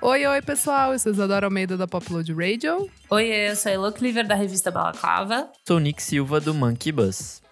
[0.00, 0.92] Oi, oi, pessoal.
[0.92, 2.88] Eu sou Isadora Almeida da Popload Radio.
[3.10, 5.50] Oi, eu sou a Elo Cleaver da revista Balaclava.
[5.66, 7.42] Sou Nick Silva do Monkey Bus.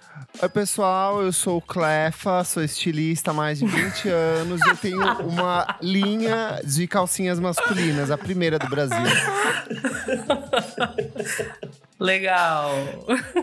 [0.41, 4.09] Oi, pessoal, eu sou o Clefa, sou estilista há mais de 20
[4.41, 8.97] anos e eu tenho uma linha de calcinhas masculinas, a primeira do Brasil.
[11.99, 12.71] Legal.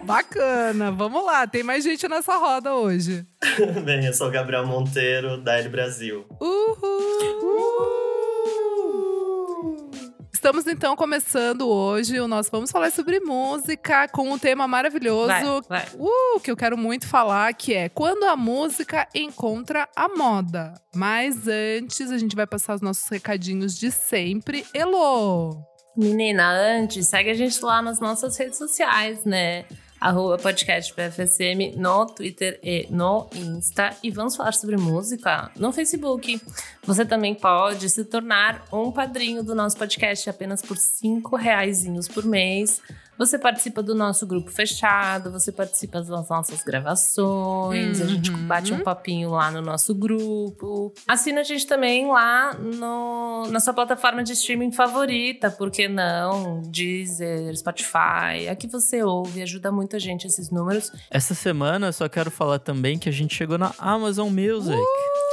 [0.03, 0.91] Bacana.
[0.91, 3.25] Vamos lá, tem mais gente nessa roda hoje.
[3.83, 6.25] Bem, eu sou o Gabriel Monteiro, da L Brasil.
[6.39, 8.03] Uhul!
[10.31, 15.43] Estamos então começando hoje o nosso Vamos Falar sobre Música com um tema maravilhoso Vai,
[15.69, 15.85] vai.
[15.97, 20.73] Uh, que eu quero muito falar, que é quando a música encontra a moda.
[20.93, 24.65] Mas antes, a gente vai passar os nossos recadinhos de sempre.
[24.73, 25.72] Elo!
[25.95, 29.65] Menina, antes, segue a gente lá nas nossas redes sociais, né?
[30.01, 33.95] Arroba podcast PFSM no Twitter e no Insta.
[34.01, 36.41] E vamos falar sobre música no Facebook.
[36.83, 42.25] Você também pode se tornar um padrinho do nosso podcast apenas por cinco reaisinhos por
[42.25, 42.81] mês.
[43.23, 48.45] Você participa do nosso grupo fechado, você participa das nossas gravações, a gente Uhum.
[48.47, 50.93] bate um papinho lá no nosso grupo.
[51.07, 56.61] Assina a gente também lá no, na sua plataforma de streaming favorita, por que não?
[56.65, 60.91] Deezer, Spotify, a que você ouve, ajuda muito a gente esses números.
[61.09, 64.77] Essa semana eu só quero falar também que a gente chegou na Amazon Music.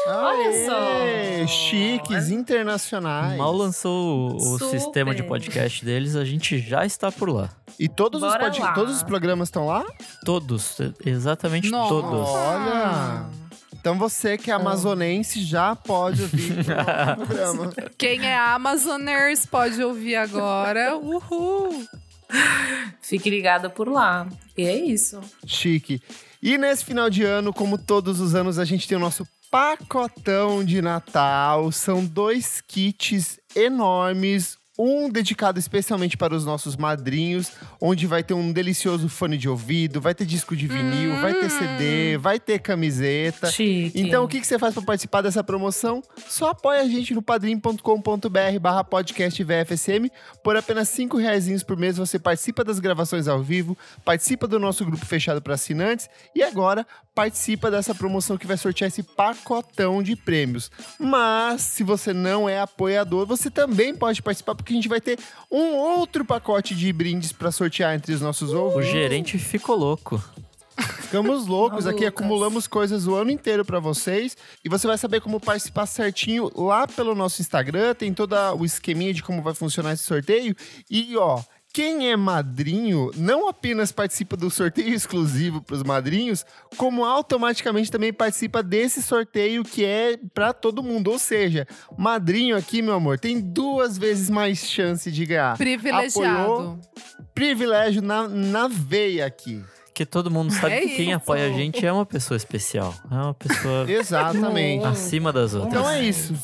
[0.06, 1.46] Olha só!
[1.46, 3.36] Chiques, internacionais.
[3.38, 7.50] Mal lançou o, o sistema de podcast deles, a gente já está por lá.
[7.78, 8.72] E todos os, pod- lá.
[8.72, 9.84] todos os programas estão lá?
[10.24, 11.88] Todos, exatamente Nossa.
[11.88, 12.28] todos.
[12.28, 13.26] Olha!
[13.78, 16.64] Então você que é amazonense já pode ouvir o
[17.16, 17.72] programa.
[17.96, 20.96] Quem é Amazoners pode ouvir agora.
[20.96, 21.86] Uhul!
[23.00, 24.26] Fique ligado por lá.
[24.56, 25.18] E é isso.
[25.46, 26.00] Chique.
[26.42, 30.64] E nesse final de ano, como todos os anos, a gente tem o nosso pacotão
[30.64, 31.72] de Natal.
[31.72, 34.58] São dois kits enormes.
[34.82, 40.00] Um dedicado especialmente para os nossos madrinhos, onde vai ter um delicioso fone de ouvido,
[40.00, 43.50] vai ter disco de vinil, vai ter CD, vai ter camiseta.
[43.50, 44.00] Chique.
[44.00, 46.02] Então, o que, que você faz para participar dessa promoção?
[46.26, 50.10] Só apoia a gente no padrim.com.br barra podcast VFSM.
[50.42, 54.82] Por apenas cinco reais por mês, você participa das gravações ao vivo, participa do nosso
[54.86, 60.16] grupo fechado para assinantes e agora participa dessa promoção que vai sortear esse pacotão de
[60.16, 60.70] prêmios.
[60.98, 65.18] Mas, se você não é apoiador, você também pode participar, porque a gente vai ter
[65.50, 68.90] um outro pacote de brindes para sortear entre os nossos O ouvintes.
[68.90, 70.22] gerente ficou louco.
[71.02, 74.36] Ficamos loucos aqui, acumulamos coisas o ano inteiro pra vocês.
[74.64, 77.94] E você vai saber como participar certinho lá pelo nosso Instagram.
[77.94, 80.54] Tem todo o esqueminha de como vai funcionar esse sorteio.
[80.90, 81.42] E ó.
[81.72, 86.44] Quem é madrinho não apenas participa do sorteio exclusivo para os madrinhos,
[86.76, 91.12] como automaticamente também participa desse sorteio que é para todo mundo.
[91.12, 95.56] Ou seja, madrinho aqui, meu amor, tem duas vezes mais chance de ganhar.
[95.56, 96.42] Privilegiado.
[96.52, 96.80] Apoiou,
[97.32, 99.62] privilégio na, na veia aqui.
[99.86, 101.16] Porque todo mundo sabe É que quem isso.
[101.18, 102.92] apoia a gente é uma pessoa especial.
[103.10, 104.84] É uma pessoa Exatamente.
[104.86, 105.72] acima das outras.
[105.72, 106.34] Então é isso.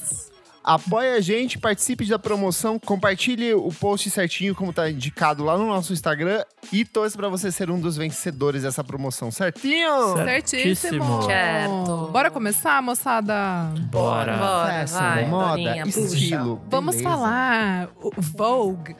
[0.66, 5.64] Apoie a gente, participe da promoção, compartilhe o post certinho, como tá indicado lá no
[5.64, 10.16] nosso Instagram, e torça pra você ser um dos vencedores dessa promoção, certinho?
[10.24, 11.22] Certíssimo.
[11.22, 12.08] Certo.
[12.10, 13.72] Bora começar, moçada?
[13.92, 14.36] Bora.
[14.36, 16.60] Bora, Fashion, vai, moda, Dorinha, estilo.
[16.68, 17.16] Vamos beleza.
[17.16, 17.88] falar.
[18.02, 18.96] o Vogue.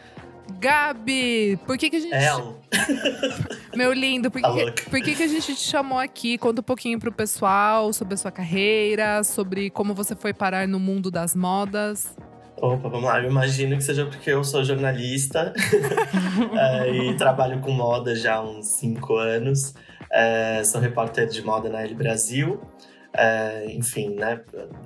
[0.59, 2.15] Gabi, por que, que a gente.
[2.15, 2.57] Ela.
[3.75, 6.39] Meu lindo, por Tá que, por que, que a gente te chamou aqui?
[6.39, 10.79] Conta um pouquinho pro pessoal sobre a sua carreira, sobre como você foi parar no
[10.79, 12.15] mundo das modas.
[12.57, 13.21] Opa, vamos lá.
[13.21, 15.53] Eu imagino que seja porque eu sou jornalista
[16.59, 19.75] é, e trabalho com moda já há uns cinco anos.
[20.11, 22.61] É, sou repórter de moda na L Brasil.
[23.17, 24.41] É, enfim, né?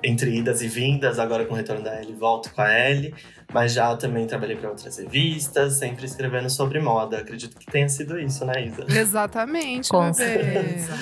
[0.05, 3.13] Entre idas e vindas, agora com o retorno da L, volto com a L.
[3.53, 7.19] Mas já também trabalhei para outras revistas, sempre escrevendo sobre moda.
[7.19, 8.87] Acredito que tenha sido isso, né, Isa?
[8.89, 10.93] Exatamente, Com certeza.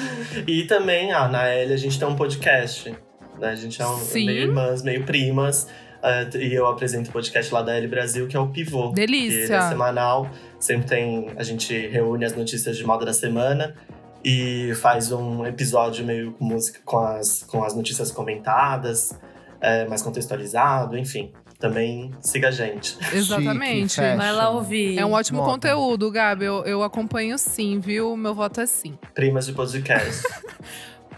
[0.47, 2.91] E também, ah, na L a gente tem um podcast.
[3.39, 3.49] Né?
[3.51, 5.69] A gente é um, meio irmãs, meio primas.
[6.03, 8.93] eh, e eu apresento o podcast lá da L Brasil, que é o Pivô.
[8.93, 9.69] Que ele é Delícia.
[9.69, 10.31] semanal.
[10.59, 11.27] Sempre tem.
[11.37, 13.75] A gente reúne as notícias de moda da semana
[14.25, 19.19] e faz um episódio meio com música, com as, com as notícias comentadas,
[19.61, 21.33] eh, mais contextualizado, enfim.
[21.59, 22.97] Também siga a gente.
[23.13, 23.95] Exatamente.
[23.95, 24.97] Chique, Vai lá ouvir.
[24.97, 25.51] É um ótimo Moda.
[25.53, 26.45] conteúdo, Gabi.
[26.45, 28.17] Eu, eu acompanho sim, viu?
[28.17, 28.97] Meu voto é sim.
[29.15, 30.23] Primas de podcast.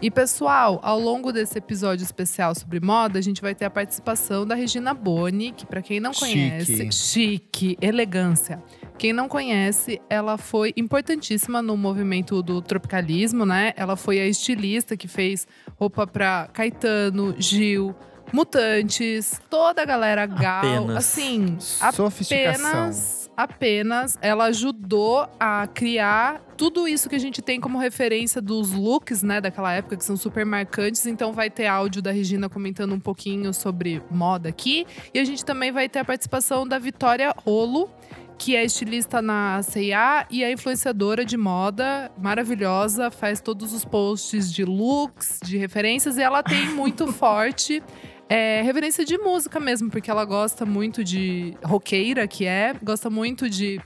[0.01, 4.47] E pessoal, ao longo desse episódio especial sobre moda, a gente vai ter a participação
[4.47, 6.25] da Regina Boni, que pra quem não Chique.
[6.25, 8.63] conhece, chique, elegância.
[9.01, 13.73] Quem não conhece, ela foi importantíssima no movimento do tropicalismo, né?
[13.75, 17.95] Ela foi a estilista que fez roupa para Caetano, Gil,
[18.31, 20.97] Mutantes, toda a galera gal, Apenas.
[20.97, 28.39] assim, apenas apenas ela ajudou a criar tudo isso que a gente tem como referência
[28.39, 31.05] dos looks, né, daquela época que são super marcantes.
[31.07, 35.43] Então vai ter áudio da Regina comentando um pouquinho sobre moda aqui e a gente
[35.43, 37.89] também vai ter a participação da Vitória Rolo,
[38.41, 44.51] que é estilista na C&A e é influenciadora de moda, maravilhosa, faz todos os posts
[44.51, 47.83] de looks, de referências e ela tem muito forte
[48.27, 53.47] é, referência de música mesmo, porque ela gosta muito de roqueira, que é, gosta muito
[53.47, 53.79] de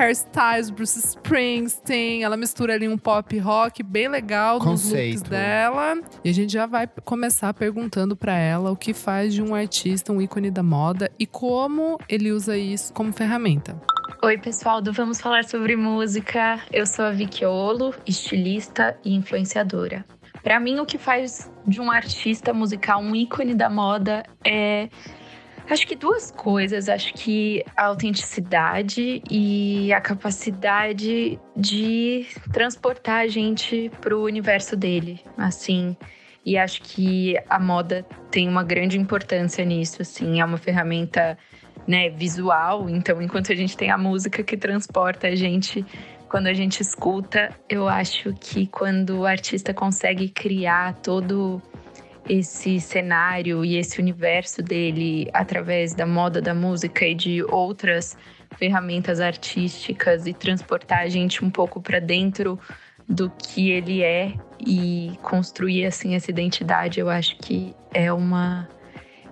[0.00, 2.24] hairstyles, Bruce Springsteen.
[2.24, 5.30] Ela mistura ali um pop rock bem legal nos looks Conceito.
[5.30, 6.00] dela.
[6.24, 10.10] E a gente já vai começar perguntando pra ela o que faz de um artista
[10.12, 13.80] um ícone da moda e como ele usa isso como ferramenta.
[14.22, 16.60] Oi, pessoal do Vamos Falar Sobre Música.
[16.72, 20.04] Eu sou a Vicky Olo, estilista e influenciadora.
[20.42, 24.88] Para mim, o que faz de um artista musical um ícone da moda é.
[25.70, 26.88] Acho que duas coisas.
[26.88, 35.96] Acho que a autenticidade e a capacidade de transportar a gente pro universo dele, assim.
[36.44, 40.40] E acho que a moda tem uma grande importância nisso, assim.
[40.40, 41.38] É uma ferramenta
[41.86, 42.90] né, visual.
[42.90, 45.86] Então, enquanto a gente tem a música que transporta a gente
[46.28, 51.60] quando a gente escuta, eu acho que quando o artista consegue criar todo
[52.30, 58.16] esse cenário e esse universo dele através da moda, da música e de outras
[58.56, 62.56] ferramentas artísticas e transportar a gente um pouco para dentro
[63.08, 64.34] do que ele é
[64.64, 68.68] e construir assim essa identidade, eu acho que é uma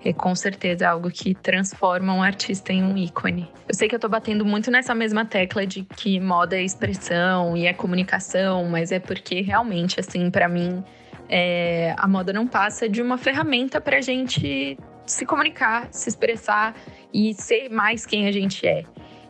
[0.04, 3.50] é com certeza algo que transforma um artista em um ícone.
[3.68, 7.56] Eu sei que eu tô batendo muito nessa mesma tecla de que moda é expressão
[7.56, 10.84] e é comunicação, mas é porque realmente, assim, para mim,
[11.28, 16.74] é, a moda não passa de uma ferramenta pra gente se comunicar, se expressar
[17.12, 18.84] e ser mais quem a gente é.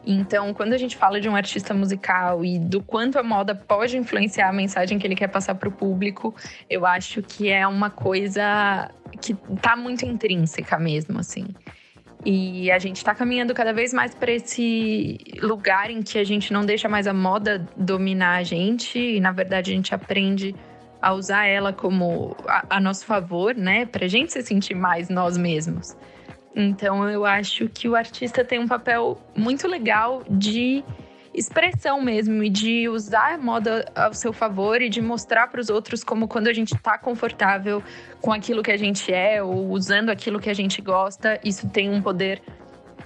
[0.06, 3.96] Então, quando a gente fala de um artista musical e do quanto a moda pode
[3.96, 6.34] influenciar a mensagem que ele quer passar para o público,
[6.70, 8.90] eu acho que é uma coisa
[9.20, 11.46] que tá muito intrínseca mesmo, assim.
[12.24, 16.52] E a gente está caminhando cada vez mais para esse lugar em que a gente
[16.52, 20.54] não deixa mais a moda dominar a gente e, na verdade, a gente aprende
[21.00, 23.86] a usar ela como a, a nosso favor, né?
[23.86, 25.96] Para a gente se sentir mais nós mesmos.
[26.54, 30.82] Então eu acho que o artista tem um papel muito legal de
[31.32, 35.70] expressão mesmo e de usar a moda ao seu favor e de mostrar para os
[35.70, 37.82] outros como quando a gente está confortável
[38.20, 41.90] com aquilo que a gente é ou usando aquilo que a gente gosta, isso tem
[41.90, 42.42] um poder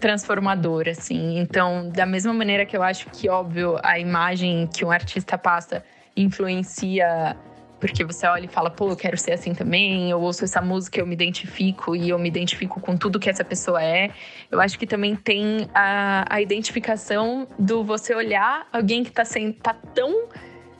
[0.01, 1.39] transformador assim.
[1.39, 5.85] Então, da mesma maneira que eu acho que óbvio a imagem que um artista passa
[6.17, 7.37] influencia
[7.83, 11.01] porque você olha e fala, pô, eu quero ser assim também, eu ouço essa música,
[11.01, 14.09] eu me identifico e eu me identifico com tudo que essa pessoa é.
[14.53, 19.55] Eu acho que também tem a, a identificação do você olhar alguém que tá, sendo,
[19.55, 20.29] tá tão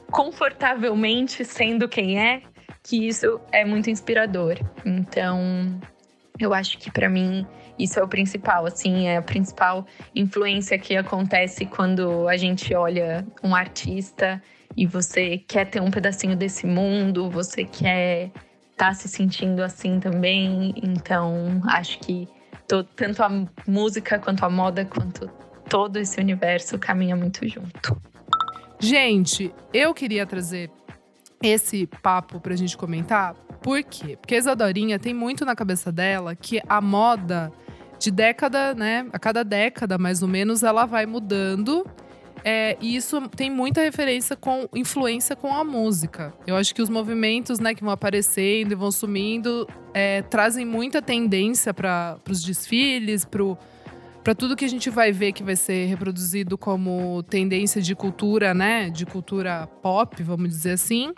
[0.09, 2.41] confortavelmente sendo quem é,
[2.81, 4.57] que isso é muito inspirador.
[4.85, 5.77] Então,
[6.39, 7.45] eu acho que para mim
[7.77, 9.85] isso é o principal, assim, é a principal
[10.15, 14.41] influência que acontece quando a gente olha um artista
[14.75, 18.31] e você quer ter um pedacinho desse mundo, você quer
[18.71, 20.73] estar tá se sentindo assim também.
[20.81, 22.27] Então, acho que
[22.67, 23.29] to- tanto a
[23.67, 25.27] música quanto a moda, quanto
[25.69, 27.99] todo esse universo caminha muito junto.
[28.79, 30.69] Gente, eu queria trazer
[31.41, 33.33] esse papo pra gente comentar.
[33.61, 34.17] Por quê?
[34.17, 37.51] Porque a Isadorinha tem muito na cabeça dela que a moda
[37.97, 39.07] de década, né?
[39.13, 41.85] A cada década, mais ou menos, ela vai mudando.
[42.43, 46.33] É, e isso tem muita referência com influência com a música.
[46.45, 51.01] Eu acho que os movimentos, né, que vão aparecendo e vão sumindo, é, trazem muita
[51.01, 56.57] tendência para os desfiles, para tudo que a gente vai ver que vai ser reproduzido
[56.57, 61.13] como tendência de cultura, né, de cultura pop, vamos dizer assim.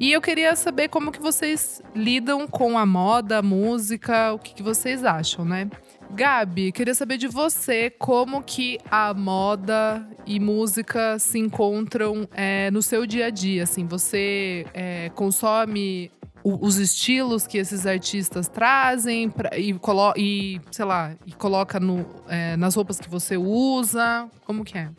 [0.00, 4.54] E eu queria saber como que vocês lidam com a moda, a música, o que,
[4.54, 5.68] que vocês acham, né?
[6.14, 12.82] Gabi, queria saber de você como que a moda e música se encontram é, no
[12.82, 13.62] seu dia a dia.
[13.62, 16.10] Assim, você é, consome
[16.44, 21.80] o- os estilos que esses artistas trazem pra- e, colo e, sei lá, e coloca
[21.80, 24.28] no, é, nas roupas que você usa?
[24.44, 24.90] Como que é?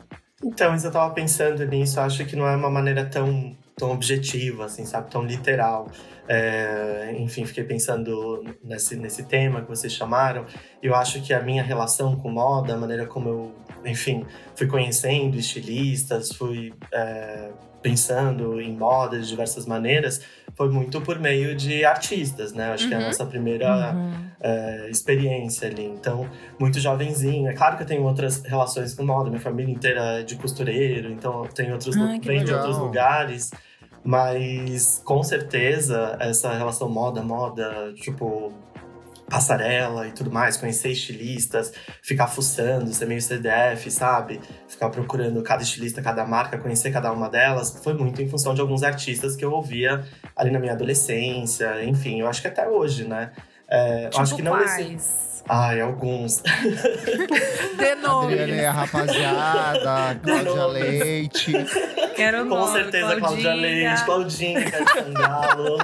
[0.42, 4.84] Então, eu tava pensando nisso, acho que não é uma maneira tão tão objetiva, assim,
[4.84, 5.10] sabe?
[5.10, 5.90] Tão literal.
[6.26, 10.46] É, enfim, fiquei pensando nesse, nesse tema que vocês chamaram.
[10.82, 13.54] Eu acho que a minha relação com moda, a maneira como eu,
[13.84, 17.50] enfim, fui conhecendo estilistas, fui é,
[17.84, 20.22] pensando em moda de diversas maneiras,
[20.56, 22.72] foi muito por meio de artistas, né?
[22.72, 22.88] Acho uhum.
[22.88, 23.06] que é a uhum.
[23.08, 24.30] nossa primeira uhum.
[24.40, 25.84] é, experiência ali.
[25.84, 26.26] Então,
[26.58, 27.46] muito jovenzinho.
[27.46, 31.10] É claro que eu tenho outras relações com moda, minha família inteira é de costureiro,
[31.10, 33.50] então tem outros, Ai, vem de outros lugares.
[34.04, 38.52] Mas com certeza essa relação moda-moda, tipo,
[39.28, 44.40] passarela e tudo mais, conhecer estilistas, ficar fuçando, ser meio CDF, sabe?
[44.68, 48.60] Ficar procurando cada estilista, cada marca, conhecer cada uma delas, foi muito em função de
[48.60, 50.04] alguns artistas que eu ouvia
[50.36, 53.32] ali na minha adolescência, enfim, eu acho que até hoje, né?
[53.66, 56.42] É, tipo acho que não esse Ai, alguns.
[57.76, 58.32] De nome.
[58.34, 61.52] Adriana a rapaziada, Cláudia Leite.
[62.16, 65.78] Quero Com nome, certeza, Cláudia Leite, Claudinha, Cangalo.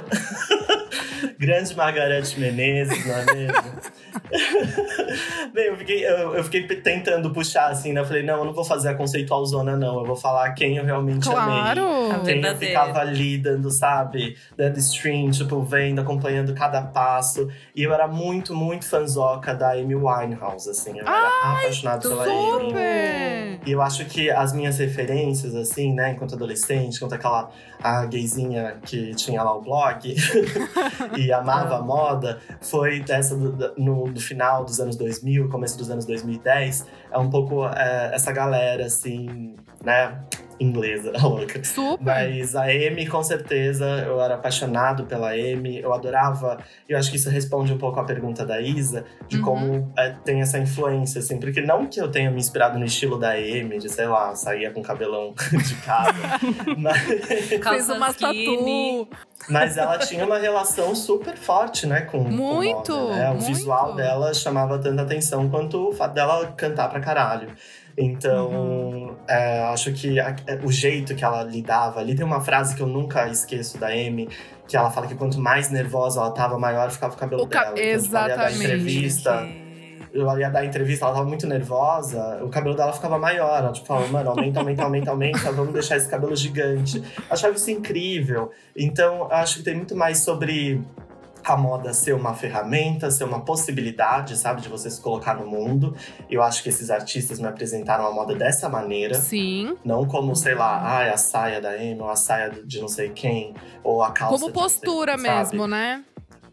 [1.37, 3.63] Grande Margarete Menezes, não é mesmo?
[5.53, 8.01] Bem, eu fiquei, eu, eu, fiquei tentando puxar assim, né?
[8.01, 9.99] Eu falei, não, eu não vou fazer a conceitual zona, não.
[9.99, 11.81] Eu vou falar quem eu realmente claro.
[11.81, 12.19] amei.
[12.25, 14.37] Quem eu ficava ali dando, sabe?
[14.55, 17.49] Dando stream, tipo, vendo, acompanhando cada passo.
[17.75, 20.99] E eu era muito, muito fanzoca da Amy Winehouse, assim.
[20.99, 22.77] Eu era Ai, apaixonado pela super.
[22.77, 23.59] Amy.
[23.65, 26.11] E eu acho que as minhas referências, assim, né?
[26.11, 27.49] Enquanto adolescente, enquanto aquela
[27.83, 30.15] a gayzinha que tinha lá o blog
[31.17, 33.73] e amava a moda, foi dessa do,
[34.07, 38.85] no, final dos anos 2000, começo dos anos 2010, é um pouco é, essa galera,
[38.85, 40.23] assim, né?
[40.61, 41.63] Inglesa, louca.
[41.63, 42.03] Super!
[42.03, 46.59] Mas a Amy, com certeza, eu era apaixonado pela Amy, eu adorava.
[46.87, 49.43] E eu acho que isso responde um pouco à pergunta da Isa, de uhum.
[49.43, 51.39] como é, tem essa influência, assim.
[51.39, 54.71] Porque não que eu tenha me inspirado no estilo da Amy, de, sei lá, sair
[54.71, 56.13] com cabelão de casa.
[56.77, 57.01] mas...
[57.01, 59.07] Fez uma tatu.
[59.49, 63.29] Mas ela tinha uma relação super forte, né, com, muito, com moda, né?
[63.29, 63.47] O muito.
[63.47, 67.49] visual dela chamava tanta atenção quanto o fato dela cantar pra caralho.
[67.97, 69.15] Então, uhum.
[69.27, 72.15] é, acho que a, é, o jeito que ela lidava ali.
[72.15, 74.29] Tem uma frase que eu nunca esqueço da Amy,
[74.67, 77.65] que ela fala que quanto mais nervosa ela tava, maior ficava o cabelo o ca
[77.65, 77.79] dela.
[77.79, 78.31] Exatamente.
[78.33, 79.61] Então, tipo, ela ia dar entrevista.
[80.13, 83.63] Eu ia dar entrevista, ela tava muito nervosa, o cabelo dela ficava maior.
[83.63, 87.01] Ela tipo, falava, mano, aumenta, aumenta, aumenta, aumenta, vamos deixar esse cabelo gigante.
[87.29, 88.51] Achava isso incrível.
[88.75, 90.81] Então, acho que tem muito mais sobre
[91.43, 95.95] a moda ser uma ferramenta, ser uma possibilidade, sabe, de você se colocar no mundo.
[96.29, 99.15] Eu acho que esses artistas me apresentaram a moda dessa maneira.
[99.15, 99.77] Sim.
[99.83, 103.09] Não como, sei lá, ah, a saia da Amy, ou a saia de não sei
[103.09, 104.39] quem, ou a calça.
[104.39, 106.03] Como postura quem, mesmo, né?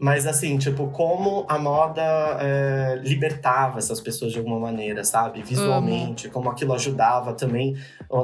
[0.01, 2.01] Mas assim, tipo, como a moda
[2.39, 5.41] é, libertava essas pessoas de alguma maneira, sabe?
[5.41, 6.33] Visualmente, Amo.
[6.33, 7.75] como aquilo ajudava também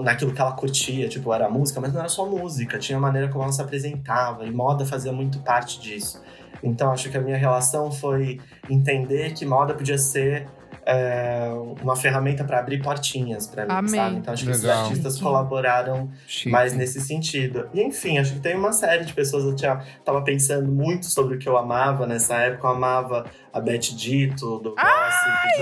[0.01, 3.27] naquilo que ela curtia, tipo, era música, mas não era só música, tinha a maneira
[3.27, 6.23] como ela se apresentava, e moda fazia muito parte disso.
[6.63, 10.47] Então acho que a minha relação foi entender que moda podia ser
[10.85, 11.49] é,
[11.81, 13.99] uma ferramenta para abrir portinhas para mim, Amém.
[13.99, 14.15] sabe?
[14.17, 14.83] Então acho que Legal.
[14.83, 16.51] os artistas colaboraram Chique.
[16.51, 17.67] mais nesse sentido.
[17.73, 19.45] E enfim, acho que tem uma série de pessoas.
[19.45, 22.67] Eu tinha, tava pensando muito sobre o que eu amava nessa época.
[22.67, 25.11] Eu amava a Beth Dito, do Ai,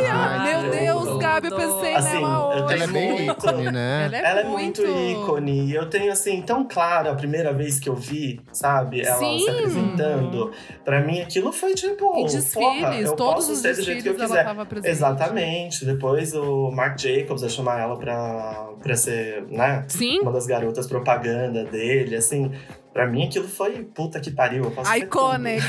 [0.10, 2.74] Ai meu Deus, Gabi, eu pensei assim, nela hoje.
[2.74, 4.06] Ela é bem ícone, né?
[4.06, 4.82] Ela é, ela muito...
[4.82, 5.66] é muito ícone.
[5.68, 9.02] E eu tenho, assim, tão claro a primeira vez que eu vi, sabe?
[9.02, 9.42] Ela Sim.
[9.42, 10.52] se apresentando.
[10.84, 12.18] Pra mim, aquilo foi tipo.
[12.18, 14.48] E desfiles, porra, eu todos posso os ser do jeito que eu quiser.
[14.86, 15.86] Exatamente.
[15.86, 19.86] Depois o Marc Jacobs ia chamar ela pra, pra ser, né?
[19.88, 20.22] Sim.
[20.22, 22.52] Uma das garotas propaganda dele, assim.
[22.94, 24.72] Pra mim, aquilo foi puta que pariu.
[24.98, 25.64] Iconic.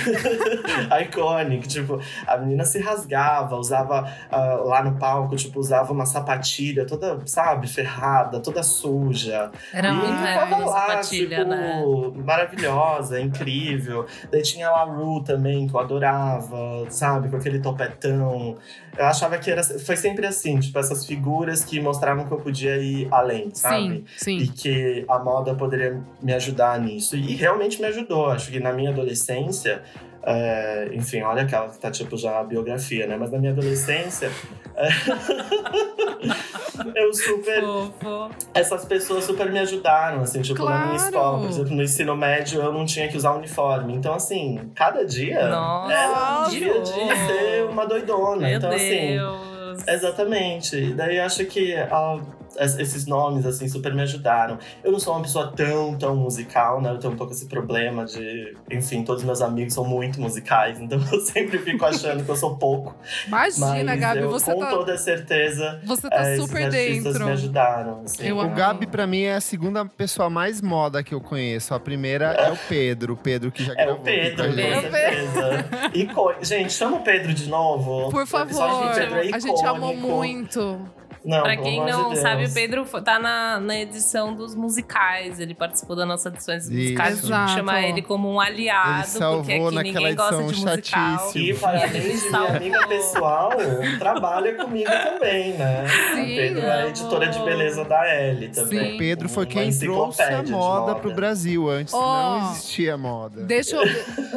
[1.03, 1.67] Iconic.
[1.67, 7.19] Tipo, a menina se rasgava, usava uh, lá no palco, tipo, usava uma sapatilha toda,
[7.25, 9.51] sabe, ferrada, toda suja.
[9.73, 11.83] Era e muito tava lá, sapatilha, tipo, né?
[12.23, 14.07] maravilhosa, incrível.
[14.31, 18.59] Daí tinha a Ru também, que eu adorava, sabe, com aquele topetão.
[18.97, 22.77] Eu achava que era, foi sempre assim, tipo, essas figuras que mostravam que eu podia
[22.77, 24.05] ir além, sabe?
[24.17, 24.45] Sim, sim.
[24.45, 27.17] E que a moda poderia me ajudar nisso.
[27.17, 28.27] E realmente me ajudou.
[28.27, 29.83] Acho que na minha adolescência,
[30.27, 33.17] é, enfim, olha aquela que tá tipo já a biografia, né?
[33.19, 34.31] Mas na minha adolescência.
[34.77, 34.89] É,
[36.97, 37.61] eu super.
[37.61, 38.31] Fofo.
[38.55, 40.79] Essas pessoas super me ajudaram, assim, tipo, claro.
[40.79, 41.39] na minha escola.
[41.41, 43.95] Por exemplo, no ensino médio eu não tinha que usar uniforme.
[43.95, 48.47] Então, assim, cada dia Nossa, era um dia de ser uma doidona.
[48.49, 49.79] Meu então, assim, Deus.
[49.79, 49.91] assim.
[49.91, 50.93] Exatamente.
[50.95, 54.59] Daí acho que a es- esses nomes, assim, super me ajudaram.
[54.83, 56.91] Eu não sou uma pessoa tão, tão musical, né?
[56.91, 58.57] Eu tenho um pouco esse problema de.
[58.71, 62.57] Enfim, todos meus amigos são muito musicais, então eu sempre fico achando que eu sou
[62.57, 62.95] pouco.
[63.27, 67.25] Imagina, Mas Gabi, eu, você com tá, toda certeza, você tá é, super dentro.
[67.25, 68.03] me ajudaram.
[68.05, 68.27] Assim.
[68.27, 68.55] Eu O amo.
[68.55, 71.75] Gabi, pra mim, é a segunda pessoa mais moda que eu conheço.
[71.75, 73.15] A primeira é o Pedro.
[73.15, 74.73] O Pedro que já É gravou o aqui Pedro, com a com gente.
[74.73, 76.35] É o certeza.
[76.43, 78.11] Gente, chama o Pedro de novo.
[78.11, 80.81] Por O episódio favor, do Pedro é a gente amou muito.
[81.25, 82.19] Não, Pra quem de não Deus.
[82.21, 85.41] sabe, o Pedro tá na, na edição dos musicais.
[85.41, 86.75] Ele participou da nossa edição dos Isso.
[86.75, 87.09] musicais.
[87.13, 87.51] A gente Exato.
[87.53, 91.19] chama ele como um aliado, Ele salvou porque aqui naquela ninguém gosta de edição musical.
[91.19, 91.45] chatíssima.
[91.45, 93.51] E para além de minha amiga pessoal,
[93.99, 95.85] trabalha comigo também, né?
[96.15, 96.89] Sim, o Pedro é a amo.
[96.89, 98.85] editora de beleza da Ellie também.
[98.91, 98.95] Sim.
[98.95, 101.71] O Pedro foi quem trouxe a de moda pro Brasil.
[101.71, 103.43] Antes Ó, não existia moda.
[103.45, 103.83] Deixa eu,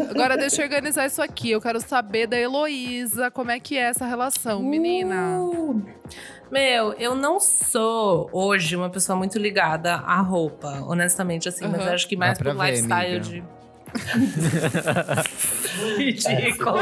[0.10, 1.52] agora deixa eu organizar isso aqui.
[1.52, 5.38] Eu quero saber da Heloísa, como é que é essa relação, menina.
[6.52, 11.88] Meu, eu não sou hoje uma pessoa muito ligada à roupa, honestamente, assim, mas Uhum.
[11.88, 13.20] eu acho que mais pro ver, lifestyle amiga.
[13.22, 13.44] de.
[15.98, 16.78] Ridículo.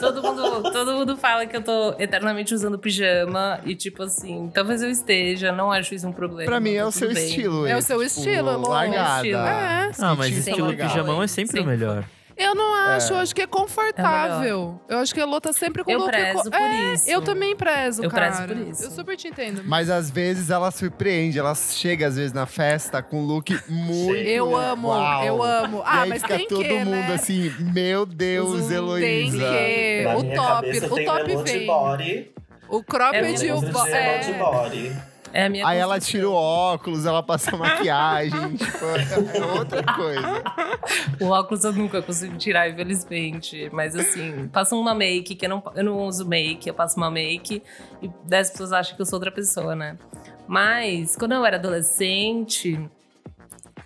[0.00, 4.82] todo, mundo, todo mundo fala que eu tô eternamente usando pijama e, tipo assim, talvez
[4.82, 6.50] eu esteja, não acho isso um problema.
[6.50, 7.24] Pra mim é o seu bem.
[7.24, 7.66] estilo.
[7.66, 8.68] É o esse, seu tipo, estilo, Elô.
[8.68, 9.26] Largada.
[9.28, 9.90] É.
[9.98, 10.88] Ah, mas estilo legal.
[10.88, 11.68] pijamão é sempre o Sim.
[11.68, 12.04] melhor.
[12.36, 13.16] Eu não acho, É.
[13.16, 14.80] eu acho que é confortável.
[14.88, 17.08] eu acho que a Elô tá sempre com Eu look prezo co- por é, isso.
[17.10, 18.30] Eu também prezo, Eu cara.
[18.32, 18.84] prezo por isso.
[18.84, 19.62] Eu super te entendo.
[19.64, 24.16] Mas às vezes ela surpreende, ela chega às vezes na festa com um look muito.
[24.16, 25.24] eu amo, uau.
[25.24, 25.78] eu amo.
[25.78, 27.14] E Ah, aí mas fica tem todo que, mundo né?
[27.14, 29.38] assim, meu Deus, Tem Heloísa.
[29.38, 30.02] que.
[30.04, 31.66] Na O minha top, o tem top vem.
[31.66, 32.30] Body.
[32.68, 33.58] O cropped É e o...
[33.86, 34.92] É, Body.
[35.34, 38.84] É a minha Aí ela tira o óculos, ela passa maquiagem, tipo,
[39.34, 40.44] é outra coisa.
[41.20, 43.68] O óculos eu nunca consigo tirar, infelizmente.
[43.72, 47.10] Mas assim, passo uma make, que eu não, eu não uso make, eu passo uma
[47.10, 47.60] make
[48.00, 49.98] e 10 pessoas acham que eu sou outra pessoa, né?
[50.46, 52.78] Mas quando eu era adolescente,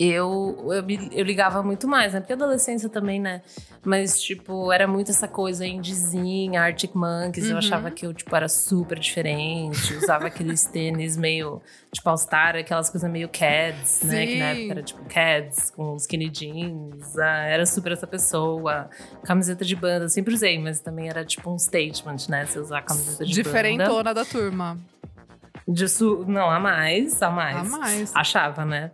[0.00, 2.20] eu, eu, me- eu ligava muito mais, né?
[2.20, 3.42] Porque adolescência também, né?
[3.84, 7.46] Mas, tipo, era muito essa coisa indizinha, Arctic Monkeys.
[7.46, 7.58] Eu Uhum.
[7.58, 9.94] achava que eu, tipo, era super diferente.
[9.94, 11.60] Usava aqueles tênis meio,
[11.92, 14.26] tipo, All-Star, aquelas coisas meio Cads, né?
[14.26, 17.18] Que na época era, tipo, Cads com skinny jeans.
[17.18, 18.88] Ah, era super essa pessoa.
[19.24, 22.46] Camiseta de banda, sempre usei, mas também era, tipo, um statement, né?
[22.46, 23.42] Você usar camiseta de banda.
[23.42, 24.78] Diferentona da turma.
[25.88, 26.24] Su...
[26.26, 27.74] Não, a mais, a mais.
[27.74, 28.16] A mais.
[28.16, 28.90] Achava, né?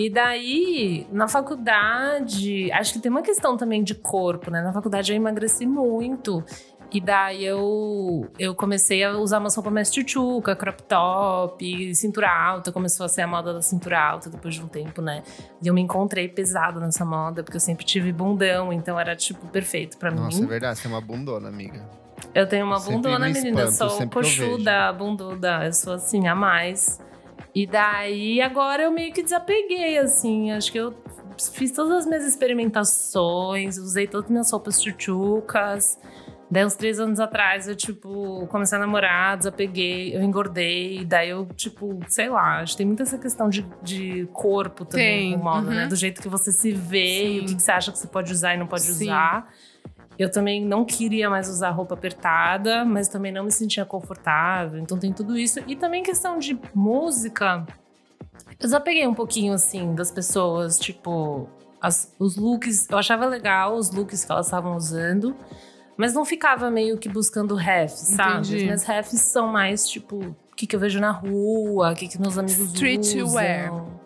[0.00, 4.62] E daí, na faculdade, acho que tem uma questão também de corpo, né?
[4.62, 6.42] Na faculdade eu emagreci muito.
[6.90, 12.72] E daí eu, eu comecei a usar uma roupa mais tchutchuca, crop top, cintura alta.
[12.72, 15.22] Começou a ser a moda da cintura alta depois de um tempo, né?
[15.62, 19.48] E eu me encontrei pesado nessa moda, porque eu sempre tive bundão, então era, tipo,
[19.48, 20.46] perfeito pra Nossa, é mim.
[20.46, 21.86] verdade, você é uma bundona, amiga.
[22.34, 23.60] Eu tenho uma bundona, me menina.
[23.60, 25.66] Eu espanto sou eu coxuda, bunduda.
[25.66, 26.98] Eu sou assim, a mais.
[27.54, 30.50] E daí, agora eu meio que desapeguei, assim.
[30.52, 30.94] Acho que eu
[31.52, 35.98] fiz todas as minhas experimentações, usei todas as minhas roupas chuchucas.
[36.50, 41.04] Daí, uns três anos atrás, eu, tipo, comecei a namorar, desapeguei, eu engordei.
[41.04, 45.30] Daí, eu, tipo, sei lá, acho que tem muita essa questão de, de corpo também
[45.30, 45.74] Tem, com moda, uhum.
[45.74, 45.86] né?
[45.86, 48.54] Do jeito que você se vê e o que você acha que você pode usar
[48.54, 49.04] e não pode Sim.
[49.04, 49.48] usar.
[50.20, 54.78] Eu também não queria mais usar roupa apertada, mas também não me sentia confortável.
[54.78, 55.60] Então tem tudo isso.
[55.66, 57.66] E também questão de música.
[58.50, 60.78] Eu desapeguei um pouquinho, assim, das pessoas.
[60.78, 61.48] Tipo,
[61.80, 62.86] as- os looks.
[62.90, 65.34] Eu achava legal os looks que elas estavam usando.
[65.96, 68.40] Mas não ficava meio que buscando refs, sabe?
[68.40, 68.56] Entendi.
[68.56, 72.08] As minhas refs são mais, tipo, o que, que eu vejo na rua, o que,
[72.08, 73.24] que meus amigos Streetwear.
[73.24, 73.26] usam.
[73.26, 73.99] Streetwear.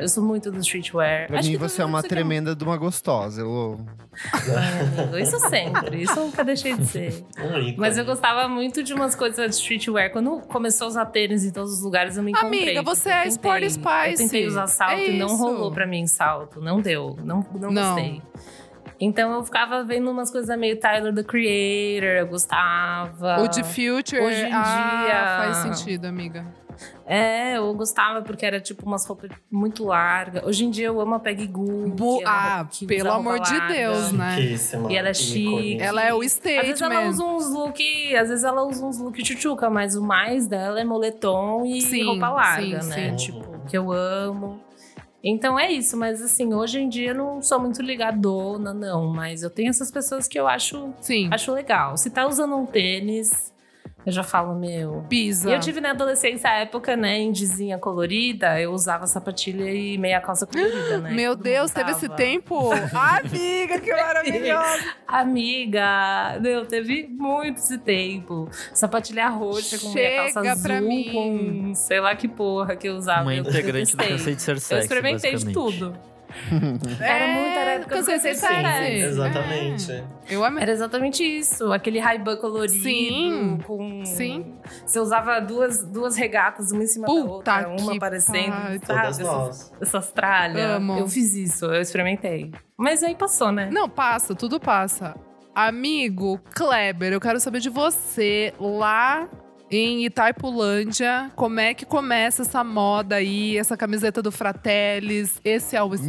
[0.00, 1.26] Eu sou muito do streetwear.
[1.28, 3.40] Pra Acho mim, que você é uma tremenda de uma gostosa.
[3.42, 3.80] Eu...
[4.34, 7.24] Ai, amigo, Isso sempre, isso eu nunca deixei de ser.
[7.76, 10.10] Mas eu gostava muito de umas coisas de streetwear.
[10.10, 12.62] Quando começou a usar tênis em todos os lugares, eu me encontrei.
[12.62, 14.10] Amiga, porque você é Sporty Spice.
[14.12, 16.60] Eu tentei usar salto É e não rolou pra mim salto.
[16.60, 17.94] Não deu, não, não, Não.
[17.94, 18.22] gostei.
[18.98, 23.42] Então eu ficava vendo umas coisas meio Tyler, the Creator, eu gostava.
[23.42, 24.22] O de Future.
[24.22, 26.46] Hoje em ah, dia- faz sentido, amiga.
[27.06, 30.44] É, eu gostava porque era tipo umas roupas muito largas.
[30.44, 31.94] Hoje em dia eu amo a Peggy Goo.
[32.26, 33.74] Ah, pelo amor de larga.
[33.74, 34.36] Deus, né?
[34.40, 35.78] Chiquíssima, E ela é chique.
[35.80, 39.22] Ela é o Às vezes ela usa uns look, às vezes ela usa uns look
[39.22, 43.16] tchutchuca, mas o mais dela é moletom e Sim, roupa larga, sim, né?
[43.18, 43.32] sim.
[43.32, 44.60] Tipo, que eu amo.
[45.28, 49.08] Então é isso, mas assim, hoje em dia eu não sou muito ligadona, não.
[49.12, 51.28] Mas eu tenho essas pessoas que eu acho, Sim.
[51.32, 51.96] acho legal.
[51.96, 53.52] Se tá usando um tênis,
[54.06, 55.04] Eu já falo, meu.
[55.08, 55.50] Pisa.
[55.50, 60.20] E eu tive na adolescência a época, né, indizinha colorida, eu usava sapatilha e meia
[60.20, 61.10] calça colorida, né?
[61.10, 62.70] Meu Todo Deus, teve esse tempo?
[62.94, 64.84] Amiga, que maravilhosa.
[65.08, 68.48] Amiga, meu, teve muito esse tempo.
[68.72, 71.10] Sapatilha roxa com meia calça Chega azul, mim.
[71.12, 73.22] com sei lá que porra que eu usava.
[73.22, 74.18] Uma eu integrante do detestei.
[74.18, 75.98] Cansei de Ser Eu Sexy, experimentei de tudo.
[77.00, 78.86] Era muito, era a época do cansei de ser Cansei de Ser sexy.
[78.86, 79.06] Sexy.
[79.06, 79.92] Exatamente.
[79.92, 80.04] É.
[80.28, 80.62] Eu amei.
[80.62, 81.72] Era exatamente isso.
[81.72, 82.82] Aquele Ray-Ban colorido.
[82.82, 83.58] Sim.
[83.64, 84.04] Com...
[84.04, 84.54] Sim.
[84.84, 88.80] Você usava duas, duas regatas, uma em cima Puta da outra, uma aparecendo.
[88.86, 89.72] Todas Essas, nós.
[89.80, 90.76] essas tralhas.
[90.76, 90.98] Amo.
[90.98, 92.52] Eu fiz isso, eu experimentei.
[92.76, 93.68] Mas aí passou, né?
[93.72, 95.14] Não, passa, tudo passa.
[95.54, 99.28] Amigo Kleber, eu quero saber de você lá
[99.70, 106.06] em Itaipulândia, como é que começa essa moda aí, essa camiseta do Fratellis, esse All-Star.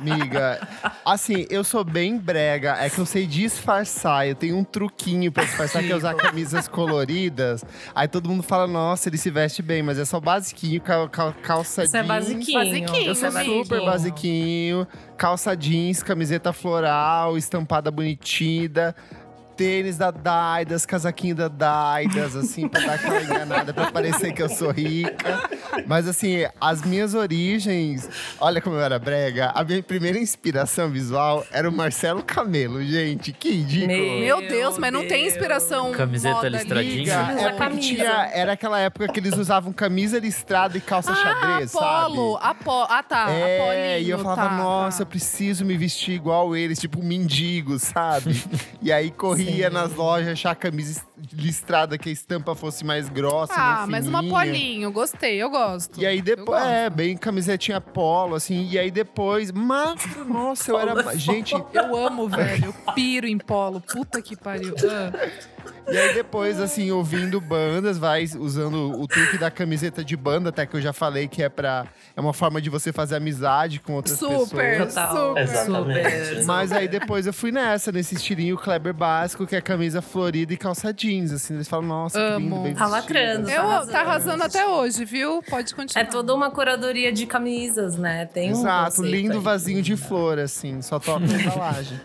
[0.00, 0.68] Miga, miga.
[1.04, 2.76] Assim, eu sou bem brega.
[2.78, 4.28] É que eu sei disfarçar.
[4.28, 7.64] Eu tenho um truquinho pra disfarçar, que é usar camisas coloridas.
[7.94, 9.82] Aí todo mundo fala, nossa, ele se veste bem.
[9.82, 12.08] Mas é só basiquinho, cal, cal, calça Isso é jeans.
[12.08, 12.58] basiquinho.
[12.58, 14.86] Basiquinho, Eu sou Isso é super basiquinho.
[15.16, 18.94] Calça jeans, camiseta floral, estampada bonitida.
[19.60, 24.48] Tênis da Daidas, casaquinho da Daidas, assim, pra dar aquela enganada, pra parecer que eu
[24.48, 25.50] sou rica.
[25.86, 28.08] Mas assim, as minhas origens,
[28.40, 29.52] olha como eu era brega.
[29.54, 33.32] A minha primeira inspiração visual era o Marcelo Camelo, gente.
[33.32, 33.88] Que ridículo.
[33.88, 35.34] Meu Meu Deus, mas não tem Deus.
[35.34, 37.12] inspiração Camiseta listradinha.
[37.38, 41.74] é porque tinha, era aquela época que eles usavam camisa listrada e calça Ah, xadrez,
[41.74, 42.46] Apolo, sabe?
[42.50, 45.10] Apo, ah tá, É, Apolinho, e eu falava, tá, nossa, eu tá.
[45.10, 48.42] preciso me vestir igual eles, tipo um mendigo, sabe?
[48.80, 49.68] e aí corria Sim.
[49.70, 54.22] nas lojas achar a camisa listrada que a estampa fosse mais grossa, Ah, mas uma.
[54.22, 56.00] Polinho, gostei, eu gosto.
[56.00, 56.66] E aí Eu depois, gosto.
[56.68, 58.68] é, bem camisetinha polo, assim.
[58.70, 61.16] E aí depois, magro, nossa, eu era.
[61.16, 62.66] Gente, Eu amo, velho.
[62.66, 63.80] Eu piro em polo.
[63.80, 64.74] Puta que pariu.
[64.88, 65.28] Ah.
[65.90, 70.64] E aí depois, assim, ouvindo bandas, vai usando o truque da camiseta de banda, até
[70.64, 71.86] que eu já falei que é pra.
[72.16, 74.94] É uma forma de você fazer amizade com outras Super, pessoas.
[74.94, 75.36] Total.
[75.36, 75.48] super.
[75.48, 76.44] Super.
[76.44, 80.56] Mas aí depois eu fui nessa, nesse estilinho Kleber básico, que é camisa florida e
[80.56, 81.54] calça jeans, assim.
[81.54, 82.62] Eles falam, nossa, que lindo, Amo.
[82.64, 83.50] bem Tá lacrando.
[83.50, 83.92] Eu, arrasando.
[83.92, 85.42] tá arrasando até hoje, viu?
[85.42, 86.04] Pode continuar.
[86.04, 88.26] É toda uma curadoria de camisas, né?
[88.26, 89.40] Tem um Exato, conceito lindo aí.
[89.40, 92.00] vasinho de flor, assim, só toca a embalagem.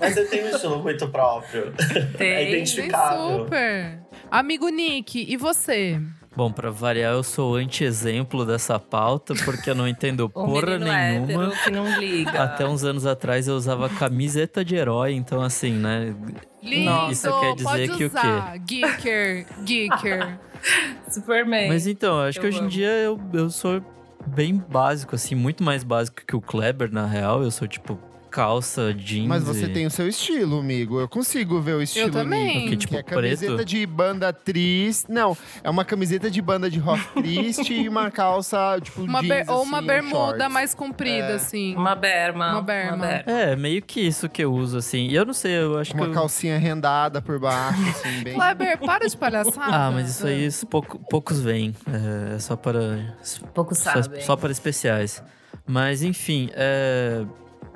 [0.00, 1.72] Mas você tem um estilo muito próprio.
[2.18, 2.28] Tem.
[2.30, 2.58] É
[2.92, 4.00] Super.
[4.30, 6.00] Amigo Nick, e você?
[6.36, 11.46] Bom, pra variar, eu sou anti-exemplo dessa pauta, porque eu não entendo porra menino nenhuma.
[11.46, 12.42] hétero que não liga.
[12.44, 16.14] Até uns anos atrás eu usava camiseta de herói, então assim, né?
[16.62, 18.16] Lindo, Isso quer dizer pode que o quê?
[18.16, 18.54] usar.
[18.68, 20.38] Geeker, geeker.
[21.10, 21.68] Superman.
[21.68, 23.82] Mas então, eu acho que Eu hoje em dia eu, eu sou
[24.26, 27.42] bem básico, assim, muito mais básico que o Kleber, na real.
[27.42, 27.98] Eu sou tipo
[28.30, 29.26] calça, jeans.
[29.26, 31.00] Mas você tem o seu estilo, amigo.
[31.00, 32.58] Eu consigo ver o estilo também.
[32.58, 33.68] Nico, Que, tipo, é camiseta preto?
[33.68, 35.10] de banda triste.
[35.10, 39.48] Não, é uma camiseta de banda de rock triste e uma calça, tipo, Uma jeans,
[39.48, 40.52] ou uma assim, bermuda shorts.
[40.52, 41.34] mais comprida, É.
[41.34, 41.74] assim.
[41.76, 42.52] Uma berma.
[42.52, 43.06] Uma berma.
[43.26, 45.08] É, meio que isso que eu uso, assim.
[45.08, 46.10] E eu não sei, eu acho Uma que.
[46.10, 48.34] eu- calcinha rendada por baixo, assim, bem...
[48.34, 49.74] Kleber, para de palhaçada.
[49.74, 51.74] Ah, mas isso aí isso pouco- poucos vêm.
[51.86, 53.16] É, é só para.
[53.54, 54.20] Pouco Só, sabem.
[54.22, 55.22] só para especiais.
[55.66, 57.24] Mas, enfim, é,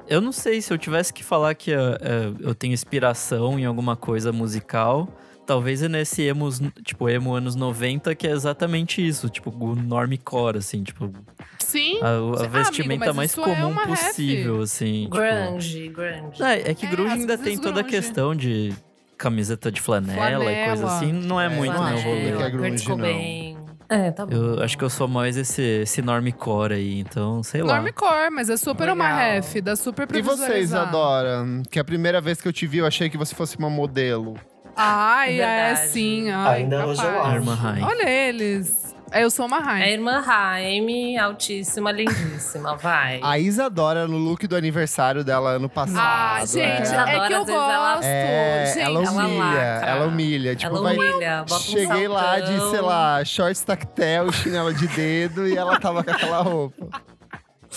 [0.09, 3.65] eu não sei se eu tivesse que falar que é, é, eu tenho inspiração em
[3.65, 5.09] alguma coisa musical.
[5.47, 9.29] Talvez é nesse emos, tipo, emo anos 90, que é exatamente isso.
[9.29, 10.83] Tipo, o normcore, assim.
[10.83, 11.13] Tipo,
[11.59, 11.99] Sim.
[12.01, 13.87] a, a Ah, amigo, vestimenta mas mais isso é comum ref.
[13.89, 15.03] possível, assim.
[15.05, 16.43] tipo- Grunge, grunge.
[16.43, 17.97] É, é que É, grunge ainda tem toda a grunge.
[17.99, 18.73] questão de
[19.19, 20.97] camiseta de flanela, e coisa Flanela.
[20.97, 21.13] assim.
[21.13, 22.33] Não é, É, muito meu acho rolê.
[22.37, 23.54] que é grunge, não.
[23.89, 24.33] É, tá bom.
[24.35, 27.81] Eu acho que eu sou mais esse, esse normcore aí, então, sei lá.
[27.81, 29.19] Normcore, mas é super uma Legal.
[29.19, 30.83] ref, dá super pra E você, visualizar.
[30.83, 31.45] Isadora?
[31.71, 34.35] Que a primeira vez que eu te vi, eu achei que você fosse uma modelo.
[34.77, 35.89] Ai, É é, verdade.
[35.91, 36.31] sim.
[36.31, 37.49] Ai, Ainda hoje eu capaz.
[37.49, 37.85] acho.
[37.85, 38.84] Olha eles.
[39.15, 39.89] É, Eu sou uma É a rainha.
[39.91, 43.21] irmã Raime, altíssima, lindíssima, vai.
[43.23, 45.99] A Isadora, no look do aniversário dela ano passado.
[46.01, 46.83] Ah, gente, é.
[46.83, 48.05] Isadora, é que eu ela- gosto.
[48.07, 49.89] É, gente, ela ela humilha, lacra.
[49.91, 50.57] ela humilha.
[50.57, 54.87] Tipo, Ela vai, humilha, bota um Cheguei lá de, sei lá, shorts tactel, chinelo de
[54.89, 56.89] dedo e ela tava com aquela roupa.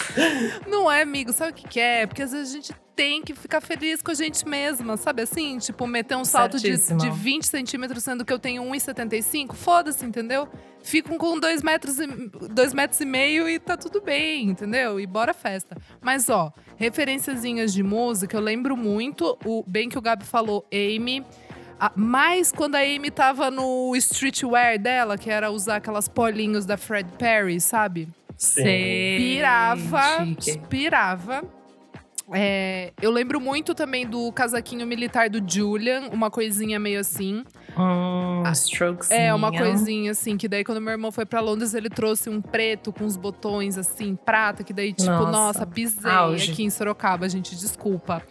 [0.68, 2.06] Não é, amigo, sabe o que, que é?
[2.06, 5.60] Porque às vezes a gente tem que ficar feliz com a gente mesma, sabe assim?
[5.60, 9.54] Tipo, meter um salto de, de 20 centímetros, sendo que eu tenho 1,75.
[9.54, 10.50] Foda-se, entendeu?
[10.82, 12.08] Fico com 2 metros, e,
[12.50, 15.00] dois metros e meio e tá tudo bem, entendeu?
[15.00, 15.78] E bora festa.
[16.02, 21.24] Mas, ó, referenciazinhas de música, eu lembro muito, o bem que o Gabi falou, Amy.
[21.80, 26.76] Ah, mais quando a Amy tava no streetwear dela, que era usar aquelas polinhos da
[26.76, 28.10] Fred Perry, sabe?
[28.38, 28.64] Sim.
[29.18, 30.60] Pirava, Chique.
[30.70, 31.44] pirava.
[32.34, 37.46] É, eu lembro muito também do casaquinho militar do Julian, uma coisinha meio assim.
[37.78, 39.10] Hum, strokes.
[39.10, 42.42] É, uma coisinha assim, que daí quando meu irmão foi pra Londres, ele trouxe um
[42.42, 46.52] preto com os botões assim, prata, que daí, tipo, Nossa, nossa, pisei auge.
[46.52, 48.22] aqui em Sorocaba, gente, desculpa.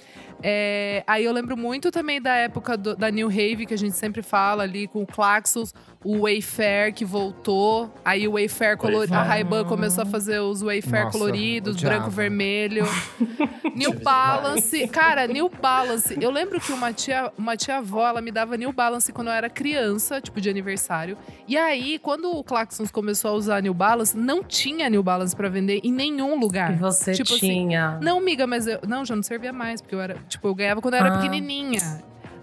[0.43, 3.97] É, aí eu lembro muito também da época do- da New Rave, que a gente
[3.97, 5.73] sempre fala ali, com o Claxons,
[6.09, 7.93] o Wayfair que voltou.
[8.05, 9.29] Aí o Wayfair colorido, a Wayfair.
[9.45, 12.85] Ray-Ban começou a fazer os Wayfair Nossa, coloridos, branco, vermelho.
[13.75, 16.17] New Balance, cara, New Balance.
[16.21, 19.33] Eu lembro que uma tia, uma tia avó, ela me dava New Balance quando eu
[19.35, 21.19] era criança, tipo de aniversário.
[21.47, 25.49] E aí, quando o Claxons começou a usar New Balance, não tinha New Balance pra
[25.49, 26.73] vender em nenhum lugar.
[26.73, 27.99] E você Tipo assim, tinha.
[28.01, 30.81] Não, miga, mas eu não, já não servia mais, porque eu era, tipo, eu ganhava
[30.81, 31.19] quando eu era Ah.
[31.19, 31.81] pequenininha.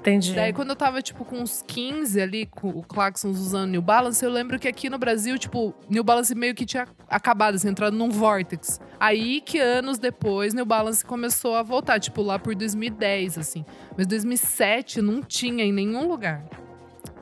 [0.04, 0.34] Entendi.
[0.34, 4.24] Daí, quando eu tava, tipo, com uns 15 ali, com o Claxons usando New Balance,
[4.24, 7.96] eu lembro que aqui no Brasil, tipo, New Balance meio que tinha acabado, assim, entrado
[7.96, 8.82] num vortex.
[9.00, 13.64] Aí que anos depois, New Balance começou a voltar, tipo, lá por 2010, assim.
[13.98, 16.44] Mas 2007 não tinha em nenhum lugar.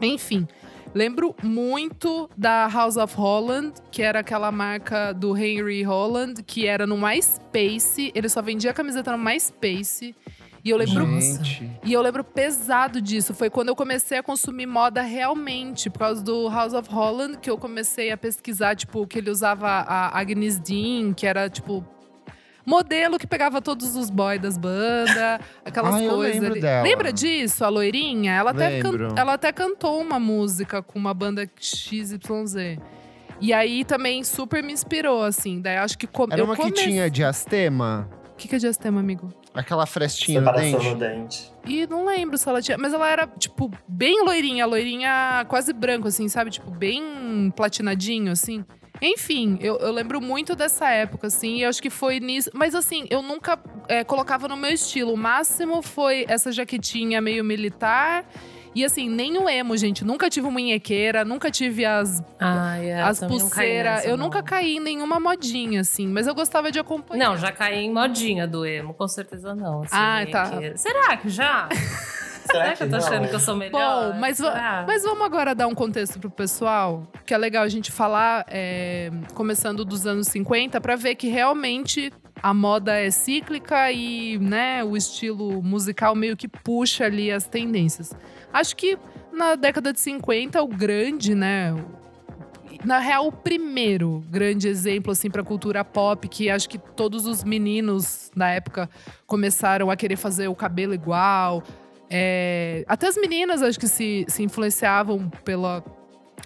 [0.01, 0.47] Enfim.
[0.93, 6.87] Lembro muito da House of Holland, que era aquela marca do Henry Holland, que era
[6.87, 8.11] no MySpace.
[8.13, 10.15] Ele só vendia camiseta no MySpace.
[10.63, 11.71] E eu lembro Gente.
[11.83, 13.33] e eu lembro pesado disso.
[13.33, 17.49] Foi quando eu comecei a consumir moda realmente, por causa do House of Holland, que
[17.49, 21.83] eu comecei a pesquisar, tipo, que ele usava a Agnes Dean, que era, tipo,
[22.63, 26.49] modelo que pegava todos os boys das bandas, aquelas Ah, coisas.
[26.83, 28.33] Lembra disso, a loirinha?
[28.33, 32.77] Ela até, can- ela até cantou uma música com uma banda XYZ.
[33.39, 35.59] E aí também super me inspirou, assim.
[35.59, 36.27] Daí acho que com...
[36.29, 38.07] Era eu uma que tinha diastema?
[38.31, 39.33] O que, que é diastema, amigo?
[39.53, 40.89] Aquela frestinha no Separação dente?
[40.89, 41.53] no dente.
[41.65, 42.77] E não lembro se ela tinha.
[42.77, 46.51] Mas ela era, tipo, bem loirinha, loirinha quase branco, assim, sabe?
[46.51, 48.63] Tipo, bem platinadinho, assim.
[49.01, 52.51] Enfim, eu, eu lembro muito dessa época, assim, e eu acho que foi nisso.
[52.53, 55.13] Mas assim, eu nunca é, colocava no meu estilo.
[55.13, 58.25] O máximo foi essa jaquetinha meio militar.
[58.73, 60.05] E assim, nem o emo, gente.
[60.05, 64.05] Nunca tive munhequeira, nunca tive as, Ai, é, as pulseiras.
[64.05, 64.25] Eu não.
[64.25, 66.07] nunca caí em nenhuma modinha, assim.
[66.07, 67.29] Mas eu gostava de acompanhar.
[67.31, 69.81] Não, já caí em modinha do emo, com certeza não.
[69.83, 70.49] assim, Ah, tá.
[70.57, 71.67] que- Será que já?
[72.51, 73.05] Será que eu tô não?
[73.05, 74.13] achando que eu sou melhor?
[74.13, 74.83] Bom, mas, Será?
[74.87, 79.11] mas vamos agora dar um contexto pro pessoal, que é legal a gente falar, é,
[79.35, 84.97] começando dos anos 50, para ver que realmente a moda é cíclica e né, o
[84.97, 88.13] estilo musical meio que puxa ali as tendências.
[88.51, 88.97] Acho que
[89.31, 91.73] na década de 50, o grande, né?
[92.83, 97.43] Na real, o primeiro grande exemplo, assim, pra cultura pop, que acho que todos os
[97.43, 98.89] meninos da época
[99.27, 101.63] começaram a querer fazer o cabelo igual.
[102.09, 105.83] É, até as meninas acho que se, se influenciavam pela,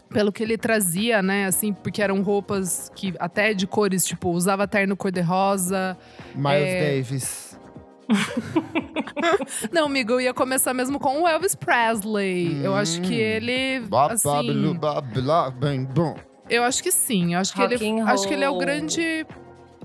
[0.09, 1.45] pelo que ele trazia, né?
[1.45, 5.97] Assim, porque eram roupas que até de cores, tipo, usava terno cor-de-rosa.
[6.35, 6.95] Miles É.
[6.95, 7.59] Davis.
[9.71, 12.63] Não, amigo, eu ia começar mesmo com o Elvis Presley.
[12.63, 13.17] Eu acho que Hum.
[13.17, 13.83] ele.
[14.09, 14.77] Assim,
[16.49, 17.33] eu acho que sim.
[17.33, 19.25] Eu acho que, Rock ele, acho que ele é o grande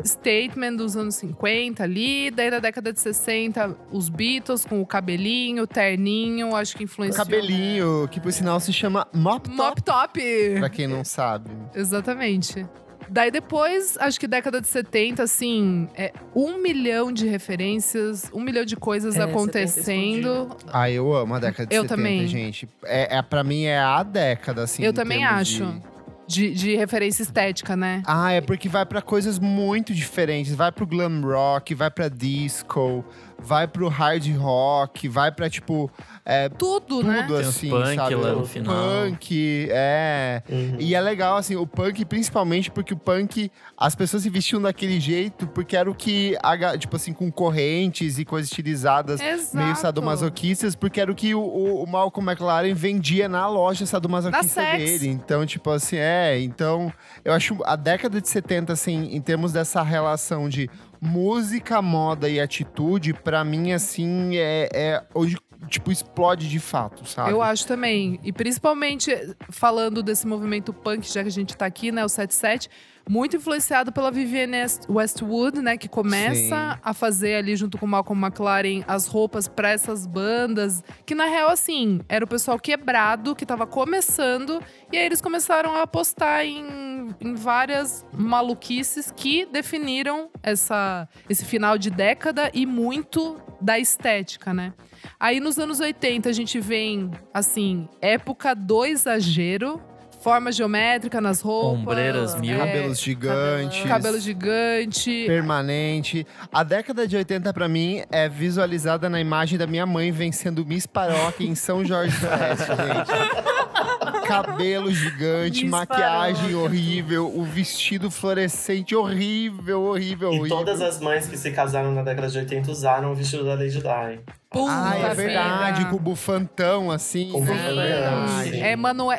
[0.05, 2.31] statement dos anos 50 ali.
[2.31, 6.55] Daí, na década de 60, os Beatles com o cabelinho, o terninho.
[6.57, 7.25] Acho que influenciou.
[7.25, 10.21] Cabelinho, que por sinal se chama Mop Top, Mop top!
[10.59, 11.51] pra quem não sabe.
[11.75, 12.67] Exatamente.
[13.13, 18.65] Daí depois, acho que década de 70, assim, é um milhão de referências, um milhão
[18.65, 20.49] de coisas É, acontecendo.
[20.73, 22.27] Ah, eu amo a década de Eu 70, também.
[22.29, 22.69] gente.
[22.85, 24.85] É, é, pra mim é a década, assim.
[24.85, 25.65] Eu também acho.
[25.67, 25.83] de-
[26.31, 28.05] De, de referência estética, né?
[28.07, 30.55] Ah, é porque vai pra coisas muito diferentes.
[30.55, 33.05] Vai pro glam rock, vai pra disco,
[33.43, 35.91] vai pro hard rock, vai pra, tipo,
[36.25, 37.23] é, Tudo, né?
[37.23, 38.15] tudo Tem uns assim, punk sabe?
[38.15, 38.75] lá no O final.
[38.75, 40.43] Punk, é.
[40.49, 40.77] Uhum.
[40.79, 45.01] E é legal, assim, o punk, principalmente porque o punk, as pessoas se vestiam daquele
[45.01, 46.37] jeito porque era o que,
[46.79, 49.57] tipo assim, com correntes e coisas estilizadas, Exato.
[49.57, 54.63] meio sadomasoquistas, porque era o que o, o, o Malcolm McLaren vendia na loja sadomasoquista
[54.63, 55.09] Na dele.
[55.09, 56.41] Então, tipo assim, é.
[56.41, 56.93] Então,
[57.25, 60.69] eu acho a década de 70, assim, em termos dessa relação de
[61.01, 65.37] música, moda e atitude, pra mim, assim, é, é hoje,
[65.69, 67.31] tipo, explode de fato, sabe?
[67.31, 68.21] Eu acho também.
[68.23, 69.11] E principalmente
[69.49, 72.05] falando desse movimento punk, já que a gente tá aqui, né?
[72.05, 72.69] O 77,
[73.09, 75.77] muito influenciado pela Vivienne West- Westwood, né?
[75.77, 76.35] Que começa
[76.75, 76.81] Sim.
[76.83, 80.83] a fazer ali, junto com o Malcolm McLaren, as roupas pra essas bandas.
[81.05, 84.63] Que na real, assim, era o pessoal quebrado, que tava começando.
[84.93, 91.77] E aí eles começaram a apostar em, em várias maluquices que definiram essa, esse final
[91.79, 94.73] de década e muito da estética, né?
[95.19, 99.81] Aí nos anos 80 a gente vem, assim, época do exagero,
[100.21, 101.81] forma geométrica nas roupas.
[101.81, 102.55] Ombreiras mil.
[102.55, 103.83] é, Cabelos gigantes.
[103.85, 105.25] cabelo gigante.
[105.27, 106.27] Permanente.
[106.53, 110.87] A década de 80, pra mim, é visualizada na imagem da minha mãe vencendo Miss
[110.87, 114.20] Paróquia em São Jorge do Oeste, gente.
[114.31, 120.59] Cabelo gigante, Miss maquiagem horrível, o vestido fluorescente horrível, horrível, E horrível.
[120.59, 123.71] todas as mães que se casaram na década de 80 usaram o vestido da Lady
[123.79, 124.21] Di.
[124.51, 125.91] Puta Ah, é verdade, vida.
[125.91, 127.31] com o bufantão, assim.
[127.33, 127.53] Com o né?
[127.53, 128.51] bufantão, verdade.
[128.51, 128.61] sim.
[128.63, 128.73] É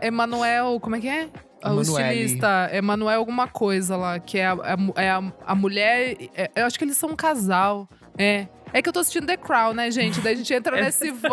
[0.08, 1.30] Emanuel, como é que é?
[1.63, 1.84] O Emanuele.
[2.24, 4.58] estilista, Emanuel alguma coisa lá, que é a,
[4.95, 6.17] é a, a mulher.
[6.36, 7.88] é- eu acho que eles são um casal.
[8.17, 8.47] É.
[8.73, 10.19] É que eu tô assistindo The Crown, né, gente?
[10.21, 11.12] Daí a gente entra nesse.
[11.12, 11.27] vo-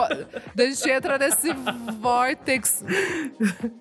[0.55, 1.49] Daí a gente entra nesse
[2.01, 2.85] vortex.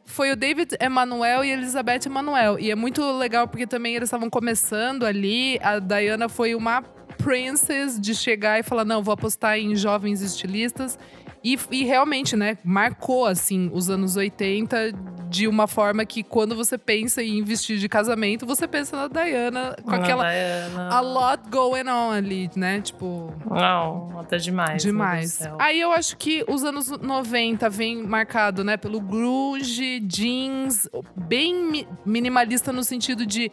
[0.06, 2.60] Foi o David Emanuel e a Elizabeth Emanuel.
[2.60, 5.60] E é muito legal porque também eles estavam começando ali.
[5.62, 6.82] A Diana foi uma
[7.18, 10.98] princess de chegar e falar: não, vou apostar em jovens estilistas.
[11.44, 14.92] E, e realmente, né, marcou, assim, os anos 80
[15.30, 19.76] de uma forma que quando você pensa em vestir de casamento, você pensa na Diana
[19.84, 20.24] com Na aquela.
[20.30, 20.90] Diana.
[20.90, 22.82] A lot going on ali, né?
[22.82, 23.34] Tipo.
[23.50, 24.82] Não, até demais.
[24.82, 25.40] Demais.
[25.60, 31.88] Aí eu acho que os anos 90 vem marcado, né, pelo grunge, jeans, bem mi-
[32.06, 33.52] minimalista no sentido de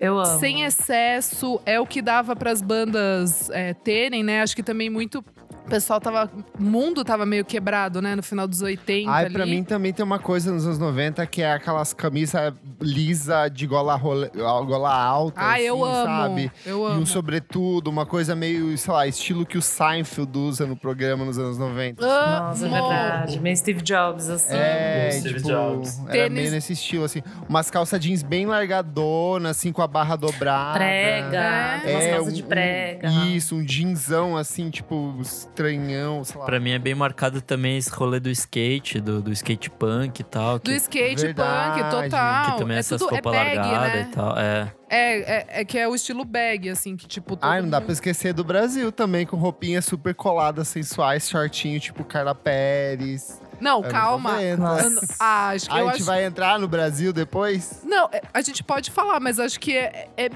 [0.00, 0.38] Eu amo.
[0.40, 4.42] sem excesso, é o que dava para as bandas é, terem, né?
[4.42, 5.24] Acho que também muito
[5.64, 9.34] o pessoal tava, o mundo tava meio quebrado, né, no final dos 80 Ai, ali.
[9.34, 13.66] pra mim também tem uma coisa nos anos 90 que é aquelas camisas lisa de
[13.66, 15.40] gola, role- gola alta.
[15.40, 16.04] Ah, eu assim, amo.
[16.06, 16.52] Sabe?
[16.66, 17.00] Eu E amo.
[17.00, 21.38] um sobretudo, uma coisa meio, sei lá, estilo que o Seinfeld usa no programa nos
[21.38, 22.04] anos 90.
[22.06, 23.40] Nossa, é verdade.
[23.40, 24.54] Meio Steve Jobs, assim.
[24.54, 25.98] É, Steve tipo, Jobs.
[26.00, 27.22] era Tênis- meio nesse estilo, assim.
[27.48, 30.74] Umas calças jeans bem largadonas, assim, com a barra dobrada.
[30.78, 31.36] Prega.
[31.84, 31.90] É.
[31.94, 33.08] Umas É, calças um- de prega.
[33.10, 35.14] um- isso, um jeansão, assim, tipo,
[35.54, 36.44] estranhão, sei lá.
[36.46, 40.24] Pra mim é bem marcado também esse rolê do skate, do, do skate punk e
[40.24, 40.58] tal.
[40.58, 41.80] Do Que, skate Verdade.
[41.82, 42.52] punk, total.
[42.52, 44.08] que também é essas tudo, é roupas bag, largadas né?
[44.10, 44.38] e tal.
[44.38, 44.72] É.
[44.90, 47.38] É, é, é que é o estilo bag, assim, que tipo.
[47.40, 51.80] Ai, não dá mundo- pra esquecer do Brasil também, com roupinhas super coladas, sensuais, shortinho,
[51.80, 53.40] tipo Carla Pérez.
[53.60, 54.32] Não, calma.
[54.32, 54.66] 90.
[54.66, 56.04] Ano- Ah, acho que A eu gente acho.
[56.04, 57.80] vai entrar no Brasil depois?
[57.84, 60.26] Não, é- a gente pode falar, mas acho que é, é,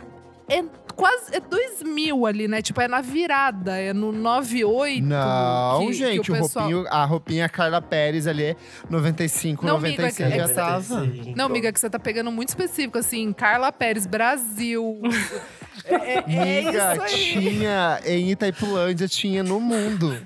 [0.49, 0.65] é
[0.99, 1.35] quase.
[1.37, 2.61] É 2000 ali, né?
[2.61, 5.05] Tipo, é na virada, é no 98.
[5.07, 6.65] Não, que- que gente, o o pessoal...
[6.69, 8.57] roupinho, a roupinha Carla Pérez ali é
[8.91, 11.07] 95, Não, amiga, 96 é já que- tava.
[11.37, 15.01] Não, amiga, que você tá pegando muito específico, assim, Carla Pérez, Brasil.
[15.85, 17.11] é, é, é aí.
[17.11, 20.17] tinha em Itaipulândia, tinha no mundo.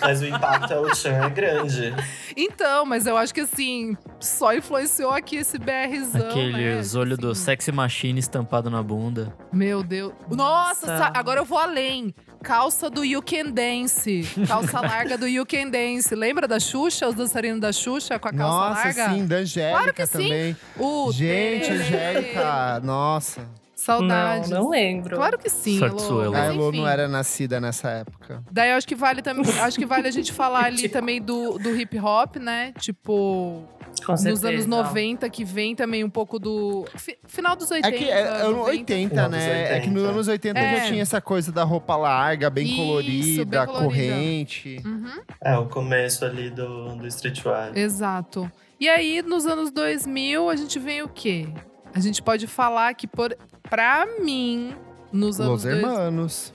[0.00, 1.94] Mas o impacto é o Chan é grande.
[2.36, 6.28] Então, mas eu acho que assim, só influenciou aqui esse BRzão.
[6.28, 7.00] Aqueles né?
[7.00, 9.34] olhos do Assim, sexy machine estampado na bunda.
[9.52, 10.12] Meu Deus.
[10.30, 10.98] Nossa, Nossa.
[10.98, 12.14] sa- agora eu vou além.
[12.42, 14.22] Calça do You Can Dance.
[14.46, 16.14] Calça larga do You Can Dance.
[16.14, 19.10] Lembra da Xuxa, os dançarinos da Xuxa com a calça Nossa, larga?
[19.14, 20.12] sim, da Angélica Claro que sim.
[20.12, 20.56] também.
[20.78, 21.70] O Gente.
[21.72, 23.48] Angélica, nossa.
[23.86, 24.50] Saudades.
[24.50, 25.16] Não, não lembro.
[25.16, 26.04] Claro que sim, Sorte Elô.
[26.06, 26.34] sua, Elô.
[26.34, 26.80] A enfim.
[26.80, 28.42] não era nascida nessa época.
[28.50, 29.44] Daí eu acho que vale também.
[29.60, 32.72] acho que vale a gente falar ali também do, do hip hop, né?
[32.80, 33.62] Tipo,
[34.04, 34.48] Com nos certeza.
[34.48, 36.84] anos 90, que vem também um pouco do.
[36.96, 37.88] fi- final dos 80.
[37.94, 38.70] É que é, é ano 90.
[38.70, 39.38] 80, Final né?
[39.38, 40.10] dos É que nos 80.
[40.14, 40.76] anos 80 É.
[40.80, 43.84] já tinha essa coisa da roupa larga, bem Isso, colorida, bem colorida.
[43.84, 44.82] corrente.
[44.84, 45.20] Uhum.
[45.40, 47.70] É, o começo ali do, do streetwear.
[47.76, 48.50] Exato.
[48.80, 51.48] E aí, nos anos 2000, a gente vem o quê?
[51.94, 53.34] A gente pode falar que, por,
[53.68, 54.74] pra mim,
[55.12, 55.88] nos anos Los 2000.
[55.90, 56.54] Hermanos.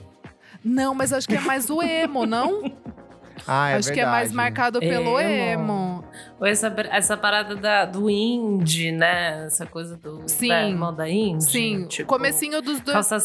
[0.64, 2.62] Não, mas acho que é mais o emo, não?
[3.46, 4.34] Ah, é acho que é mais verdade.
[4.36, 5.62] marcado pelo Emo.
[5.62, 6.04] emo.
[6.40, 9.44] Ou essa, essa parada da, do indie, né?
[9.46, 10.48] Essa coisa do Sim.
[10.48, 11.44] da moda indie.
[11.44, 12.92] Sim, tipo, comecinho dos dois.
[12.94, 13.16] Calça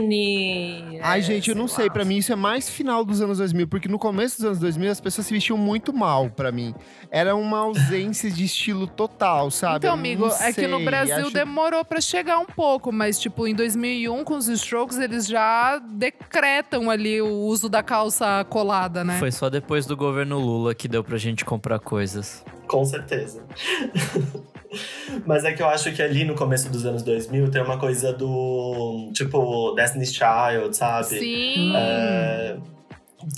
[0.00, 0.98] skinny.
[1.02, 1.86] Ai, é, gente, eu não sei.
[1.86, 1.92] lá.
[1.92, 3.66] Pra mim, isso é mais final dos anos 2000.
[3.68, 6.74] Porque no começo dos anos 2000, as pessoas se vestiam muito mal, pra mim.
[7.10, 9.78] Era uma ausência de estilo total, sabe?
[9.78, 13.18] Então, amigo, não é que no sei, Brasil acho- demorou pra chegar um pouco, mas
[13.18, 19.04] tipo, em 2001 com os Strokes, eles já decretam ali o uso da calça colada,
[19.04, 19.18] né?
[19.18, 22.44] Foi só depois do governo Lula que deu pra gente comprar coisas.
[22.66, 23.42] Com certeza.
[25.24, 28.12] Mas é que eu acho que ali no começo dos anos 2000 tem uma coisa
[28.12, 29.10] do.
[29.14, 31.06] Tipo, Destiny's Child, sabe?
[31.18, 31.72] Sim.
[31.76, 32.56] É,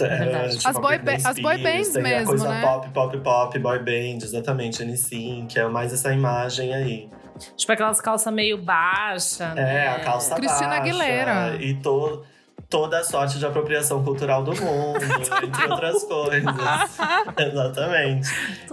[0.01, 0.57] é, verdade.
[0.57, 2.61] tipo, As boy ba- as boy Spears, bands tem mesmo, a coisa né?
[2.62, 7.09] pop, pop, pop, boy band, exatamente, NSYNC, que é mais essa imagem aí.
[7.57, 9.40] Tipo aquelas calças meio baixas.
[9.40, 9.88] É, né?
[9.88, 11.57] a calça Cristina baixa, Aguilera.
[11.61, 12.23] E to,
[12.68, 15.00] toda a sorte de apropriação cultural do mundo,
[15.42, 16.42] entre outras coisas.
[17.37, 18.28] Exatamente.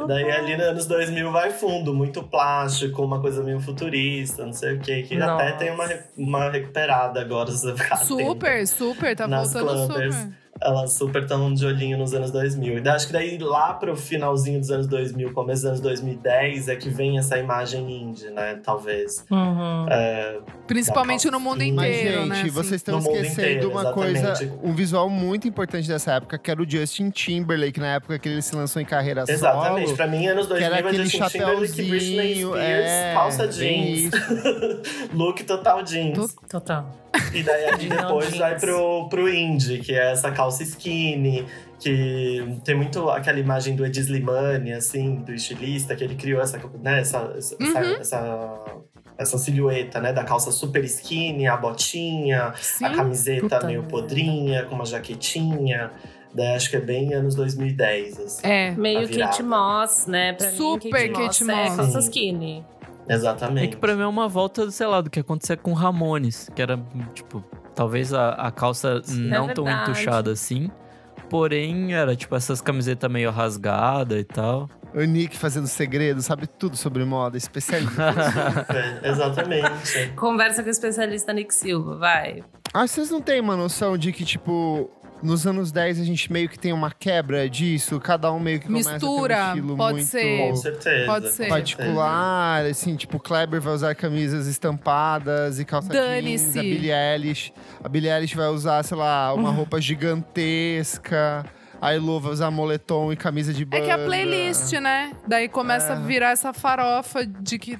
[0.08, 4.76] Daí ali nos anos 2000 vai fundo, muito plástico, uma coisa meio futurista, não sei
[4.76, 5.34] o quê, que Nossa.
[5.34, 8.08] até tem uma, uma recuperada agora, se você ficar atento.
[8.08, 10.45] Super, super, tá voltando super.
[10.62, 12.80] Elas super estão de olhinho nos anos 2000.
[12.80, 16.76] E acho que daí lá pro finalzinho dos anos 2000, começo dos anos 2010, é
[16.76, 18.60] que vem essa imagem indie, né?
[18.64, 19.26] Talvez.
[19.30, 19.86] Uhum.
[19.90, 22.42] É, Principalmente no mundo Mas, Mas, inteiro, gente, né?
[22.42, 22.50] assim.
[22.50, 24.60] vocês estão esquecendo inteiro, uma coisa, exatamente.
[24.64, 28.42] um visual muito importante dessa época, que era o Justin Timberlake, na época que ele
[28.42, 29.86] se lançou em carreira exatamente.
[29.88, 29.98] solo.
[29.98, 34.12] Pra mim, anos 2000 era é aquele Justin Timberlake, Britney chapéuzinho, Spears, é, calça jeans.
[35.14, 36.36] Look total jeans.
[36.50, 37.05] Total.
[37.34, 41.46] E daí ali Não depois vai pro, pro indie, que é essa calça skinny,
[41.80, 46.60] que tem muito aquela imagem do Ed Slimane, assim, do estilista, que ele criou essa,
[46.82, 47.96] né, essa, essa, Uhum.
[48.00, 48.66] essa,
[49.18, 52.86] essa silhueta, né, da calça super skinny, a botinha, Sim.
[52.86, 53.90] a camiseta Puta meio merda.
[53.92, 55.92] podrinha, com uma jaquetinha.
[56.34, 58.46] Daí acho que é bem anos 2010, assim.
[58.46, 58.72] É.
[58.72, 59.08] Meio.
[59.08, 60.34] Kate Moss, né?
[60.34, 61.76] Pra Super mim, Kate, Kate Moss, é Moss.
[61.78, 62.08] calça Sim.
[62.10, 62.66] skinny.
[63.08, 63.64] Exatamente.
[63.66, 66.62] É que pra mim é uma volta, sei lá, do que acontecia com Ramones, que
[66.62, 66.80] era,
[67.14, 67.44] tipo,
[67.76, 69.92] talvez a, a calça não tão É verdade.
[69.92, 70.70] entuchada assim,
[71.30, 74.70] porém era, tipo, essas camisetas meio rasgadas e tal.
[74.94, 78.14] O Nick fazendo segredo, sabe tudo sobre moda, especialista.
[79.04, 80.10] É, exatamente.
[80.16, 82.42] Conversa com o especialista Nick Silva, vai.
[82.74, 84.90] ah, vocês não têm uma noção de que, tipo,
[85.24, 88.00] nos anos 10 a gente meio que tem uma quebra disso?
[88.00, 90.38] Cada um meio que começa a ter Mistura, um estilo pode muito ser.
[90.50, 91.06] Com certeza.
[91.06, 91.48] Pode com ser.
[91.48, 96.46] particular, assim, tipo, o Kleber vai usar camisas estampadas e calça Dane-se.
[96.54, 97.54] jeans, a Billie Eilish.
[97.84, 101.46] A Billie Eilish vai usar, sei lá, uma roupa gigantesca.
[101.82, 103.84] A Elo vai usar moletom e camisa de É banda.
[103.86, 105.12] que a playlist, né?
[105.28, 106.00] Daí começa a É.
[106.00, 107.78] virar essa farofa de que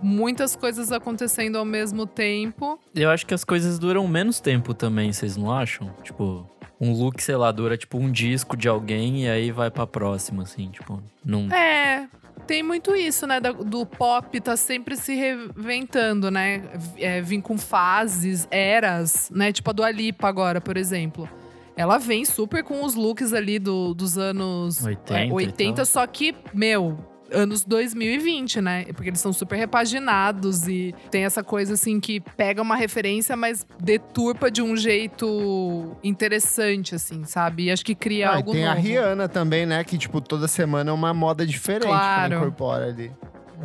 [0.00, 2.78] muitas coisas acontecendo ao mesmo tempo.
[2.94, 5.90] Eu acho que as coisas duram menos tempo também, vocês não acham?
[6.02, 6.48] Tipo,
[6.84, 10.42] um look, sei lá, dura tipo um disco de alguém e aí vai pra próxima,
[10.42, 11.50] assim, tipo, não.
[11.52, 12.08] É,
[12.46, 13.40] tem muito isso, né?
[13.40, 16.62] da- Do pop tá sempre se reinventando, né?
[16.96, 19.52] É, vim com fases, eras, né?
[19.52, 21.28] Tipo a Dua Lipa agora, por exemplo.
[21.76, 25.86] Ela vem super com os looks ali do, dos anos 80 é, e 80 tal.
[25.86, 26.96] só que, meu,
[27.34, 28.84] anos 2020, né?
[28.94, 33.66] Porque eles são super repaginados e tem essa coisa assim que pega uma referência, mas
[33.80, 37.64] deturpa de um jeito interessante, assim, sabe?
[37.64, 38.86] E acho que cria Ah, e algo tem a novo.
[38.86, 39.82] Rihanna também, né?
[39.84, 42.28] Que, tipo, toda semana é uma moda diferente Claro.
[42.28, 43.12] que ela incorpora ali.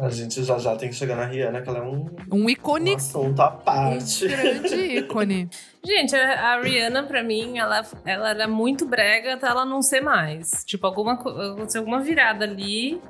[0.02, 2.50] A gente já já tem que chegar na Rihanna, que ela é um, Um um
[2.50, 4.28] ícone assunto à Um parte.
[4.28, 5.50] grande ícone.
[5.84, 10.00] Gente, a a Rihanna, pra mim, ela, ela era muito brega até ela não ser
[10.02, 10.64] mais.
[10.66, 13.02] Tipo, alguma, co- aconteceu alguma virada ali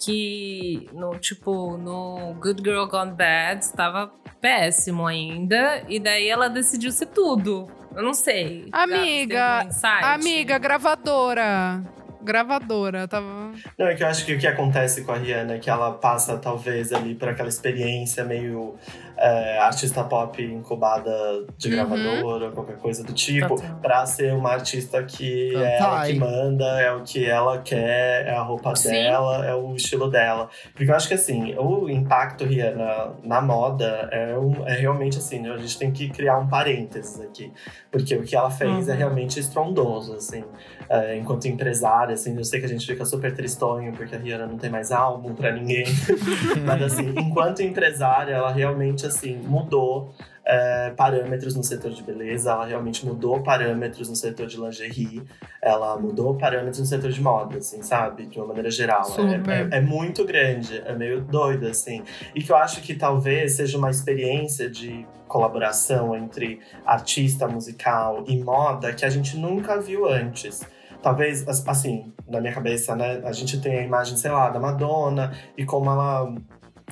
[0.00, 5.82] que, no, tipo, no Good Girl Gone Bad, estava péssimo ainda.
[5.88, 7.68] E daí ela decidiu ser tudo.
[7.94, 8.68] Eu não sei.
[8.72, 9.68] Amiga?
[10.02, 11.82] Amiga, gravadora.
[12.22, 13.52] Gravadora, tava.
[13.78, 15.92] Não, é que eu acho que o que acontece com a Rihanna é que ela
[15.92, 18.74] passa, talvez, ali por aquela experiência meio
[19.20, 21.12] é, artista pop incubada
[21.58, 21.74] de Uhum.
[21.74, 23.76] gravadora, qualquer coisa do tipo, Total.
[23.82, 26.12] pra ser uma artista que é ela Cantai.
[26.12, 28.90] que manda, é o que ela quer, é a roupa Sim.
[28.90, 30.48] dela, é o estilo dela.
[30.74, 35.46] Porque eu acho que, assim, o impacto Rihanna na moda é, um- é realmente assim,
[35.48, 37.52] a gente tem que criar um parênteses aqui.
[37.90, 38.98] Porque o que ela fez é Uhum.
[38.98, 40.44] realmente estrondoso, assim.
[40.88, 44.46] É, enquanto empresária, assim, eu sei que a gente fica super tristonho porque a Rihanna
[44.46, 45.84] não tem mais álbum pra ninguém.
[46.66, 52.64] Mas, assim, enquanto empresária, ela realmente, assim, mudou é, parâmetros no setor de beleza, ela
[52.66, 55.22] realmente mudou parâmetros no setor de lingerie,
[55.62, 58.26] ela mudou parâmetros no setor de moda, assim, sabe?
[58.26, 59.02] De uma maneira geral.
[59.20, 59.68] É-.
[59.72, 62.02] É, é muito grande, é meio doido, assim.
[62.34, 68.42] E que eu acho que talvez seja uma experiência de colaboração entre artista musical e
[68.42, 70.60] moda que a gente nunca viu antes.
[71.02, 73.20] Talvez, as- assim, na minha cabeça, né?
[73.24, 76.34] A gente tem a imagem, sei lá, da Madonna e como ela,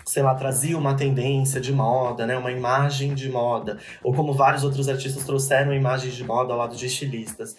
[0.05, 2.36] sei lá, trazia uma tendência de moda, né?
[2.36, 3.78] Uma imagem de moda.
[4.03, 7.57] Ou como vários outros artistas trouxeram imagens de moda ao lado de estilistas.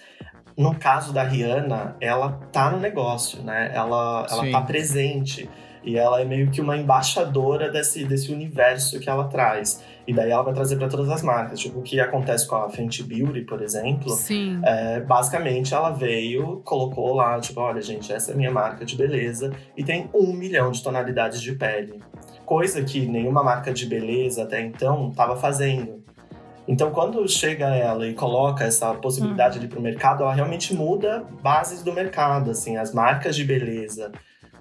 [0.57, 3.71] No caso da Rihanna, ela tá no negócio, né?
[3.73, 4.51] Ela, ela Sim.
[4.51, 5.49] tá presente.
[5.81, 9.81] E ela é meio que uma embaixadora desse, desse universo que ela traz.
[10.05, 11.59] E daí ela vai trazer para todas as marcas.
[11.59, 14.09] Tipo, o que acontece com a Fenty Beauty, por exemplo.
[14.09, 14.59] Sim.
[14.63, 18.95] É, basicamente, ela veio, colocou lá, tipo, olha, gente, essa é a minha marca de
[18.95, 22.01] beleza e tem um milhão de tonalidades de pele.
[22.49, 26.03] Coisa que nenhuma marca de beleza até então estava fazendo.
[26.67, 31.83] Então, quando chega ela e coloca essa possibilidade ali pro mercado, ela realmente muda bases
[31.83, 32.75] do mercado, assim.
[32.75, 34.11] As marcas de beleza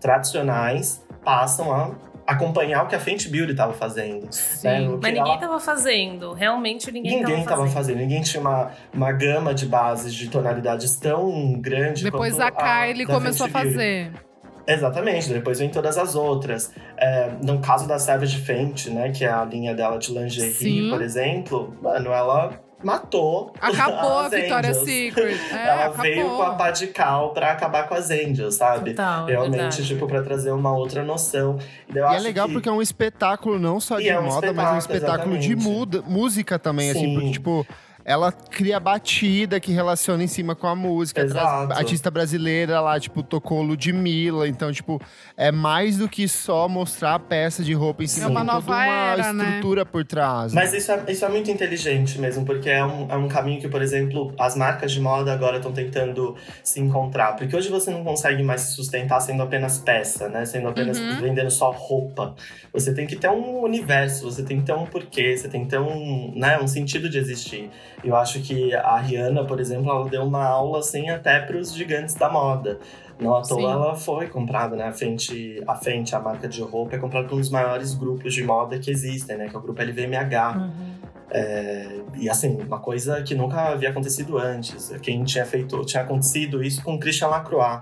[0.03, 1.93] tradicionais passam a
[2.27, 4.25] acompanhar o que a Fenty Beauty estava fazendo.
[4.25, 4.33] né?
[4.33, 4.89] Sim.
[4.89, 6.33] O que Mas ninguém ela- tava fazendo.
[6.35, 7.75] Realmente ninguém, Ninguém tava tava fazendo.
[7.75, 12.85] fazendo, ninguém tinha uma, uma gama de bases de tonalidades tão grande Depois quanto a
[12.87, 14.28] Kylie da começou a Fenty Beauty.
[14.69, 16.71] Exatamente, depois vem todas as outras.
[16.97, 20.91] É, no caso da Savage Fenty, né, que é a linha dela de lingerie, Sim.
[20.91, 23.53] por exemplo, mano, ela matou.
[23.61, 24.85] Acabou a Victoria's Angels.
[24.89, 25.39] Secret.
[25.53, 26.03] É, ela acabou.
[26.03, 28.91] veio com a pá de cal pra acabar com as Angels, sabe?
[28.91, 29.87] Total, é Realmente, verdade.
[29.87, 31.59] tipo, pra trazer uma outra noção.
[31.89, 34.09] E daí eu E é legal que- porque é um espetáculo não só E de
[34.11, 35.77] é um moda, mas é um espetáculo, espetáculo de exatamente.
[35.79, 37.15] muda, música também, assim, Sim.
[37.15, 37.67] porque, tipo,
[38.09, 41.27] ela cria batida que relaciona em cima com a música.
[41.27, 41.73] Traz Exato.
[41.75, 44.49] artista brasileira lá, tipo, tocou Ludmilla.
[44.49, 44.99] Então, tipo,
[45.37, 48.23] é mais do que só mostrar a peça de roupa em si.
[48.23, 49.45] É uma nova uma era, né?
[49.45, 50.55] estrutura por trás.
[50.55, 50.63] né?
[50.63, 53.69] Mas isso é, isso é muito inteligente mesmo, porque é um, é um caminho que,
[53.69, 56.35] por exemplo, as marcas de moda agora estão tentando
[56.65, 57.37] se encontrar.
[57.37, 60.47] Porque hoje você não consegue mais se sustentar sendo apenas peça, né?
[60.47, 61.21] Sendo apenas Uhum.
[61.21, 62.35] vendendo só roupa.
[62.73, 65.69] Você tem que ter um universo, você tem que ter um porquê, você tem que
[65.71, 67.71] ter um, né, um sentido de existir.
[68.03, 71.75] Eu acho que a Rihanna, por exemplo, ela deu uma aula assim até para os
[71.75, 72.79] gigantes da moda.
[73.21, 73.67] Não à toa Sim.
[73.67, 74.85] ela foi comprada, né?
[74.85, 78.33] A Fenty, a Fenty, a marca de roupa, é comprada por um dos maiores grupos
[78.33, 79.49] de moda que existem, né?
[79.49, 80.57] Que é o grupo LVMH.
[80.57, 80.99] Uhum.
[81.31, 84.95] É, e assim, uma coisa que nunca havia acontecido antes.
[85.03, 87.81] Quem tinha feito, tinha acontecido isso com Christian Lacroix.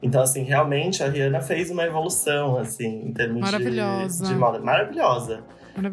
[0.00, 4.60] Então, assim, realmente a Rihanna fez uma evolução, assim, em termos de, de moda.
[4.60, 5.42] Maravilhosa.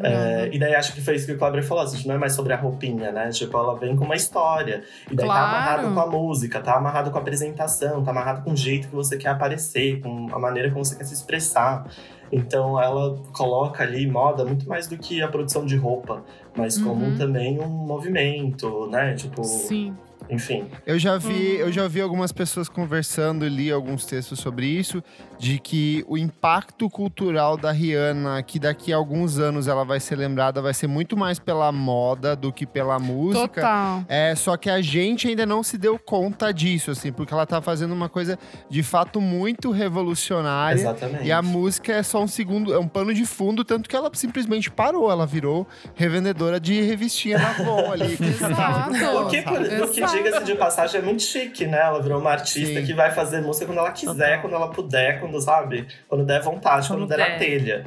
[0.02, 2.32] É, e daí acho que foi isso que o Kleber falou, assim, não é mais
[2.32, 3.28] sobre a roupinha, né?
[3.30, 4.82] Tipo, ela vem com uma história.
[5.10, 5.40] E daí Claro.
[5.42, 8.88] tá amarrado com a música, tá amarrado com a apresentação, tá amarrado com o jeito
[8.88, 11.86] que você quer aparecer, com a maneira como você quer se expressar.
[12.32, 16.24] Então ela coloca ali moda muito mais do que a produção de roupa,
[16.56, 17.16] mas como Uhum.
[17.18, 19.14] também um movimento, né?
[19.14, 19.94] Tipo, Sim.
[20.30, 20.66] Enfim.
[20.86, 21.58] Eu já vi, Uhum.
[21.60, 25.02] eu já vi algumas pessoas conversando e li alguns textos sobre isso,
[25.38, 30.16] de que o impacto cultural da Rihanna, que daqui a alguns anos ela vai ser
[30.16, 33.48] lembrada, vai ser muito mais pela moda do que pela música.
[33.60, 34.04] Total.
[34.08, 37.60] É, só que a gente ainda não se deu conta disso, assim, porque ela tá
[37.60, 38.38] fazendo uma coisa
[38.70, 40.78] de fato muito revolucionária.
[40.80, 41.24] Exatamente.
[41.26, 44.10] E a música é só um segundo, é um pano de fundo, tanto que ela
[44.14, 48.14] simplesmente parou, ela virou revendedora de revistinha na Avon ali.
[48.22, 48.90] Exato.
[48.94, 50.14] O que, por- o que Exato.
[50.24, 51.80] Diga-se de passagem, é muito chique, né?
[51.80, 52.86] Ela virou uma artista Sim.
[52.86, 54.40] que vai fazer música quando ela quiser, Total.
[54.40, 55.86] quando ela puder, quando, sabe?
[56.08, 57.38] Quando der vontade, quando, Quando der na der.
[57.38, 57.84] telha.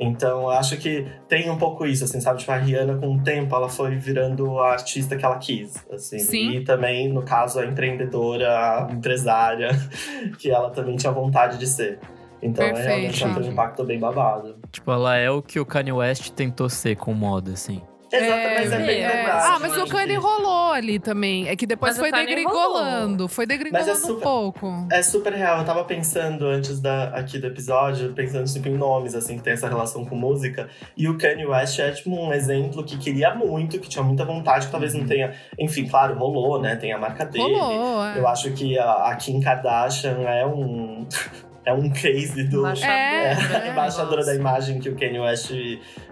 [0.00, 2.38] Então, eu acho que tem um pouco isso, assim, sabe?
[2.38, 6.20] Tipo, a Rihanna, com o tempo, ela foi virando a artista que ela quis, assim.
[6.20, 6.50] Sim.
[6.52, 9.70] E também, no caso, a empreendedora, a empresária,
[10.38, 11.98] que ela também tinha vontade de ser.
[12.40, 13.34] Então, é realmente Perfeito.
[13.34, 14.56] teve um impacto bem babado.
[14.70, 17.82] Tipo, ela é o que o Kanye West tentou ser com moda, assim.
[18.16, 19.08] Exato, mas é bem é.
[19.08, 19.46] verdade.
[19.46, 19.86] Ah, mas o.
[19.86, 21.48] Kanye rolou ali também.
[21.48, 23.28] É que depois Mas foi degringolando.
[23.28, 24.86] Foi degringolando é um super- pouco.
[24.90, 25.58] É super real.
[25.58, 29.52] Eu tava pensando antes da, aqui do episódio, pensando tipo, em nomes, assim, que tem
[29.52, 30.68] essa relação com música.
[30.96, 34.66] E o Kanye West é, tipo, um exemplo que queria muito, que tinha muita vontade,
[34.66, 35.34] que talvez não tenha.
[35.58, 36.76] Enfim, claro, rolou, né?
[36.76, 37.44] Tem a marca dele.
[37.44, 38.18] Rolou, é.
[38.18, 41.06] Eu acho que a, a Kim Kardashian é um.
[41.68, 42.60] É um case do.
[42.60, 43.66] Embaixadora, É?
[43.66, 45.52] É, embaixadora da imagem que o Kanye West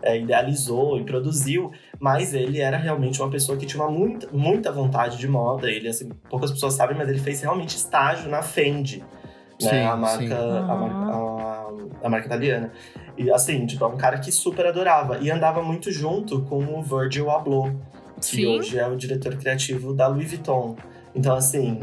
[0.02, 4.70] é, idealizou e produziu, mas ele era realmente uma pessoa que tinha uma muita, muita
[4.70, 5.70] vontade de moda.
[5.70, 9.70] Ele, assim, poucas pessoas sabem, mas ele fez realmente estágio na Fendi, né?
[9.70, 11.70] Sim, a, marca, a, a,
[12.04, 12.70] a marca italiana.
[13.16, 15.16] E assim, tipo, é um cara que super adorava.
[15.22, 17.72] E andava muito junto com o Virgil Abloh,
[18.16, 18.46] que Sim.
[18.46, 20.76] hoje é o diretor criativo da Louis Vuitton.
[21.14, 21.80] Então, assim.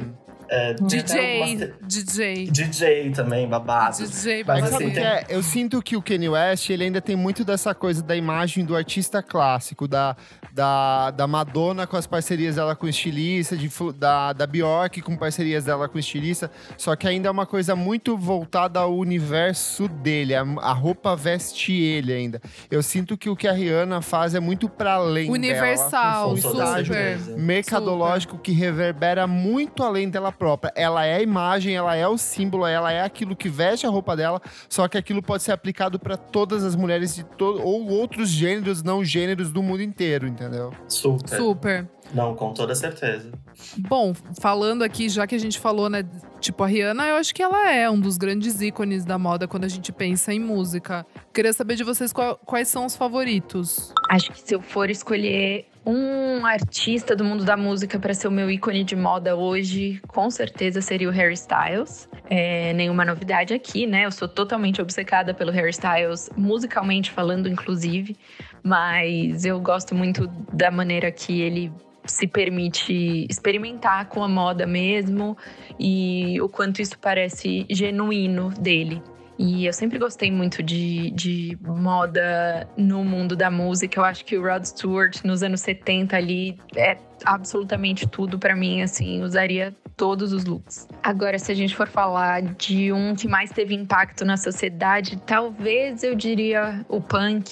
[0.50, 2.48] É, algumas DJ, DJ.
[2.52, 3.98] DJ também, babado.
[3.98, 5.26] DJ, Mas Mas assim, o tem- é?
[5.30, 8.76] Eu sinto que o Kanye West, ele ainda tem muito dessa coisa da imagem do
[8.76, 10.16] artista clássico, da,
[10.52, 15.66] da, da Madonna com as parcerias dela com estilista, de, da, da Bjork com parcerias
[15.66, 20.42] dela com estilista, só que ainda é uma coisa muito voltada ao universo dele, a,
[20.42, 22.42] a roupa veste ele ainda.
[22.70, 26.84] Eu sinto que o que a Rihanna faz é muito para além Universal, dela.
[26.84, 27.38] Certeza.
[27.38, 30.72] mercadológico que reverbera muito além dela própria.
[30.76, 34.16] Ela é a imagem, ela é o símbolo, ela é aquilo que veste a roupa
[34.16, 38.30] dela, só que aquilo pode ser aplicado para todas as mulheres de todo ou outros
[38.30, 40.72] gêneros, não gêneros do mundo inteiro, entendeu?
[40.88, 41.38] Super.
[41.38, 41.88] Super.
[42.14, 43.32] Não, com toda certeza.
[43.78, 46.04] Bom, falando aqui, já que a gente falou, né?
[46.40, 49.64] Tipo, a Rihanna, eu acho que ela é um dos grandes ícones da moda quando
[49.64, 51.06] a gente pensa em música.
[51.34, 53.94] Queria saber de vocês qual- quais são os favoritos.
[54.10, 58.32] Acho que se eu for escolher um artista do mundo da música para ser o
[58.32, 62.10] meu ícone de moda hoje, com certeza seria o Harry Styles.
[62.30, 64.06] É, nenhuma novidade aqui, né?
[64.06, 68.16] Eu sou totalmente obcecada pelo Harry Styles, musicalmente falando, inclusive.
[68.64, 71.72] Mas eu gosto muito da maneira que ele
[72.06, 75.38] se permite experimentar com a moda mesmo
[75.80, 79.02] e o quanto isso parece genuíno dele.
[79.46, 84.00] E eu sempre gostei muito de, de moda no mundo da música.
[84.00, 88.82] Eu acho que o Rod Stewart, nos anos 70 ali, é absolutamente tudo pra mim,
[88.82, 90.88] assim, usaria todos os looks.
[91.04, 96.04] Agora, se a gente for falar de um que mais teve impacto na sociedade, talvez
[96.04, 97.52] eu diria o punk.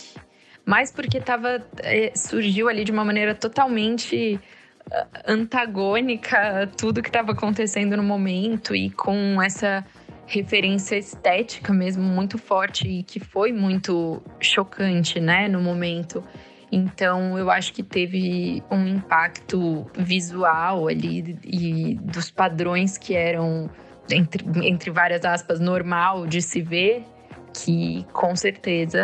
[0.66, 4.40] Mais porque tava, é, surgiu ali de uma maneira totalmente
[5.28, 9.86] antagônica a tudo que estava acontecendo no momento e com essa
[10.32, 16.24] referência estética mesmo muito forte e que foi muito chocante, né, no momento.
[16.72, 23.70] Então, eu acho que teve um impacto visual ali e dos padrões que eram,
[24.10, 27.04] entre, entre várias aspas, normal de se ver,
[27.54, 29.02] que com certeza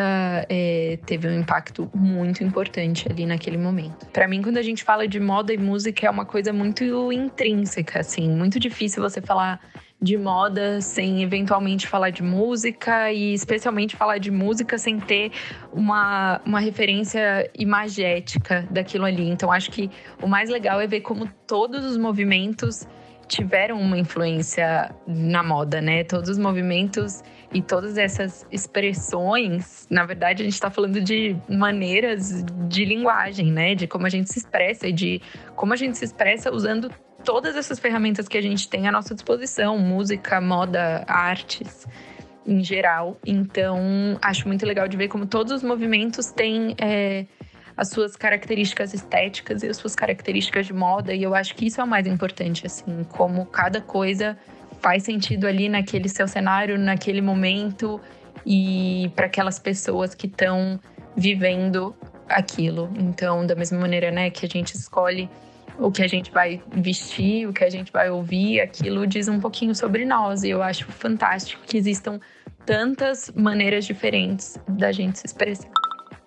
[0.47, 4.05] é, teve um impacto muito importante ali naquele momento.
[4.13, 7.99] Para mim, quando a gente fala de moda e música, é uma coisa muito intrínseca,
[7.99, 9.59] assim, muito difícil você falar
[10.01, 15.31] de moda sem eventualmente falar de música e especialmente falar de música sem ter
[15.73, 19.27] uma, uma referência imagética daquilo ali.
[19.29, 19.89] Então acho que
[20.21, 22.87] o mais legal é ver como todos os movimentos
[23.27, 26.03] tiveram uma influência na moda, né?
[26.03, 27.21] Todos os movimentos
[27.53, 33.75] e todas essas expressões, na verdade, a gente está falando de maneiras de linguagem, né?
[33.75, 35.21] De como a gente se expressa e de
[35.55, 36.89] como a gente se expressa usando
[37.23, 41.87] todas essas ferramentas que a gente tem à nossa disposição, música, moda, artes
[42.45, 43.17] em geral.
[43.25, 47.25] Então, acho muito legal de ver como todos os movimentos têm é,
[47.75, 51.13] as suas características estéticas e as suas características de moda.
[51.13, 54.37] E eu acho que isso é o mais importante, assim, como cada coisa
[54.81, 57.99] faz sentido ali naquele seu cenário, naquele momento
[58.45, 60.79] e para aquelas pessoas que estão
[61.15, 61.95] vivendo
[62.29, 62.89] aquilo.
[62.97, 65.29] Então, da mesma maneira, né, que a gente escolhe
[65.79, 69.39] o que a gente vai vestir, o que a gente vai ouvir, aquilo diz um
[69.39, 70.43] pouquinho sobre nós.
[70.43, 72.19] E eu acho fantástico que existam
[72.65, 75.69] tantas maneiras diferentes da gente se expressar.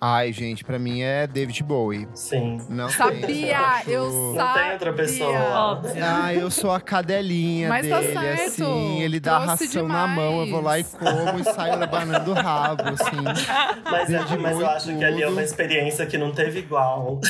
[0.02, 2.08] Ai, gente, pra mim é David Bowie.
[2.14, 2.58] Sim.
[2.70, 4.62] Não Sabia, tem, eu Não sabia.
[4.62, 5.38] tem outra pessoa.
[5.38, 6.02] Óbvio.
[6.02, 9.02] Ah, eu sou a cadelinha Mas tá dele, certo, assim.
[9.02, 10.96] Ele dá trouxe ração na mão, eu vou lá e demais.
[10.98, 13.16] como e saio abanando o rabo, assim.
[13.90, 15.32] Mas, é- mas eu acho que ali é tudo.
[15.34, 17.20] uma experiência que não teve igual.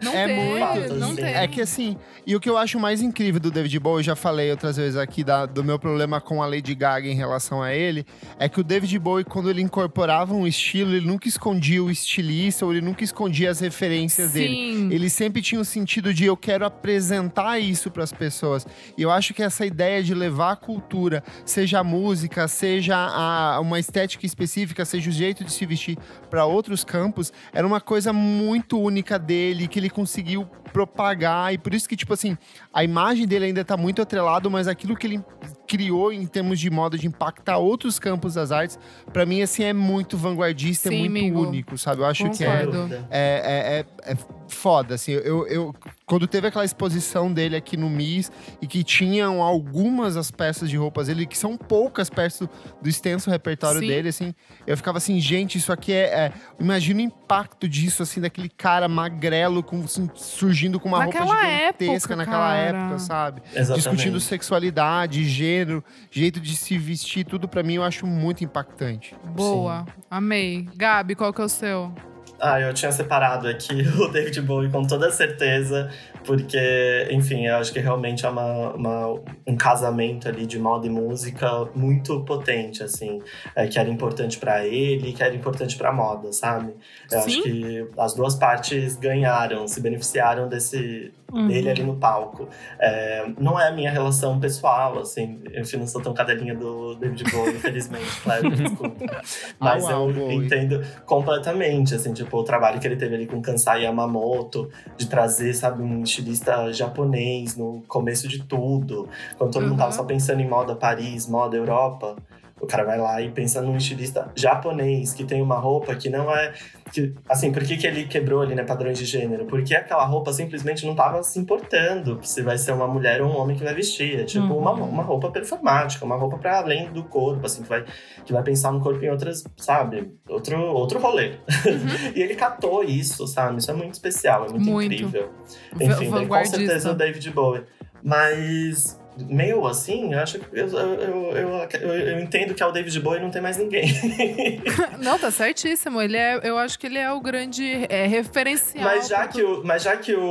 [0.00, 1.16] Não É tem, muito, não assim.
[1.16, 1.34] tem.
[1.34, 4.14] É que assim, e o que eu acho mais incrível do David Bowie, eu já
[4.16, 7.74] falei outras vezes aqui da- do meu problema com a Lady Gaga em relação a
[7.74, 8.06] ele,
[8.38, 12.64] é que o David Bowie, quando ele incorporava um estilo, ele nunca escondia o estilista
[12.64, 14.54] ou ele nunca escondia as referências dele.
[14.54, 14.88] Sim.
[14.92, 18.66] Ele sempre tinha o sentido de eu quero apresentar isso para as pessoas.
[18.96, 23.58] E eu acho que essa ideia de levar a cultura, seja a música, seja a-
[23.60, 25.96] uma estética específica, seja o jeito de se vestir
[26.30, 31.54] para outros campos, era uma coisa muito única dele, que ele conseguiu propagar.
[31.54, 32.36] E por isso que, tipo assim,
[32.72, 35.20] a imagem dele ainda tá muito atrelado, mas aquilo que ele
[35.66, 38.78] criou em termos de modo de impactar outros campos das artes,
[39.12, 41.46] para mim, assim, é muito vanguardista, Sim, é muito amigo.
[41.48, 42.02] único, sabe?
[42.02, 42.94] Eu acho que é, Concordo.
[43.10, 44.16] é, é, é, é
[44.48, 45.12] foda, assim.
[45.12, 45.74] Eu, eu,
[46.06, 48.30] quando teve aquela exposição dele aqui no MIS
[48.60, 52.46] e que tinham algumas as peças de roupas dele, que são poucas peças
[52.82, 53.86] do, extenso repertório Sim.
[53.86, 54.34] dele, assim,
[54.66, 56.04] eu ficava assim, gente, isso aqui é.
[56.04, 61.24] é imagina o impacto disso, assim, daquele cara magrelo com, assim, surgindo com uma Naquela
[61.24, 62.58] roupa gigantesca época, naquela cara.
[62.60, 63.42] época, sabe?
[63.54, 63.74] Exatamente.
[63.74, 69.14] Discutindo sexualidade, gênero, jeito de se vestir, tudo pra mim eu acho muito impactante.
[69.24, 70.68] Boa, amei.
[70.76, 71.92] Gabi, qual que é o seu?
[72.40, 75.90] Ah, eu tinha separado aqui o David Bowie com toda certeza,
[76.24, 80.90] porque, enfim, eu acho que realmente é uma, uma- um casamento ali de moda e
[80.90, 83.20] música muito potente, assim,
[83.54, 86.74] é, que era importante pra ele, que era importante pra moda, sabe?
[87.10, 87.26] Eu Sim.
[87.30, 91.48] acho que as duas partes ganharam, se beneficiaram desse Uhum.
[91.48, 92.48] dele ali no palco.
[92.78, 97.24] É, não é a minha relação pessoal, assim, enfim, não sou tão cadelinha do David
[97.32, 99.20] Bowie, infelizmente, Kleber, desculpa.
[99.58, 104.70] Mas eu entendo completamente, assim, tipo, o trabalho que ele teve ali com Kansai Yamamoto,
[104.96, 109.96] de trazer, sabe, um estilista japonês no começo de tudo, quando todo mundo tava Uhum.
[109.96, 112.16] só pensando em moda Paris, moda Europa.
[112.64, 116.34] O cara vai lá e pensa num estilista japonês que tem uma roupa que não
[116.34, 116.52] é.
[116.92, 119.44] Que, assim, por que, que ele quebrou ali, né, padrões de gênero?
[119.46, 123.36] Porque aquela roupa simplesmente não tava se importando se vai ser uma mulher ou um
[123.38, 124.20] homem que vai vestir.
[124.20, 124.58] É tipo Uhum.
[124.58, 127.84] uma, uma roupa performática, uma roupa para além do corpo, assim, que vai,
[128.24, 130.12] que vai pensar no corpo em outras, sabe?
[130.28, 131.32] Outro, outro rolê.
[132.14, 133.58] e ele catou isso, sabe?
[133.58, 134.92] Isso é muito especial, é muito, Muito.
[134.94, 135.30] incrível.
[135.74, 136.56] Enfim, daí, com vanguardista.
[136.58, 137.62] certeza o David Bowie.
[138.02, 142.72] Mas, meio assim, eu acho que eu, eu, eu, eu, eu entendo que é o
[142.72, 143.84] David Bowie e não tem mais ninguém.
[144.98, 146.00] Não, tá certíssimo.
[146.00, 148.84] Ele é, eu acho que ele é o grande é, referencial.
[148.84, 150.22] mas, já que o, mas já que o,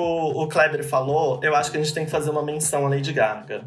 [0.43, 3.13] o Kleber falou, eu acho que a gente tem que fazer uma menção à Lady
[3.13, 3.61] Gaga.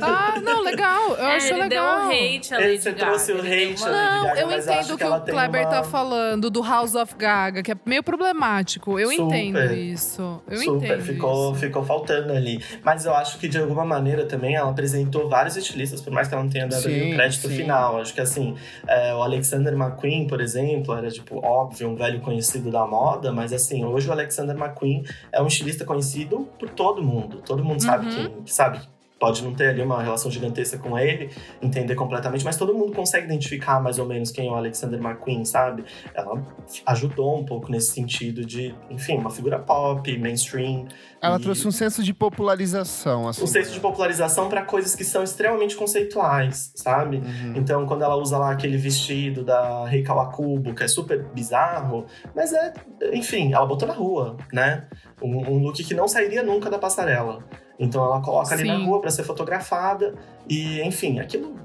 [0.00, 1.10] Ah, não, legal.
[1.16, 1.68] Eu É, acho ele legal.
[1.68, 3.06] deu um hate Ele- Lady você Gaga.
[3.06, 5.04] trouxe o ele hate uma- a Lady Não, Gaga, eu mas eu entendo o que
[5.04, 8.98] que o Kleber uma- tá falando do House of Gaga, que é meio problemático.
[8.98, 9.36] Eu Super.
[9.36, 10.42] entendo isso.
[10.48, 11.60] Eu Super, entendo ficou, isso.
[11.60, 12.62] ficou faltando ali.
[12.82, 16.34] Mas eu acho que de alguma maneira também ela apresentou vários estilistas, por mais que
[16.34, 17.56] ela não tenha dado Sim, o crédito sim.
[17.56, 18.00] final.
[18.00, 18.54] Acho que assim,
[18.88, 23.52] é, o Alexander McQueen, por exemplo, era tipo, óbvio, um velho conhecido da moda, mas
[23.52, 27.42] assim, hoje o Alexander McQueen é um estilista conhecido por todo mundo.
[27.44, 28.12] Todo mundo sabe Uhum.
[28.14, 28.80] quem, que sabe.
[29.18, 31.30] Pode não ter ali uma relação gigantesca com ele,
[31.62, 35.42] entender completamente, mas todo mundo consegue identificar mais ou menos quem é o Alexander McQueen,
[35.46, 35.84] sabe?
[36.14, 36.42] Ela
[36.84, 40.86] ajudou um pouco nesse sentido de, enfim, uma figura pop, mainstream.
[41.22, 43.42] Ela E- trouxe um senso de popularização, assim.
[43.42, 47.16] um senso de popularização para coisas que são extremamente conceituais, sabe?
[47.16, 47.54] Uhum.
[47.56, 52.04] Então, quando ela usa lá aquele vestido da Rei Kawakubo, que é super bizarro,
[52.34, 52.72] mas é,
[53.12, 54.86] enfim, ela botou na rua, né?
[55.22, 57.42] Um, um look que não sairia nunca da passarela.
[57.78, 60.14] Então, ela coloca ali na rua para ser fotografada
[60.48, 61.56] e, enfim, aquilo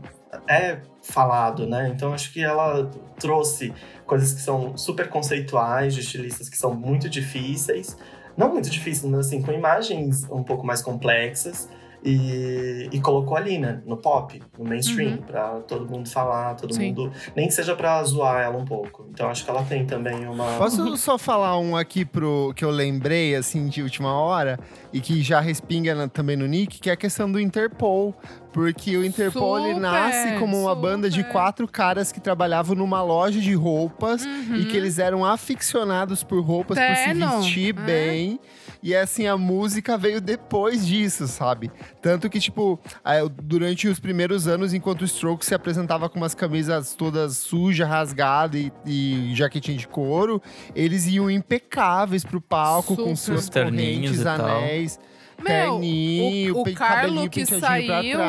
[0.48, 1.92] é falado, né?
[1.94, 2.90] Então, acho que ela
[3.20, 3.74] trouxe
[4.06, 7.98] coisas que são super conceituais, de estilistas que são muito difíceis.
[8.36, 11.70] Não muito difíceis, mas assim, com imagens um pouco mais complexas.
[12.04, 13.80] E, e colocou ali, né?
[13.86, 15.18] No pop, no mainstream, Uhum.
[15.18, 16.88] pra todo mundo falar, todo Sim.
[16.88, 17.12] mundo.
[17.36, 19.06] Nem que seja pra zoar ela um pouco.
[19.12, 20.58] Então acho que ela tem também uma.
[20.58, 24.60] Posso só falar um aqui pro que eu lembrei, assim, de última hora,
[24.92, 28.16] e que já respinga na- também no Nick, que é a questão do Interpol.
[28.52, 31.32] Porque o Interpol ele Super, nasce como uma banda de super.
[31.32, 34.56] quatro caras que trabalhavam numa loja de roupas Uhum.
[34.58, 37.74] e que eles eram aficionados por roupas, por se vestir é.
[37.82, 38.40] bem.
[38.84, 41.70] E assim, a música veio depois disso, sabe?
[42.02, 46.34] Tanto que, tipo, aí, durante os primeiros anos, enquanto o Strokes se apresentava com umas
[46.34, 50.42] camisas todas sujas, rasgadas e, e jaquetinha de couro,
[50.76, 53.18] eles iam impecáveis pro palco com Super.
[53.18, 54.58] seus Os terninhos correntes, e tal.
[54.58, 55.00] anéis.
[55.38, 55.46] Meu,
[55.80, 58.20] terninho, o, o Carlo que saiu,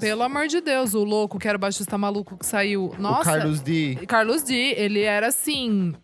[0.00, 2.94] pelo amor de Deus, o louco, que era o baixista maluco que saiu.
[2.98, 3.98] Nossa, O Carlos D.
[4.06, 5.94] Carlos D, ele era assim,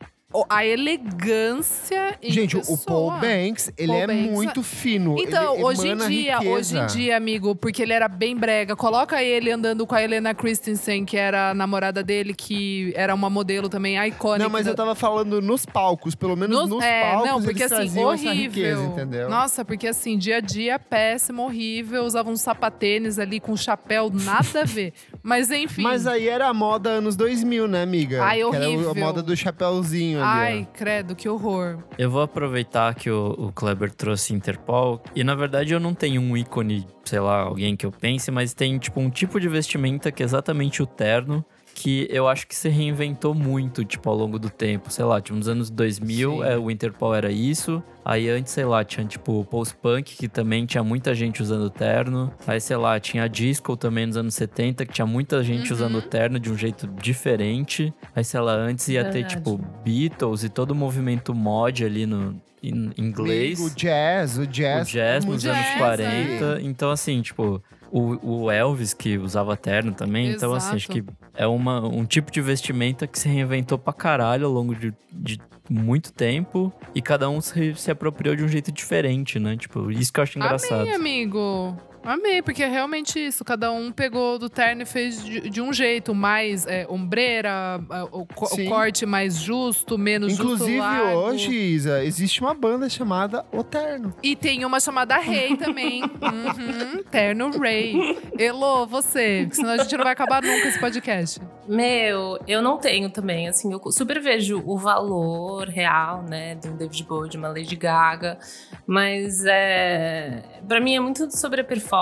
[0.49, 2.79] a elegância em Gente, o pessoa.
[2.87, 5.17] Paul Banks, ele Paul é Banks, muito fino.
[5.19, 6.55] Então, ele hoje em dia, riqueza.
[6.57, 10.35] hoje em dia, amigo, porque ele era bem brega, coloca ele andando com a Helena
[10.35, 14.43] Christensen, que era a namorada dele, que era uma modelo também icônica.
[14.45, 17.63] Não, mas eu tava falando nos palcos, pelo menos nos, Nos- é, palcos não, porque
[17.63, 18.35] assim, horrível.
[18.43, 19.29] riqueza, entendeu?
[19.29, 24.63] Nossa, porque assim, dia a dia péssimo, horrível, usava um sapatênis ali com chapéu, nada
[24.63, 24.93] a ver.
[25.23, 25.83] Mas enfim.
[25.83, 28.23] Mas aí era a moda anos 2000, né, amiga?
[28.23, 28.95] Ai, Que era o- a horrível.
[28.95, 31.79] moda do chapéuzinho ali, Ai, credo, que horror.
[31.99, 35.03] Eu vou aproveitar que o, o Kleber trouxe Interpol.
[35.15, 38.55] E na verdade eu não tenho um ícone, sei lá, alguém que eu pense, mas
[38.55, 41.45] tem tipo um tipo de vestimenta que é exatamente o terno.
[41.75, 44.91] Que eu acho que se reinventou muito, tipo, ao longo do tempo.
[44.93, 46.43] Sei lá, tipo, nos anos 2000, Sim.
[46.45, 47.83] é, o Interpol era isso.
[48.05, 52.33] Aí antes, sei lá, tinha tipo o post-punk, que também tinha muita gente usando terno.
[52.47, 55.77] Aí, sei lá, tinha a disco também nos anos 70, que tinha muita gente Uhum.
[55.77, 57.93] usando terno de um jeito diferente.
[58.15, 59.35] Aí, sei lá, antes ia ter, Verdade.
[59.37, 63.61] tipo, Beatles e todo o movimento mod ali no em inglês.
[63.61, 64.89] O jazz, o jazz.
[64.89, 66.61] o jazz muito nos anos jazz, 40.
[66.63, 67.63] Então, assim, tipo,
[67.95, 70.33] o, o Elvis que usava terno também.
[70.33, 71.15] Então, assim, acho Exato.
[71.15, 74.93] que é uma, um tipo de vestimenta que se reinventou pra caralho ao longo de,
[75.13, 75.41] de
[75.71, 76.73] muito tempo.
[76.93, 79.57] E cada um se, se apropriou de um jeito diferente, né?
[79.57, 80.81] Tipo, isso que eu acho engraçado.
[80.81, 81.77] Amei, amigo.
[82.05, 83.45] Amei, porque é realmente isso.
[83.45, 86.15] Cada um pegou do terno e fez de, de um jeito.
[86.15, 87.81] Mais é, ombreira,
[88.13, 88.27] o, o
[88.69, 91.19] corte mais justo, menos Inclusive, justo largo.
[91.19, 94.15] hoje, Isa, existe uma banda chamada O Terno.
[94.23, 96.03] E tem uma chamada Rei também.
[96.35, 98.19] Uhum, terno Rei.
[98.39, 99.49] Elô, você.
[99.53, 101.41] Senão a gente não vai acabar nunca esse podcast.
[101.69, 106.77] Meu, eu não tenho também, assim, eu super vejo o valor real, né, de um
[106.77, 108.39] David Bowie, de uma Lady Gaga,
[108.87, 111.94] mas é, para mim é muito sobre a performance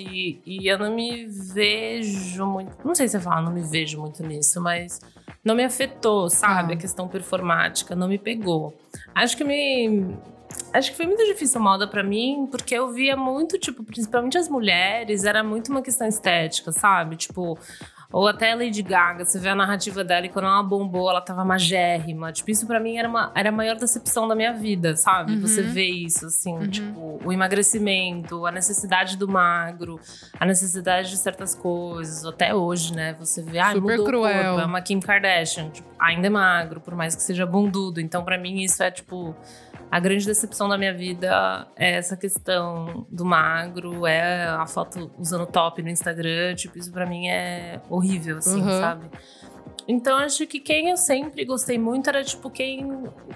[0.00, 4.00] e, e eu não me vejo muito, não sei se eu falo, não me vejo
[4.00, 5.00] muito nisso, mas
[5.44, 6.76] não me afetou, sabe, Ah.
[6.76, 8.74] a questão performática, não me pegou.
[9.14, 10.16] Acho que me
[10.72, 14.36] Acho que foi muito difícil a moda pra mim, porque eu via muito, tipo, principalmente
[14.36, 17.16] as mulheres, era muito uma questão estética, sabe?
[17.16, 17.56] Tipo,
[18.12, 21.20] ou até a Lady Gaga, você vê a narrativa dela e quando ela bombou, ela
[21.20, 22.32] tava magérrima.
[22.32, 25.32] Tipo, isso pra mim era, uma, era a maior decepção da minha vida, sabe?
[25.34, 25.40] Uhum.
[25.42, 26.68] Você vê isso, assim, Uhum.
[26.68, 30.00] tipo, o emagrecimento, a necessidade do magro,
[30.38, 32.24] a necessidade de certas coisas.
[32.24, 33.14] Até hoje, né?
[33.18, 34.40] Você vê, ah, Super mudou cruel.
[34.40, 38.00] o corpo, é uma Kim Kardashian, tipo, ainda é magro, por mais que seja bundudo.
[38.00, 39.34] Então, pra mim, isso é, tipo...
[39.90, 45.46] A grande decepção da minha vida é essa questão do magro, é a foto usando
[45.46, 48.80] top no Instagram, tipo, isso pra mim é horrível, assim, Uhum.
[48.80, 49.06] sabe?
[49.88, 52.86] Então, acho que quem eu sempre gostei muito era, tipo, quem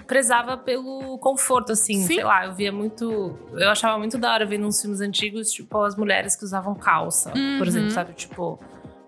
[0.07, 2.05] prezava pelo conforto, assim, Sim.
[2.15, 3.37] sei lá, eu via muito.
[3.53, 7.33] Eu achava muito da hora vendo uns filmes antigos, tipo, as mulheres que usavam calça,
[7.35, 7.57] Uhum.
[7.57, 8.13] por exemplo, sabe?
[8.13, 8.57] Tipo,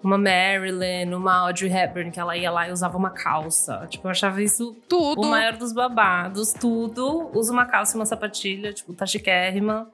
[0.03, 3.85] uma Marilyn, uma Audrey Hepburn, que ela ia lá e usava uma calça.
[3.89, 5.21] Tipo, eu achava isso Tudo.
[5.21, 7.29] o maior dos babados, tudo.
[7.33, 9.87] Usa uma calça e uma sapatilha, tipo, tá chiquérrima.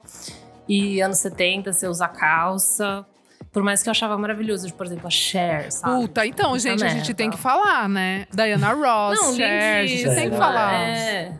[0.68, 3.04] E anos 70, você usa calça.
[3.52, 5.94] Por mais que eu achava maravilhoso, por exemplo, a Cher, sabe?
[6.02, 7.14] Puta, então, Puta gente, a gente merda.
[7.14, 8.26] tem que falar, né?
[8.32, 10.74] Diana Ross, Não, Cher, a gente tem que falar.
[10.74, 11.32] É.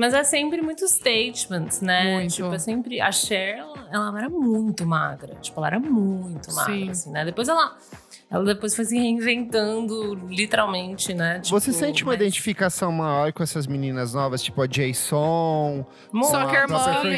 [0.00, 2.14] Mas é sempre muito statements, né?
[2.14, 2.32] Muito.
[2.32, 3.02] Tipo, é sempre.
[3.02, 5.34] A Cher, ela, ela era muito magra.
[5.42, 6.90] Tipo, ela era muito magra, Sim.
[6.90, 7.22] assim, né?
[7.22, 7.76] Depois ela.
[8.30, 11.40] Ela depois foi se reinventando, literalmente, né?
[11.40, 15.84] Tipo, Você sente uma mas identificação maior com essas meninas novas, tipo a Jason,
[16.22, 17.16] Soccer Mommy.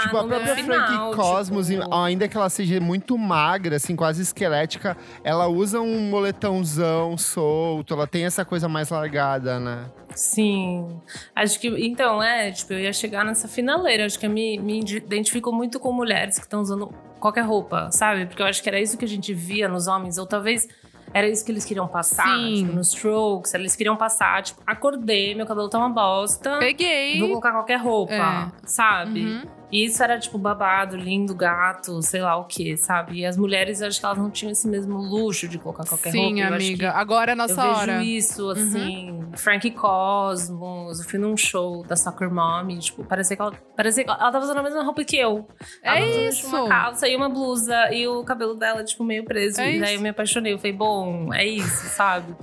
[0.00, 4.22] Tipo a própria final, Frank Cosmos, tipo, ainda que ela seja muito magra, assim, quase
[4.22, 9.84] esquelética, ela usa um moletãozão solto, ela tem essa coisa mais largada, né?
[10.14, 11.00] Sim.
[11.34, 11.68] Acho que.
[11.68, 14.06] Então, é, tipo, eu ia chegar nessa finaleira.
[14.06, 16.90] Acho que eu me, me identifico muito com mulheres que estão usando
[17.24, 18.26] qualquer roupa, sabe?
[18.26, 20.68] Porque eu acho que era isso que a gente via nos homens, ou talvez.
[21.12, 22.56] Era isso que eles queriam passar, Sim.
[22.64, 23.54] tipo, nos strokes.
[23.54, 26.58] Eles queriam passar, tipo, acordei, meu cabelo tá uma bosta.
[26.58, 27.20] Peguei.
[27.20, 28.50] Vou colocar qualquer roupa, É.
[28.66, 29.24] sabe?
[29.24, 29.42] Uhum.
[29.72, 33.18] E isso era, tipo, babado, lindo, gato, sei lá o que, sabe?
[33.20, 36.14] E as mulheres, eu acho que elas não tinham esse mesmo luxo de colocar qualquer
[36.14, 36.28] roupa.
[36.28, 36.90] Sim, Eu acho que amiga.
[36.92, 37.92] Agora é eu nossa vejo hora.
[37.96, 38.00] Uhum.
[38.02, 43.52] isso, assim, Frank Cosmos, eu fui num show da Soccer Mommy, tipo, parecia que ela,
[43.76, 45.46] parecia que ela tava usando a mesma roupa que eu.
[45.82, 46.56] Ela É tava usando, isso.
[46.56, 49.60] uma calça e uma blusa, e o cabelo dela, tipo, meio preso.
[49.60, 49.98] É e daí isso.
[49.98, 52.34] eu me apaixonei, eu falei, bom, é isso, sabe?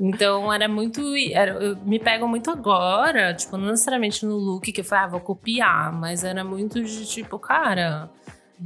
[0.00, 1.00] Então era muito.
[1.32, 5.08] Era, eu me pego muito agora, tipo, não necessariamente no look que eu falei, ah,
[5.08, 8.10] vou copiar, mas era muito de tipo, cara.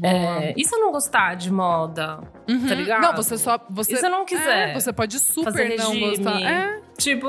[0.03, 2.20] É, e se eu não gostar de moda?
[2.49, 2.66] Uhum.
[2.66, 3.03] tá ligado?
[3.03, 3.59] Não, você só.
[3.70, 4.70] Você, E se não quiser?
[4.70, 6.16] É, você pode super fazer não regime?
[6.16, 6.40] gostar.
[6.42, 6.80] É.
[6.96, 7.28] Tipo,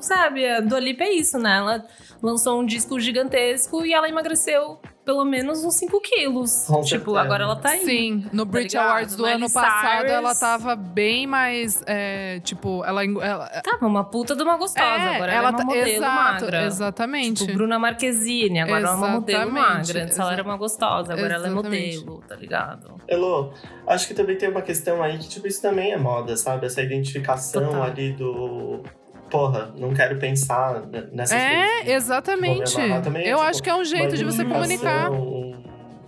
[0.00, 1.56] sabe, a Dua Lipa é isso, né?
[1.58, 1.84] Ela
[2.22, 6.66] lançou um disco gigantesco e ela emagreceu pelo menos uns 5 quilos.
[6.68, 7.20] Com tipo, certeza.
[7.20, 7.84] agora ela tá aí.
[7.84, 8.88] Sim, no Brit ligado?
[8.90, 10.10] Awards do Miley ano passado, Cyrus.
[10.12, 11.82] ela tava bem mais.
[11.86, 13.02] é, tipo, ela.
[13.04, 14.84] ela Tava uma puta de uma gostosa.
[14.86, 16.62] é, agora ela, é uma tá- modelo exato, magra.
[16.66, 17.44] Exatamente.
[17.46, 20.02] Tipo, Bruna Marquezine, agora ela é uma modelo Exatamente, magra.
[20.04, 21.98] Antes ela era uma gostosa, agora ela é Exatamente.
[21.98, 22.94] modelo, tá ligado?
[23.08, 23.52] Elô,
[23.88, 26.66] acho que também tem uma questão aí que, tipo, isso também é moda, sabe?
[26.66, 27.82] Essa identificação Total.
[27.84, 28.82] ali do.
[29.30, 30.82] Porra, não quero pensar
[31.12, 31.88] nessas É, coisas.
[31.88, 32.76] exatamente.
[32.76, 35.08] Me amarrar também, Eu tipo, acho que é um jeito de você comunicar.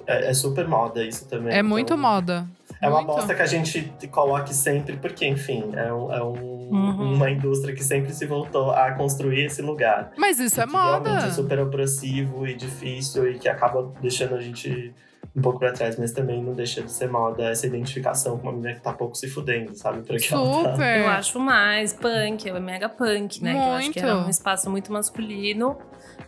[0.06, 1.54] É, é super moda isso também.
[1.56, 2.46] É muito então, moda.
[2.80, 3.14] É uma Muito.
[3.14, 7.14] bosta que a gente coloque sempre, porque, enfim, é, um- é um- Uhum.
[7.14, 10.10] uma indústria que sempre se voltou a construir esse lugar.
[10.16, 11.26] Mas isso é realmente moda.
[11.26, 14.92] é super opressivo e difícil e que acaba deixando a gente
[15.34, 18.52] um pouco pra trás, mas também não deixa de ser moda essa identificação com uma
[18.52, 20.02] mulher que tá pouco se fudendo, sabe?
[20.02, 20.72] Por aqui ela tá.
[20.72, 21.00] Super.
[21.00, 23.52] Eu acho mais punk, é mega punk, né?
[23.52, 24.26] Que eu acho que era Muito.
[24.26, 25.78] um espaço muito masculino.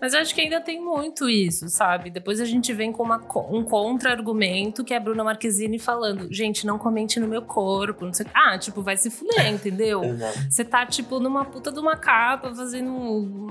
[0.00, 2.10] Mas eu acho que ainda tem muito isso, sabe?
[2.10, 3.20] Depois a gente vem com uma
[3.50, 8.12] um contra-argumento, que é a Bruna Marquezine falando: gente, não comente no meu corpo, não
[8.12, 8.30] sei o.
[8.34, 10.02] Ah, tipo, vai se fuder, entendeu?
[10.50, 12.90] Você tá, tipo, numa puta de uma capa, fazendo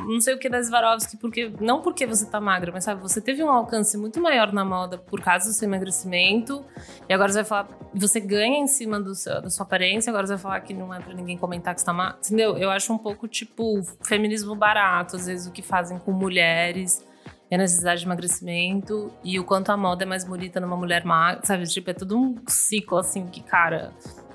[0.08, 3.20] não sei o que da Swarovski, porque, não porque você tá magra, mas sabe, você
[3.22, 6.64] teve um alcance muito maior na moda por causa do seu emagrecimento,
[7.08, 10.26] e agora você vai falar, você ganha em cima do seu- da sua aparência, agora
[10.28, 12.58] você vai falar que não é pra ninguém comentar que você tá magra, entendeu?
[12.58, 17.06] Eu acho um pouco, tipo, feminismo barato, às vezes, o que fazem com mulheres.
[17.52, 21.06] E a necessidade de emagrecimento e o quanto a moda é mais bonita numa mulher
[21.06, 21.66] magra, sabe?
[21.66, 23.94] Tipo, é tudo um ciclo assim que, cara,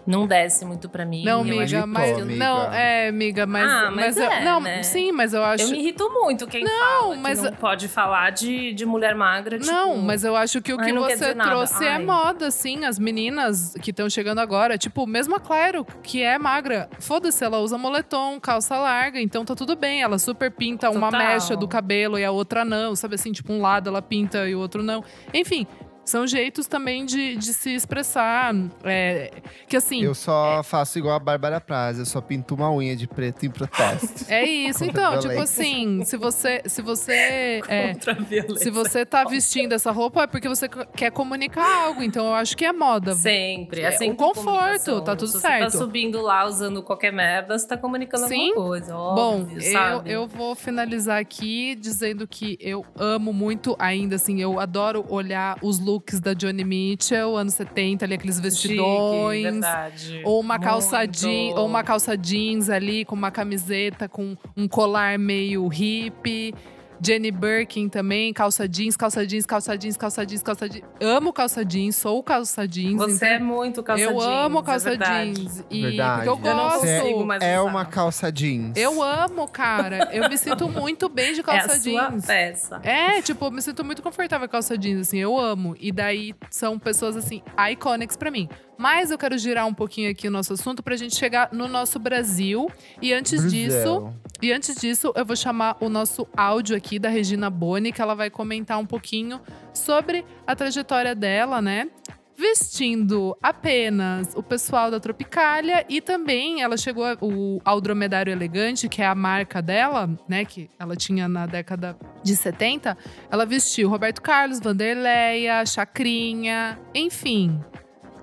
[0.09, 1.23] não desce muito pra mim.
[1.25, 2.11] Não, Eu amiga, mas.
[2.11, 2.45] eu- amiga.
[2.45, 3.71] Não, é, amiga, mas.
[3.71, 4.83] Ah, mas eu- é, não, né?
[4.83, 5.65] sim, mas eu acho.
[5.65, 9.15] Eu me irrito muito quem Não, fala que mas- não pode falar de, de mulher
[9.15, 9.71] magra, tipo...
[9.71, 12.05] Não, mas eu acho que o Ai, que não quer você trouxe é Ai.
[12.05, 12.85] moda, assim.
[12.85, 17.59] As meninas que estão chegando agora, tipo, mesmo a Clairo, que é magra, foda-se, ela
[17.59, 20.03] usa moletom, calça larga, então tá tudo bem.
[20.03, 21.27] Ela super pinta uma Total.
[21.27, 23.31] mecha do cabelo e a outra não, sabe assim?
[23.33, 25.05] Tipo, um lado ela pinta e o outro não.
[25.35, 25.67] Enfim.
[26.09, 28.55] São jeitos também de, de se expressar.
[28.83, 29.31] é,
[29.69, 30.03] que assim.
[30.03, 33.51] Eu só faço igual a Bárbara Praz, eu só pinto uma unha de preto em
[33.51, 34.25] protesto.
[34.27, 36.63] É isso, então, tipo assim, se você.
[36.65, 37.61] Se você.
[37.69, 38.57] é, Contra a violência.
[38.57, 42.57] se você tá vestindo essa roupa é porque você quer comunicar algo, então eu acho
[42.57, 43.15] que é moda.
[43.15, 45.71] Sempre, é É, sempre o conforto, tá tudo Se certo.
[45.71, 48.49] você tá subindo lá usando qualquer merda, você tá comunicando Sim.
[48.51, 50.11] alguma coisa, Bom, óbvio, eu, sabe?
[50.11, 55.79] eu vou finalizar aqui dizendo que eu amo muito ainda, assim, eu adoro olhar os
[55.79, 59.43] looks da Johnny Mitchell, anos 70, ali, aqueles Chique, vestidões.
[59.43, 60.21] verdade.
[60.25, 65.19] Ou uma calça jeans, ou uma calça jeans ali com uma camiseta com um colar
[65.19, 66.55] meio hippie.
[67.01, 70.85] Jenny Birkin também, calça jeans, calça jeans, calça jeans, calça jeans, calça jeans.
[71.01, 72.97] Amo calça jeans, sou calça jeans.
[72.97, 75.33] Você então é muito calça eu jeans, amo é calça verdade.
[75.33, 75.65] jeans.
[75.71, 76.25] E Verdade.
[76.27, 77.43] porque eu Eu não gosto.
[77.43, 78.77] É uma calça jeans.
[78.77, 80.09] Eu amo, cara.
[80.13, 82.27] Eu me sinto muito bem de É calça a sua jeans.
[82.27, 82.81] peça.
[82.83, 85.77] É, tipo, eu me sinto muito confortável com calça jeans, assim, eu amo.
[85.79, 88.49] E daí são pessoas, assim, iconics pra mim.
[88.79, 91.99] Mas eu quero girar um pouquinho aqui o nosso assunto pra gente chegar no nosso
[91.99, 92.71] Brasil.
[93.03, 93.51] E antes Brasil.
[93.51, 98.01] disso, E antes disso, eu vou chamar o nosso áudio aqui da Regina Boni, que
[98.01, 99.41] ela vai comentar um pouquinho
[99.75, 101.89] sobre a trajetória dela, né?
[102.37, 108.89] Vestindo apenas o pessoal da Tropicália e também ela chegou a, o, ao Dromedário Elegante,
[108.89, 110.45] que é a marca dela, né?
[110.45, 112.97] Que ela tinha na década de 70.
[113.29, 117.61] Ela vestiu Roberto Carlos, Vanderleia, Chacrinha, enfim,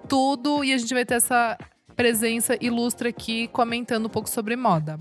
[0.07, 0.63] tudo.
[0.63, 1.57] E a gente vai ter essa
[1.95, 4.99] presença ilustre aqui comentando um pouco sobre moda.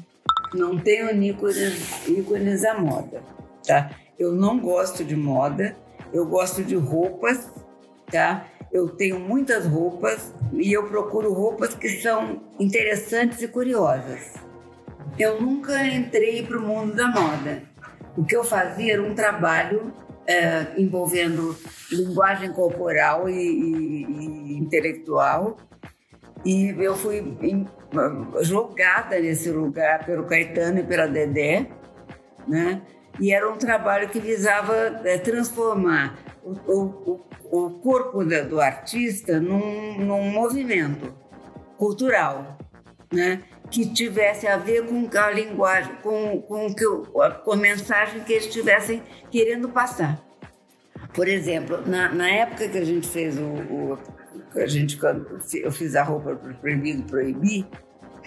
[0.54, 3.22] Não tenho ícones, ícones da moda,
[3.66, 3.90] tá?
[4.18, 5.76] Eu não gosto de moda,
[6.12, 7.50] eu gosto de roupas,
[8.10, 8.46] tá?
[8.72, 14.32] Eu tenho muitas roupas e eu procuro roupas que são interessantes e curiosas.
[15.18, 17.62] Eu nunca entrei para o mundo da moda.
[18.16, 19.92] O que eu fazia era um trabalho
[20.26, 21.56] é, envolvendo
[21.90, 25.56] linguagem corporal e, e, e intelectual
[26.44, 27.36] e eu fui
[28.42, 31.66] jogada nesse lugar pelo Caetano e pela Dedé,
[32.46, 32.82] né?
[33.18, 37.20] E era um trabalho que visava é, transformar o, o,
[37.50, 41.14] o corpo do artista num, num movimento
[41.78, 42.58] cultural,
[43.12, 43.42] né?
[43.74, 49.02] Que tivesse a ver com a linguagem, com, com, com a mensagem que eles estivessem
[49.32, 50.24] querendo passar.
[51.12, 53.98] Por exemplo, na, na época que a gente fez o, o
[54.56, 57.66] a gente quando eu fiz a roupa Proibido Proibir,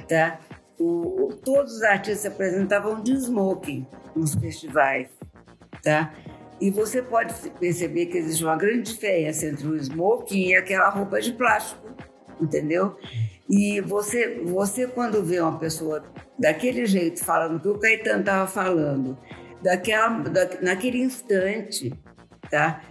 [0.10, 0.38] tá?
[0.78, 5.08] O, o, todos os artistas se apresentavam de smoking nos festivais,
[5.82, 6.14] tá?
[6.60, 11.22] E você pode perceber que existe uma grande diferença entre o smoking e aquela roupa
[11.22, 11.88] de plástico,
[12.41, 12.98] entendeu?
[13.50, 16.04] E você, você quando vê uma pessoa
[16.38, 19.18] daquele jeito falando o que o Caetano estava falando,
[19.62, 21.93] daquela, da, naquele instante,
[22.50, 22.82] tá?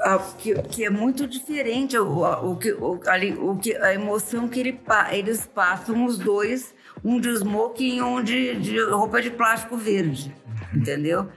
[0.00, 4.48] a, que, que, é muito diferente o, o, que, o, ali, o que, a emoção
[4.48, 4.80] que ele,
[5.12, 10.34] eles passam, os dois, um de smoking e um de, de roupa de plástico verde,
[10.74, 11.28] entendeu?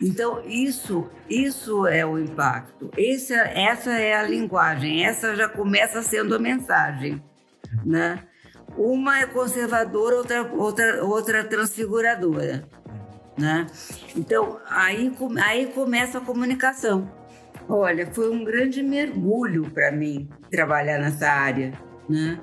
[0.00, 2.90] Então, isso, isso é o impacto.
[2.96, 7.22] Esse, essa é a linguagem, essa já começa sendo a mensagem,
[7.84, 8.24] né?
[8.76, 12.64] Uma é conservadora, outra, outra, outra transfiguradora,
[13.36, 13.66] né?
[14.16, 15.12] Então, aí,
[15.42, 17.10] aí começa a comunicação.
[17.68, 21.72] Olha, foi um grande mergulho para mim trabalhar nessa área,
[22.08, 22.40] né?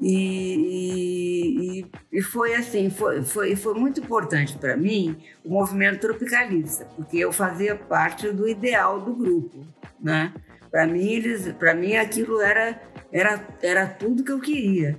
[0.00, 6.84] E, e, e, foi assim, foi, foi, foi muito importante para mim o movimento tropicalista,
[6.94, 9.66] porque eu fazia parte do ideal do grupo,
[10.00, 10.32] né?
[10.70, 12.80] Para mim, eles, para mim aquilo era,
[13.12, 14.98] era, era tudo que eu queria.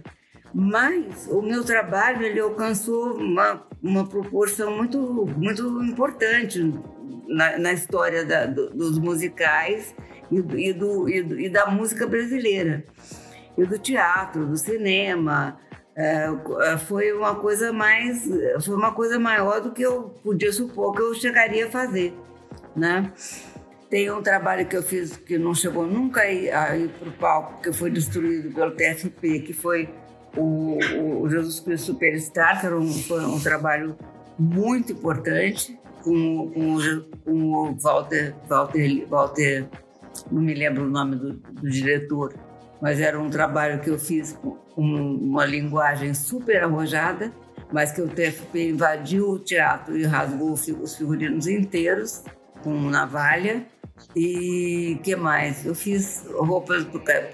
[0.54, 5.00] Mas o meu trabalho ele alcançou uma, uma proporção muito,
[5.38, 6.74] muito importante
[7.28, 9.94] na, na história da, do, dos musicais
[10.32, 12.84] e, do, e, do, e, da música brasileira,
[13.58, 15.60] e do teatro, do cinema.
[15.96, 16.30] É,
[16.62, 18.28] é, foi uma coisa mais,
[18.64, 22.14] foi uma coisa maior do que eu podia supor que eu chegaria a fazer,
[22.76, 23.12] né?
[23.90, 27.62] Tem um trabalho que eu fiz que não chegou nunca a ir, para o palco,
[27.62, 29.90] que foi destruído pelo TFP, que foi
[30.38, 30.78] o,
[31.22, 33.98] o Jesus Cristo Superstar, que era um, foi um trabalho
[34.38, 36.78] muito importante, com, com,
[37.26, 39.68] com o Walter, Walter, Walter,
[40.32, 42.36] não me lembro o nome do, do diretor,
[42.80, 47.34] mas era um trabalho que eu fiz com uma linguagem super arrojada,
[47.72, 52.24] mas que o TFP invadiu o teatro e rasgou os figurinos inteiros
[52.64, 53.66] com navalha.
[54.16, 55.66] E que mais?
[55.66, 57.32] Eu fiz roupas para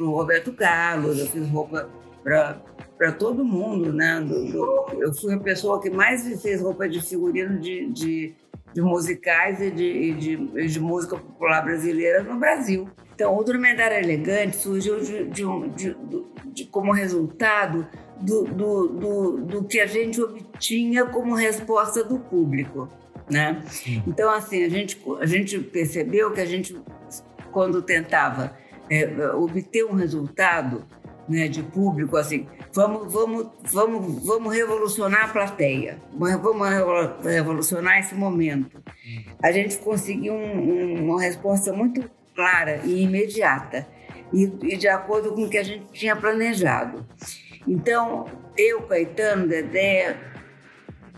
[0.00, 1.88] o Roberto Carlos, eu fiz roupa
[2.22, 4.20] para todo mundo, né?
[4.20, 8.34] Do, do, eu fui a pessoa que mais fez roupa de figurino de, de,
[8.72, 12.88] de musicais e de, de, de, música popular brasileira no Brasil.
[13.14, 17.86] Então, o Dromedário Elegante surgiu de, como resultado
[18.20, 22.88] do, do, do, do que a gente obtinha como resposta do público,
[23.28, 23.62] né?
[24.06, 26.76] Então, assim, a gente, a gente percebeu que a gente,
[27.50, 28.56] quando tentava
[28.88, 30.84] é, obter um resultado,
[31.28, 36.68] né, de público, assim, vamos, vamos, vamos, vamos revolucionar a plateia, vamos
[37.24, 38.80] revolucionar esse momento.
[39.42, 43.88] A gente conseguiu um, um, uma resposta muito clara e imediata
[44.32, 47.04] e, e, de acordo com o que a gente tinha planejado.
[47.66, 50.16] Então, eu, Caetano, Dedé,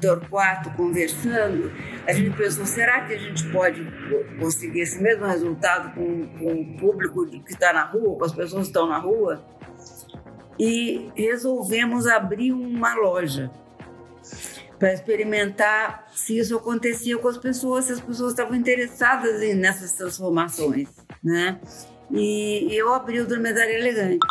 [0.01, 1.73] Torquato conversando,
[2.07, 3.85] a gente pensou, será que a gente pode
[4.39, 8.63] conseguir esse mesmo resultado com, com o público que está na rua, com as pessoas
[8.63, 9.45] que estão na rua?
[10.59, 13.51] e resolvemos abrir uma loja
[14.79, 20.89] para experimentar se isso acontecia com as pessoas, se as pessoas estavam interessadas nessas transformações,
[21.23, 21.61] né?
[22.11, 24.27] E eu abri o Dromedário Elegante.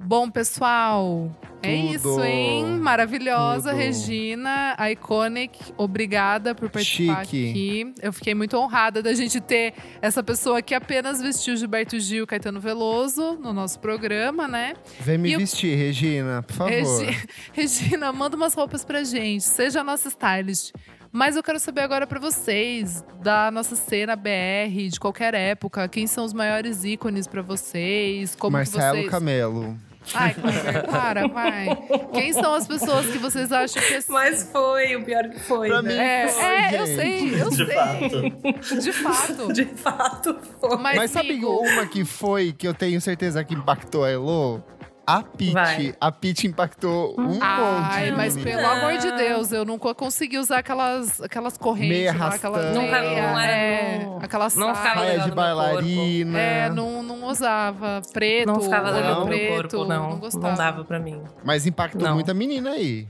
[0.00, 1.28] Bom, pessoal,
[1.60, 2.64] É isso, hein?
[2.78, 3.78] Maravilhosa, Tudo.
[3.80, 5.58] Regina, iconic.
[5.76, 7.50] Obrigada por participar Chique.
[7.50, 7.94] aqui.
[8.00, 12.26] Eu fiquei muito honrada da gente ter essa pessoa que apenas vestiu Gilberto Gil e
[12.28, 14.74] Caetano Veloso no nosso programa, né?
[15.00, 16.70] Vem me E eu- vestir, Regina, por favor.
[16.70, 17.18] Regi-
[17.52, 19.42] Regina, manda umas roupas pra gente.
[19.42, 20.72] Seja a nossa stylist.
[21.10, 26.06] Mas eu quero saber agora pra vocês, da nossa cena BR, de qualquer época, quem
[26.06, 28.36] são os maiores ícones pra vocês?
[28.36, 29.10] Como Marcelo que vocês.
[29.10, 29.76] Camelo.
[30.14, 31.66] Ai, Kleber, para, vai.
[32.12, 35.68] Quem são as pessoas que vocês acham que assim, Mas foi, o pior que foi.
[35.68, 35.88] Pra né?
[35.92, 36.96] mim- É, foi, é, eu gente.
[36.96, 37.66] sei, eu De sei.
[37.74, 38.80] fato.
[38.80, 39.52] De fato.
[39.52, 40.76] De fato, foi.
[40.78, 44.62] Mas, Mas sabe uma que foi, que eu tenho certeza que impactou a Elo?
[45.10, 45.94] A Pete.
[45.98, 48.16] A Pete impactou um Ai, monte.
[48.16, 48.58] mas menina.
[48.58, 51.88] pelo amor de Deus, eu nunca consegui usar aquelas, aquelas correntes.
[51.96, 52.12] Meia
[52.50, 52.62] lá.
[52.74, 55.18] Nunca- meia, não era é, no- aquela não ficava saia.
[55.20, 56.38] De bailarina.
[56.38, 58.02] É, não, não usava.
[58.12, 60.10] Preto, Não ficava legal olho no meu preto, corpo, não.
[60.10, 60.54] Não, gostava.
[60.56, 61.22] dava pra mim.
[61.42, 62.14] Mas impactou Não.
[62.14, 63.06] muita menina aí.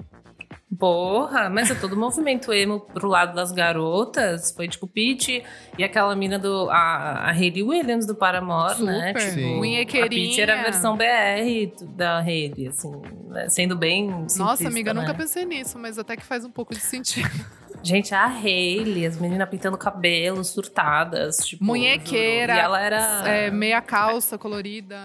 [0.77, 4.53] Porra, mas é todo movimento emo pro lado das garotas.
[4.53, 5.43] Foi tipo Pete
[5.79, 6.69] e aquela mina do.
[6.69, 9.09] A, a Hayley Williams do Paramore, né?
[9.09, 9.31] Super.
[9.31, 9.81] Tipo, Sim.
[9.81, 10.09] a.
[10.09, 12.93] Pete era a versão BR da Hayley, assim,
[13.29, 13.49] né?
[13.49, 14.27] sendo bem.
[14.37, 15.01] Nossa, amiga, né?
[15.01, 17.29] nunca pensei nisso, mas até que faz um pouco de sentido.
[17.83, 21.65] Gente, a Hayley, as meninas pintando cabelo, surtadas, tipo.
[21.65, 22.55] Munhequeira.
[22.55, 23.29] E ela era.
[23.29, 24.99] É, meia calça colorida.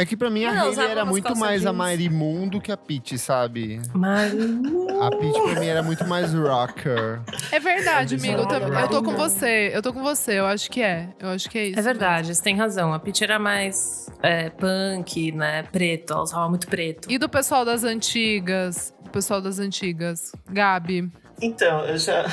[0.00, 1.76] É que pra mim a usava era muito mais a jeans.
[1.76, 3.80] Marimundo que a Pete, sabe?
[3.94, 4.32] Mas.
[4.32, 7.20] A Pete pra mim era muito mais rocker.
[7.50, 8.52] É verdade, Eu amigo.
[8.52, 9.70] Eu, eu tô com você.
[9.74, 10.38] Eu tô com você.
[10.38, 11.10] Eu acho que é.
[11.18, 11.78] Eu acho que é isso.
[11.78, 12.92] É verdade, você tem razão.
[12.92, 15.62] A Pete era mais é, punk, né?
[15.64, 17.10] Preto, ela usava muito preto.
[17.10, 18.94] E do pessoal das antigas?
[19.06, 20.32] O pessoal das antigas.
[20.50, 21.10] Gabi.
[21.40, 22.24] Então, eu já.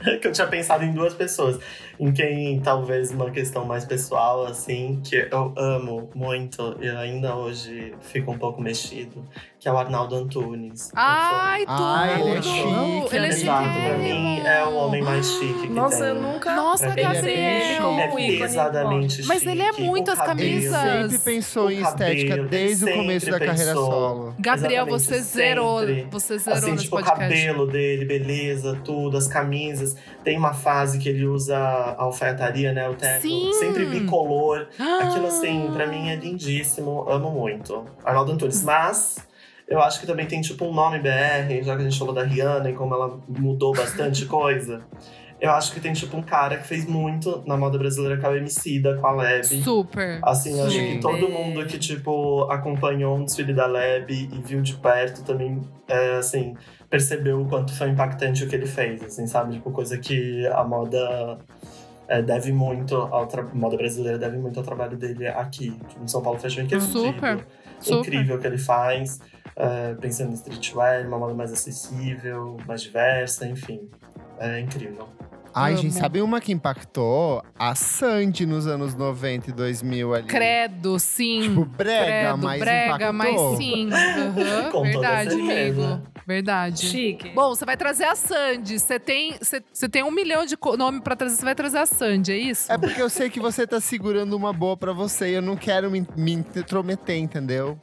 [0.20, 1.58] que eu tinha pensado em duas pessoas.
[1.98, 7.94] Em quem talvez uma questão mais pessoal, assim, que eu amo muito e ainda hoje
[8.00, 9.24] fico um pouco mexido,
[9.60, 10.90] que é o Arnaldo Antunes.
[10.96, 11.76] Ai, tudo!
[11.78, 15.68] Ah, ele é chique, Ele é Exato, pra mim é o homem mais chique que
[15.68, 16.06] Nossa, tem.
[16.08, 16.54] eu nunca.
[16.56, 17.24] Nossa, Pra Gabriel!
[17.26, 18.38] Ele é ícone.
[18.38, 20.40] pesadamente Mas ele é chique, muito o as cabelo.
[20.48, 21.12] Ele camisas.
[21.12, 23.90] sempre pensou O em estética cabelo, desde o começo da carreira pensou.
[23.90, 24.34] solo.
[24.38, 25.80] Gabriel, Exatamente, você zerou.
[25.80, 26.06] sempre.
[26.10, 27.20] Você zerou Assim, nesse tipo, o podcast.
[27.28, 29.94] cabelo dele, beleza, tudo, as camisas.
[30.24, 32.88] Tem uma fase que ele usa a alfaiataria, né?
[32.88, 33.20] O terno.
[33.20, 33.52] Sim!
[33.52, 34.68] Sempre bicolor.
[35.02, 37.04] Aquilo, assim, pra mim é lindíssimo.
[37.10, 37.84] Amo muito.
[38.02, 38.62] Arnaldo Antunes.
[38.64, 39.28] Mas.
[39.70, 42.24] Eu acho que também tem tipo um nome BR, já que a gente falou da
[42.24, 44.80] Rihanna e como ela mudou bastante coisa.
[45.40, 48.28] Eu acho que tem tipo um cara que fez muito na moda brasileira, que é
[48.28, 49.44] o Emicida, com a Leb.
[49.62, 50.18] Super.
[50.22, 54.60] Assim, eu acho que todo mundo que, tipo, acompanhou um desfile da Leb e viu
[54.60, 56.54] de perto também, é, assim,
[56.90, 59.54] percebeu o quanto foi impactante o que ele fez, assim, sabe?
[59.54, 61.38] Tipo, coisa que a moda
[62.06, 65.70] é, deve muito ao tra- moda brasileira deve muito ao trabalho dele aqui.
[65.88, 67.44] Tipo, no São Paulo Fashion Week é Super, incrível.
[67.80, 67.98] Super.
[68.14, 69.20] Incrível o que ele faz,
[69.56, 73.88] é, pensando em streetwear, uma moda mais acessível, mais diversa, enfim.
[74.38, 75.08] É incrível.
[75.52, 75.82] Ai, Amo.
[75.82, 77.42] gente, sabe uma que impactou?
[77.58, 80.26] A Sandy nos anos 90 e 2000 ali.
[80.28, 81.42] Credo, sim.
[81.42, 83.12] Tipo, brega, Credo, mas brega, impactou.
[83.12, 83.88] mas sim.
[84.70, 86.02] Toda Verdade, amigo.
[86.26, 86.86] Verdade.
[86.86, 87.30] Chique.
[87.30, 88.78] Bom, você vai trazer a Sandy.
[88.78, 91.86] Você tem, você, você tem um milhão de nome pra trazer, você vai trazer a
[91.86, 92.70] Sandy, é isso?
[92.70, 95.56] É porque eu sei que você tá segurando uma boa pra você e eu não
[95.56, 97.80] quero me, me intrometer, entendeu?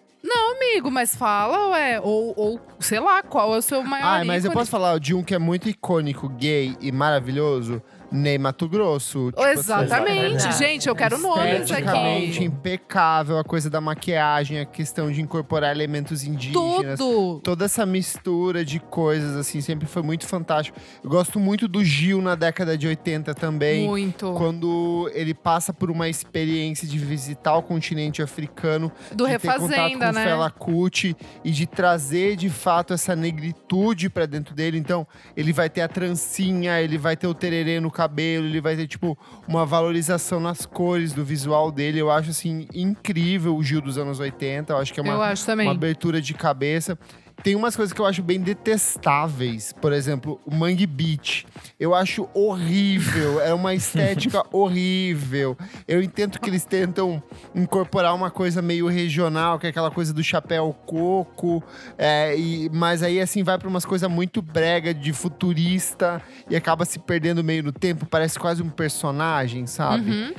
[0.78, 2.00] Amigo, mas fala, ué.
[2.02, 5.14] Ou, ou, sei lá, qual é o seu maior Ah, mas eu posso falar de
[5.14, 7.82] um que é muito icônico, gay e maravilhoso?
[8.12, 9.32] Ney Mato Grosso.
[9.32, 10.44] Tipo, Exatamente.
[10.44, 10.58] Verdade.
[10.58, 12.44] Gente, eu quero nomes aqui.
[12.44, 16.98] impecável, a coisa da maquiagem, a questão de incorporar elementos indígenas.
[16.98, 17.42] Tudo.
[17.42, 20.78] Toda essa mistura de coisas, assim, sempre foi muito fantástico.
[21.04, 23.88] Eu gosto muito do Gil na década de 80 também.
[23.88, 24.34] Muito.
[24.34, 29.60] Quando ele passa por uma experiência de visitar o continente africano, Do de ter contato
[29.60, 30.24] com Refazenda, o né?
[30.24, 34.78] Fela Kuti e de trazer de fato essa negritude pra dentro dele.
[34.78, 35.06] Então,
[35.36, 38.88] ele vai ter a trancinha, ele vai ter o tererê no cabelo, ele vai ter,
[38.88, 39.18] tipo,
[39.48, 41.98] uma valorização nas cores do visual dele.
[41.98, 44.72] Eu acho, assim, incrível o Gil dos anos 80.
[44.72, 45.16] Eu acho que é uma,
[45.64, 46.98] uma abertura de cabeça.
[47.44, 49.72] Tem umas coisas que eu acho bem detestáveis.
[49.74, 51.46] Por exemplo, o Mangue Beach.
[51.80, 53.40] Eu acho horrível.
[53.40, 55.56] É uma estética horrível.
[55.88, 57.22] Eu entendo que eles tentam
[57.56, 61.64] incorporar uma coisa meio regional, que é aquela coisa do chapéu coco.
[61.98, 66.22] é, e- mas aí, assim, vai pra umas coisas muito brega, de futurista.
[66.50, 68.06] E acaba se perdendo meio no tempo.
[68.06, 70.10] Parece quase um personagem, sabe?
[70.10, 70.34] Uhum.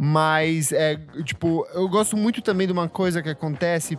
[0.00, 3.98] Mas, é, tipo, eu gosto muito também de uma coisa que acontece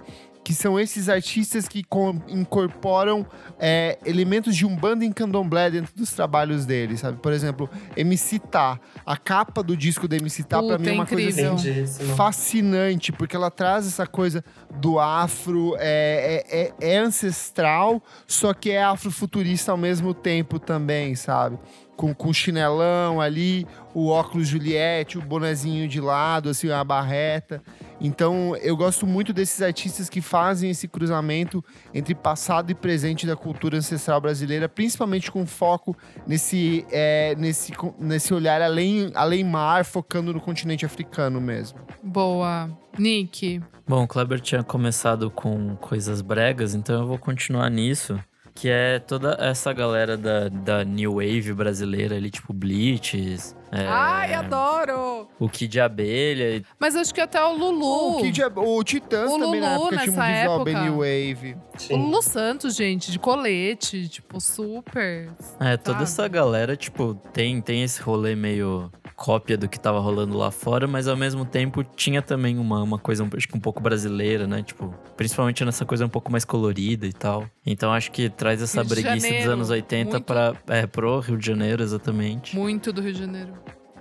[0.50, 1.84] que são esses artistas que
[2.28, 3.24] incorporam
[3.60, 7.20] é, elementos de umbanda e candomblé dentro dos trabalhos deles, sabe?
[7.20, 8.80] Por exemplo, MC Tá.
[9.06, 11.54] A capa do disco da MC Tá, pra Puta, mim, é uma coisa incrível.
[11.54, 12.16] assim, Lindíssimo.
[12.16, 14.43] fascinante, porque ela traz essa coisa
[14.82, 21.13] do afro, é, é, é- é ancestral, só que é afrofuturista ao mesmo tempo também,
[21.13, 21.59] sabe?
[21.96, 27.62] Com, com chinelão ali, o óculos Juliette, o bonezinho de lado, assim, a barreta.
[28.01, 31.63] Então, eu gosto muito desses artistas que fazem esse cruzamento
[31.93, 35.96] entre passado e presente da cultura ancestral brasileira, principalmente com foco
[36.26, 41.80] nesse, é, nesse, nesse olhar além, além mar, focando no continente africano mesmo.
[42.01, 42.70] Boa.
[42.97, 43.62] Nick.
[43.88, 48.20] Bom, o Kleber tinha começado com coisas bregas, então eu vou continuar nisso.
[48.54, 54.33] Que é toda essa galera da, da New Wave brasileira ali, tipo Blitz, é, Ai,
[54.33, 55.28] adoro!
[55.39, 56.63] o Kid de Abelha.
[56.79, 58.17] Mas acho que até o Lulu.
[58.17, 60.89] O, Kid, o Titãs O também na Lulu época tinha um nessa visual bem época.
[60.89, 61.55] New Wave.
[61.75, 61.93] O Sim.
[61.96, 65.29] Lulu Santos, gente, de colete, tipo, super.
[65.59, 66.04] É, toda Sabe?
[66.04, 70.87] essa galera, tipo, tem, tem esse rolê meio cópia do que tava rolando lá fora,
[70.87, 74.47] mas ao mesmo tempo tinha também uma, uma coisa, um- acho que um pouco brasileira,
[74.47, 74.63] né?
[74.63, 77.46] Tipo, principalmente nessa coisa um pouco mais colorida e tal.
[77.66, 80.24] Então acho que traz essa Rio breguice dos Janeiro, anos 80 muito.
[80.24, 82.55] para é, pro Rio de Janeiro, exatamente.
[82.55, 83.54] Muito do Rio de Janeiro.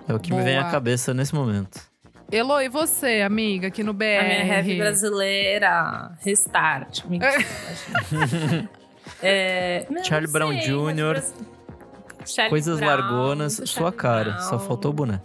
[0.09, 0.71] É o que me vem à Boa.
[0.71, 1.79] cabeça nesse momento.
[2.31, 4.03] Elo, e você, amiga, aqui no BR?
[4.19, 7.05] A minha heavy brasileira, restart.
[7.05, 7.31] Mentira,
[9.21, 11.23] é, não, Charlie não Brown sei, Jr.,
[12.25, 14.39] Charlie Coisas Brown, largonas, sua Charlie cara.
[14.39, 14.67] Só Brown.
[14.67, 15.21] faltou o boné.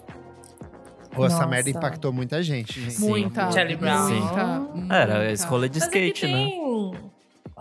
[1.12, 3.01] Pô, essa merda impactou muita gente, gente.
[3.01, 3.51] Muita.
[3.52, 4.09] Charlie Brown.
[4.09, 4.44] Muita.
[4.74, 4.94] muita.
[4.94, 6.51] Era esse rolê de Mas é skate, né?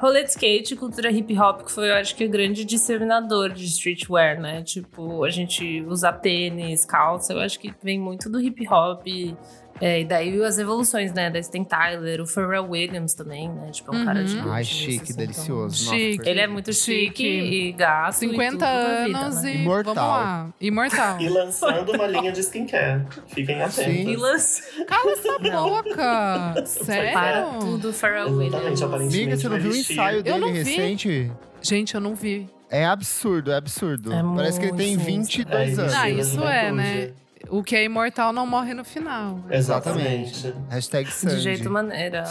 [0.04, 3.64] Rolê de skate, cultura hip hop, que foi, eu acho que, o grande disseminador de
[3.64, 4.62] streetwear, né?
[4.62, 9.08] Tipo, a gente usar tênis, calça, eu acho que vem muito do hip hop.
[9.82, 11.30] É, e daí as evoluções, né?
[11.30, 13.70] Da Sten Tyler, o Pharrell Williams também, né?
[13.72, 14.26] Tipo, é um cara Uhum.
[14.26, 14.40] de.
[14.50, 15.76] Ai, chique, assim, delicioso.
[15.76, 16.18] Chique.
[16.20, 17.68] Nossa, Ele é muito chique, Chique.
[17.68, 18.14] e gato.
[18.14, 19.56] 50 e tudo na vida, anos né?
[19.56, 19.62] e.
[19.62, 19.94] Imortal.
[19.96, 20.54] Vamos lá.
[20.62, 21.20] Imortal.
[21.22, 23.02] E lançando uma linha de skincare.
[23.28, 24.12] Fiquem atentos.
[24.12, 26.66] E lança Cala essa boca!
[26.66, 27.14] Sério?
[27.14, 28.54] para tudo, Pharrell Williams.
[28.54, 29.22] Exatamente, aparentemente.
[29.24, 30.58] Amiga, você não viu o ensaio Eu dele não vi.
[30.60, 31.32] recente?
[31.62, 32.50] Gente, eu não vi.
[32.70, 34.12] É absurdo, é absurdo.
[34.14, 35.94] É Parece que ele tem muito 22 É, anos.
[35.94, 37.12] Ah, isso é, né?
[37.50, 39.40] O que é imortal não morre no final.
[39.50, 40.54] Exatamente.
[40.70, 41.36] Hashtag Sandy.
[41.36, 42.24] De jeito maneira.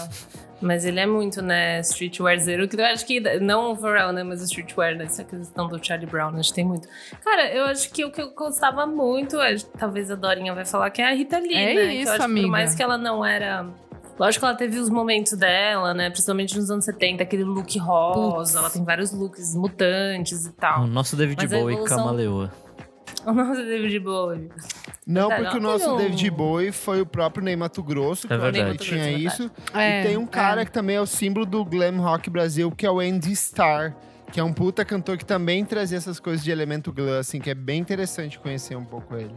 [0.61, 4.23] Mas ele é muito, né, streetwear zero, que eu acho que, não o Pharrell, né,
[4.23, 6.87] mas o streetwear, né, essa questão do Charlie Brown, acho que tem muito.
[7.25, 10.89] Cara, eu acho que o que eu gostava muito, é, talvez a Dorinha vai falar,
[10.91, 11.87] que é a Rita Lee, É né?
[11.89, 12.47] que isso, eu acho que amiga.
[12.47, 13.67] por mais que ela não era...
[14.17, 18.37] Lógico que ela teve os momentos dela, né, principalmente nos anos 70, aquele look rosa,
[18.37, 18.55] Putz.
[18.55, 20.87] ela tem vários looks mutantes e O tal.
[20.87, 22.53] nosso David Bowie evolução- camaleoa.
[23.27, 24.49] O nosso David Bowie.
[25.07, 25.73] Não, Tá, porque o não.
[25.73, 25.97] nosso Não.
[25.97, 28.79] David Bowie foi o próprio Ney Mato Grosso, que É que ele verdade.
[28.79, 29.51] tinha Mato isso.
[29.75, 30.65] É, e tem um cara é.
[30.65, 33.95] que também é o símbolo do glam rock Brasil, que é o Andy Starr,
[34.33, 37.51] que é um puta cantor que também trazia essas coisas de elemento glam, assim, que
[37.51, 39.35] é bem interessante conhecer um pouco ele.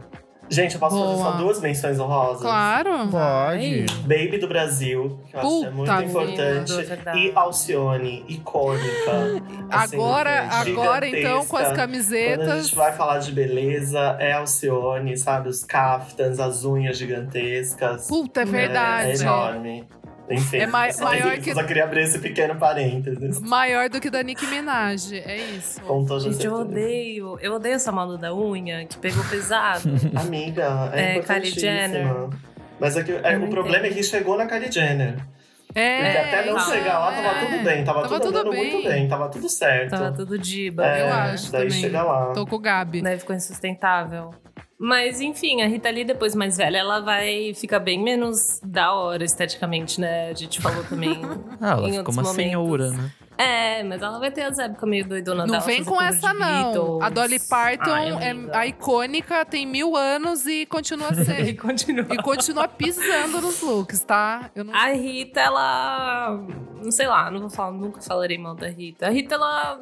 [0.48, 1.32] Gente, eu posso fazer Boa.
[1.32, 2.42] só duas menções honrosas?
[2.42, 3.08] Claro.
[3.10, 3.86] Pode.
[4.02, 6.72] Baby do Brasil, que eu acho que é muito Puta importante.
[6.76, 7.16] vida.
[7.16, 9.42] E Alcione, icônica.
[9.70, 11.66] assim, Agora, agora então, com as gigantesca.
[11.66, 12.64] Quando a camisetas.
[12.66, 15.48] gente vai falar de beleza, é Alcione, sabe?
[15.48, 18.06] Os caftans, as unhas gigantescas.
[18.06, 19.10] Puta, é É, verdade.
[19.10, 19.84] É, enorme.
[20.28, 23.40] Enfim, É mai- só, maior que- só queria abrir esse pequeno parênteses.
[23.40, 25.12] Maior do que da Nicki Minaj.
[25.14, 25.80] É isso.
[25.82, 27.38] Com toda Gente, eu odeio.
[27.40, 29.88] Eu odeio essa moda da unha, que pegou pesado.
[30.16, 32.06] Amiga, é, É, Kylie Jenner.
[32.80, 33.92] Mas é que, é, o problema entendo.
[33.92, 35.14] é que chegou na Kylie Jenner.
[35.74, 37.44] É, Porque até não então, chegar lá tava é.
[37.46, 38.72] tudo bem, tava, Tava tudo tudo bem.
[38.72, 39.90] muito bem, tava tudo certo.
[39.90, 40.86] Tava tudo diba.
[40.86, 41.80] É, Eu acho daí também.
[41.80, 42.32] chega lá.
[42.32, 43.02] Tô com o Gabi.
[43.02, 44.30] Daí ficou insustentável.
[44.78, 49.24] Mas, enfim, a Rita Lee, depois mais velha, ela vai ficar bem menos da hora
[49.24, 50.28] esteticamente, né?
[50.28, 51.20] A gente falou também.
[51.58, 52.34] Ah, ela em ficou uma momentos.
[52.44, 53.10] senhora, né?
[53.38, 56.72] É, mas ela vai ter as épocas meio doidona Não vem com essa, não.
[56.72, 57.02] Beatles.
[57.02, 61.56] A Dolly Parton Ai, é a icônica, tem mil anos e continua E sendo.
[61.62, 62.06] continua.
[62.10, 64.50] e continua pisando nos looks, tá?
[64.54, 64.74] Eu não...
[64.74, 66.38] A Rita, ela.
[66.82, 69.06] Não sei lá, não vou falar, nunca falarei mal da Rita.
[69.06, 69.80] A Rita, ela.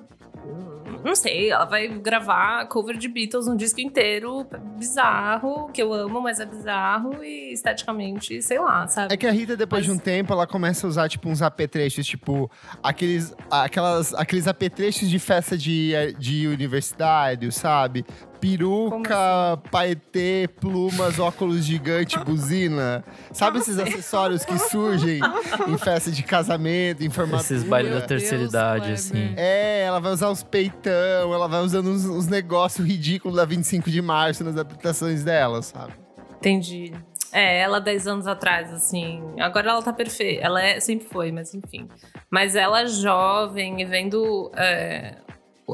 [1.05, 4.47] Não sei, ela vai gravar cover de Beatles um disco inteiro,
[4.79, 9.13] bizarro, que eu amo, mas é bizarro e esteticamente, sei lá, sabe?
[9.13, 11.43] É que a Rita, depois Mas- de um tempo, ela começa a usar, tipo, uns
[11.43, 12.51] apetrechos, tipo,
[12.83, 18.07] aqueles, aquelas, aqueles apetrechos de festa de, de universitário, sabe?
[18.45, 23.03] Peruca, paetê, plumas, óculos gigante, buzina.
[23.33, 25.19] Sabe esses acessórios que surgem
[25.67, 27.41] em festa de casamento, em formatura?
[27.41, 29.33] Esses bailes da terceira Deus, idade, assim.
[29.35, 33.91] É, ela vai usar os peitão, ela vai usando uns, uns negócios ridículos da 25
[33.91, 35.95] de março nas aplicações dela, sabe?
[36.37, 36.93] Entendi.
[37.33, 39.23] É, ela 10 anos atrás, assim.
[39.41, 40.45] Agora ela tá perfeita.
[40.45, 41.89] Ela é, sempre foi, mas enfim.
[42.31, 45.17] Mas ela jovem e vendo é,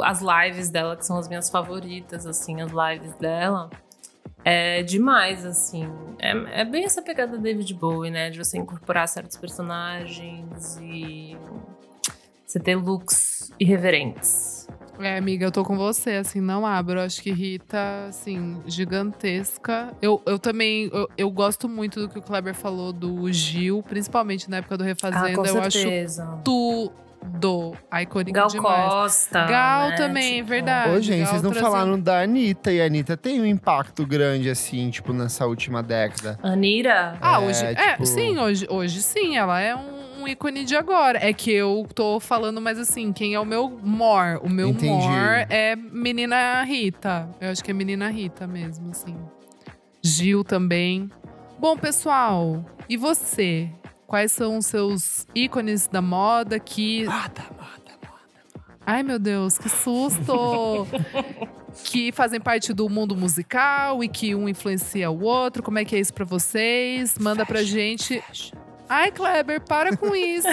[0.02, 3.70] as lives dela, que são as minhas favoritas, assim, as lives dela.
[4.44, 5.86] É demais, assim.
[6.18, 8.30] É, é bem essa pegada David Bowie, né?
[8.30, 11.36] De você incorporar certos personagens e
[12.46, 14.66] você ter looks irreverentes.
[14.98, 16.98] É, amiga, eu tô com você, assim, não abro.
[16.98, 19.94] Eu acho que Rita, assim, gigantesca.
[20.00, 24.50] Eu, eu também, eu, eu gosto muito do que o Kleber falou do Gil, principalmente
[24.50, 25.28] na época do Refazenda.
[25.28, 26.40] Ah, com eu certeza.
[27.20, 28.92] Tudo icônico Gal demais.
[28.92, 29.44] Costa.
[29.46, 29.96] Gal né?
[29.96, 30.90] também, Tipo, verdade.
[30.96, 34.06] Ô, gente, Gal vocês não trazendo- falaram da Anitta, e a Anitta tem um impacto
[34.06, 36.38] grande, assim, tipo, nessa última década.
[36.42, 37.16] Anira.
[37.20, 37.64] Ah, É, hoje.
[37.64, 41.18] É, tipo- sim, hoje, hoje sim, ela é um, um ícone de agora.
[41.22, 44.40] É que eu tô falando, mas assim, quem é o meu mor?
[44.42, 44.86] O meu Entendi.
[45.08, 47.28] mor é menina Rita.
[47.40, 49.16] Eu acho que é menina Rita mesmo, assim.
[50.02, 51.10] Gil também.
[51.58, 53.68] Bom, pessoal, e você?
[54.10, 57.04] Quais são os seus ícones da moda que.
[57.04, 58.64] Moda, moda, moda.
[58.84, 60.84] Ai, meu Deus, que susto!
[61.84, 65.62] que fazem parte do mundo musical e que um influencia o outro.
[65.62, 67.16] Como é que é isso pra vocês?
[67.20, 68.20] Manda pra gente.
[68.88, 70.48] Ai, Kleber, para com isso!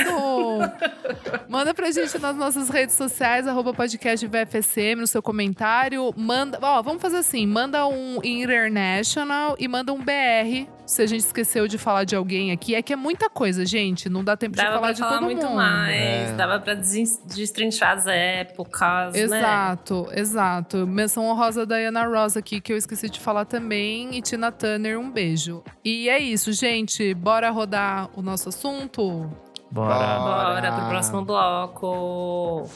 [1.50, 6.14] Manda pra gente nas nossas redes sociais, arroba podcast VFSM, no seu comentário.
[6.16, 6.60] Manda.
[6.62, 10.77] Ó, vamos fazer assim: manda um international e manda um BR.
[10.88, 12.74] Se a gente esqueceu de falar de alguém aqui.
[12.74, 14.08] É que é muita coisa, gente.
[14.10, 15.56] Não dá tempo de Dava falar pra de falar todo muito mundo.
[15.56, 16.30] mais.
[16.32, 16.34] É.
[16.34, 19.20] Dava pra des- destrinchar as épocas, né?
[19.20, 20.88] Exato, exato.
[20.88, 24.16] Menção honrosa da Ana Rosa aqui, que eu esqueci de falar também.
[24.18, 25.62] E Tina Turner, um beijo.
[25.84, 27.14] E é isso, gente.
[27.14, 29.30] Bora rodar o nosso assunto?
[29.70, 30.20] Bora.
[30.20, 32.70] Bora pro próximo bloco.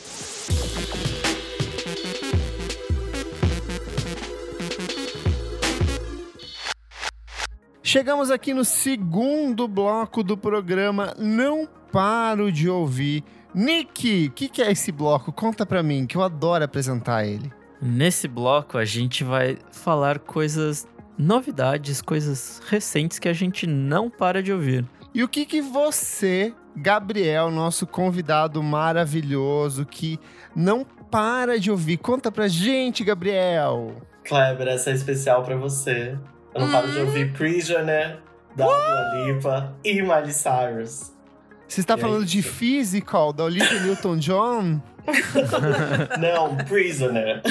[7.84, 13.24] Chegamos aqui no segundo bloco do programa Não Paro de Ouvir.
[13.56, 15.32] Nick, o que, que é esse bloco?
[15.32, 17.52] Conta pra mim, que eu adoro apresentar ele.
[17.82, 20.88] Nesse bloco, a gente vai falar coisas,
[21.18, 24.86] novidades, coisas recentes que a gente não para de ouvir.
[25.12, 30.20] E o que que você, Gabriel, nosso convidado maravilhoso, que
[30.56, 33.96] não para de ouvir, conta pra gente, Gabriel.
[34.24, 36.16] Kleber, essa é especial pra você.
[36.54, 38.20] Eu não paro de ouvir Prisoner,
[38.56, 41.12] da Dua Lipa e Miley Cyrus.
[41.68, 42.50] Você está E é falando de isso.
[42.50, 44.82] Physical, da Olivia Newton-John?
[46.20, 47.42] Não, Prisoner.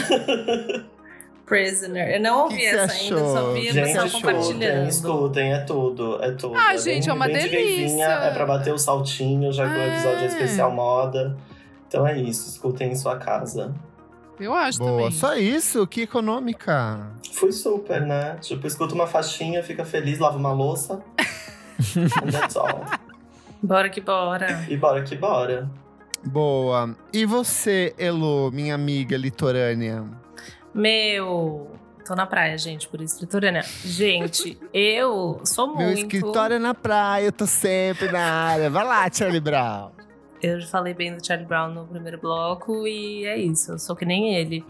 [1.46, 2.14] Prisoner.
[2.14, 3.52] Eu não ouvi Que essa você ainda, só achou?
[3.54, 4.88] vi Gente, compartilhando.
[4.88, 6.54] escutem, é tudo, é tudo.
[6.56, 8.04] Ah, é gente, bem- é uma bem de delícia.
[8.04, 10.22] É pra bater o saltinho, já que o episódio É.
[10.22, 11.36] é especial moda.
[11.88, 13.74] Então é isso, escutem em sua casa.
[14.38, 15.10] Eu acho Boa, também.
[15.10, 15.84] só isso?
[15.88, 17.08] Que econômica.
[17.32, 18.36] Fui super, né?
[18.40, 21.02] Tipo, escuta uma faixinha, fica feliz, lava uma louça.
[22.22, 22.84] And that's all.
[23.62, 24.64] Bora que bora.
[24.68, 25.70] E bora que bora.
[26.24, 26.94] Boa.
[27.12, 30.04] E você, Elo, minha amiga litorânea?
[30.74, 31.70] Meu.
[32.06, 33.62] Tô na praia, gente, por isso, litorânea.
[33.84, 35.78] Gente, eu sou muito.
[35.78, 38.68] Meu escritório é na praia, eu tô sempre na área.
[38.68, 39.90] Vai lá, Charlie Brown.
[40.42, 43.94] Eu já falei bem do Charlie Brown no primeiro bloco e é isso, eu sou
[43.94, 44.64] que nem ele.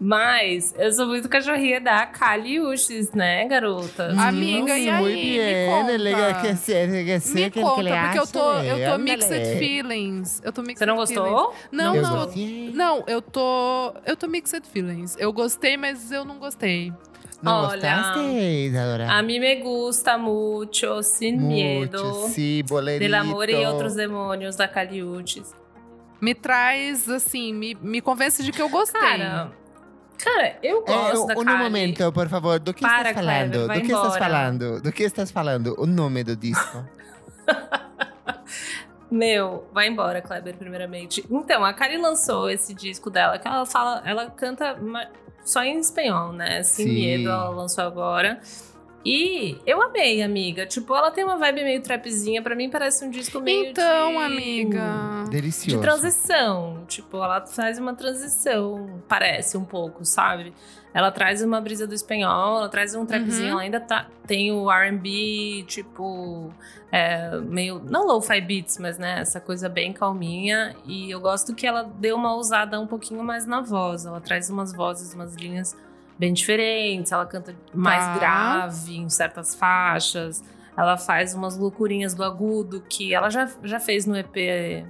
[0.00, 4.14] Mas eu sou muito cachorrinha da Kali Uchis, né, garota?
[4.16, 5.02] Amiga, e aí?
[5.02, 5.96] Muito Me conta.
[6.02, 9.58] legal que ser, que ser, Me que conta, porque eu tô, eu tô é, mixed
[9.58, 10.40] feelings.
[10.44, 11.24] Eu tô mixed Você não feelings.
[11.32, 11.54] gostou?
[11.72, 12.16] Não, Eu não.
[12.26, 12.70] gostei.
[12.74, 13.92] Não, eu tô.
[14.06, 15.16] Eu tô mixed feelings.
[15.18, 16.92] Eu gostei, mas eu não gostei.
[17.42, 18.72] Não Olha, gostaste?
[19.08, 23.00] A mim me gusta mucho, sin miedo, Muito, sim, bolerito.
[23.10, 25.54] del amor e outros demônios da Kali Uchis.
[26.20, 29.00] Me traz, assim, me, me convence de que eu gostei.
[29.00, 29.52] Cara,
[30.18, 31.58] cara, eu É, gosto da um Kali.
[31.64, 32.58] momento, por favor.
[32.58, 33.52] Do que Para, estás falando?
[33.66, 34.20] Kleber, do que estás embora.
[34.24, 34.80] falando?
[34.82, 35.74] Do que estás falando?
[35.78, 36.84] O nome do disco.
[39.10, 41.24] Meu, vai embora, Kleber, primeiramente.
[41.30, 44.76] Então, a Kari lançou esse disco dela, que ela fala, ela canta
[45.44, 46.62] só em espanhol, né?
[46.62, 46.94] Sem Sim.
[46.94, 48.38] medo, ela lançou agora.
[49.10, 50.66] E eu amei, amiga.
[50.66, 52.42] Tipo, ela tem uma vibe meio trapzinha.
[52.42, 54.18] Pra mim, parece um disco meio então, de...
[54.18, 55.24] amiga.
[55.30, 55.78] Delicioso.
[55.78, 56.84] De transição.
[56.86, 60.52] Tipo, ela faz uma transição, parece um pouco, sabe?
[60.92, 63.52] Ela traz uma brisa do espanhol, ela traz um trapzinho, Uhum.
[63.52, 66.52] ela ainda tá, tem o R&B, tipo,
[66.92, 70.76] é, meio, não lo-fi beats, mas né, essa coisa bem calminha.
[70.84, 74.04] E eu gosto que ela deu uma ousada um pouquinho mais na voz.
[74.04, 75.74] Ela traz umas vozes, umas linhas
[76.18, 77.12] bem diferentes.
[77.12, 78.14] Ela canta mais Tá.
[78.18, 80.42] grave em certas faixas.
[80.76, 84.84] Ela faz umas loucurinhas do agudo que ela já, já fez no EP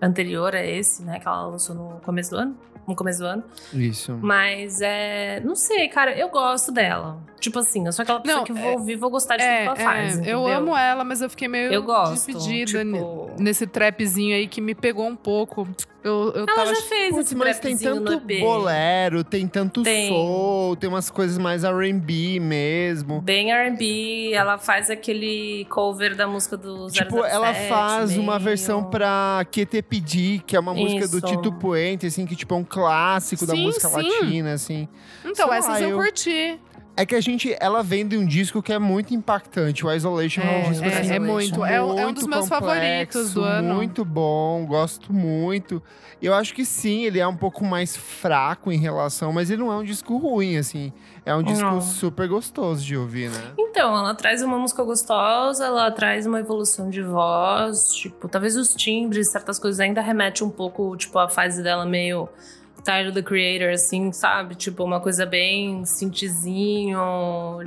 [0.00, 1.18] anterior a esse, né?
[1.18, 2.56] Que ela lançou no começo do ano.
[2.86, 3.44] No começo do ano.
[3.72, 4.18] Isso.
[4.20, 5.40] Mas é.
[5.44, 7.20] Não sei, cara, eu gosto dela.
[7.38, 9.64] Tipo assim, eu sou aquela pessoa Não, que é- vou ouvir, vou gostar de É,
[9.66, 10.12] tudo que ela faz.
[10.14, 10.46] é, eu entendeu?
[10.48, 12.26] amo ela, mas eu fiquei meio Eu gosto.
[12.26, 13.00] tipo, ne-
[13.38, 15.66] nesse trapzinho aí que me pegou um pouco.
[16.04, 16.74] Eu, eu Ela tava.
[16.74, 20.08] já fez esse mas tem tanto bolero, tem tanto Tem.
[20.08, 23.20] soul, tem umas coisas mais R&B mesmo.
[23.20, 27.04] Bem R&B, ela faz aquele cover da música do 007.
[27.04, 31.26] Tipo, ela faz uma meio- versão pra QTPD, que é uma música do Isso.
[31.26, 33.94] Tito Puente, assim, que tipo é um clássico da Sim, música sim.
[33.96, 34.88] latina, assim.
[35.24, 36.58] Então, sei essas lá, eu, eu- curti.
[36.94, 39.84] É que a gente, ela vem de um disco que é muito impactante.
[39.86, 41.64] O Isolation é, um É, disco É, assim, é muito.
[41.64, 43.74] É, um- é um dos meus favoritos do ano.
[43.74, 45.82] Muito bom, gosto muito.
[46.20, 49.72] Eu acho que sim, ele é um pouco mais fraco em relação, mas ele não
[49.72, 50.92] é um disco ruim, assim.
[51.24, 51.80] É um disco Não.
[51.80, 53.52] super gostoso de ouvir, né?
[53.58, 58.74] Então, ela traz uma música gostosa, ela traz uma evolução de voz, tipo, talvez os
[58.74, 62.28] timbres, certas coisas ainda remetem um pouco, tipo, à fase dela meio
[62.84, 64.54] Tyler, the Creator, assim, sabe?
[64.54, 66.98] Tipo, uma coisa bem synthzinho,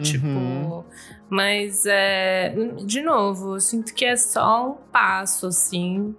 [0.02, 0.28] tipo...
[0.28, 0.84] Uhum.
[1.30, 2.54] Mas, é,
[2.86, 6.16] de novo, eu sinto que é só um passo, assim.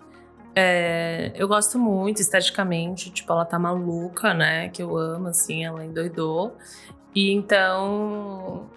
[0.54, 4.68] É, eu gosto muito esteticamente, tipo, ela tá maluca, né?
[4.70, 6.56] Que eu amo, assim, ela endoidou.
[7.14, 8.68] E então,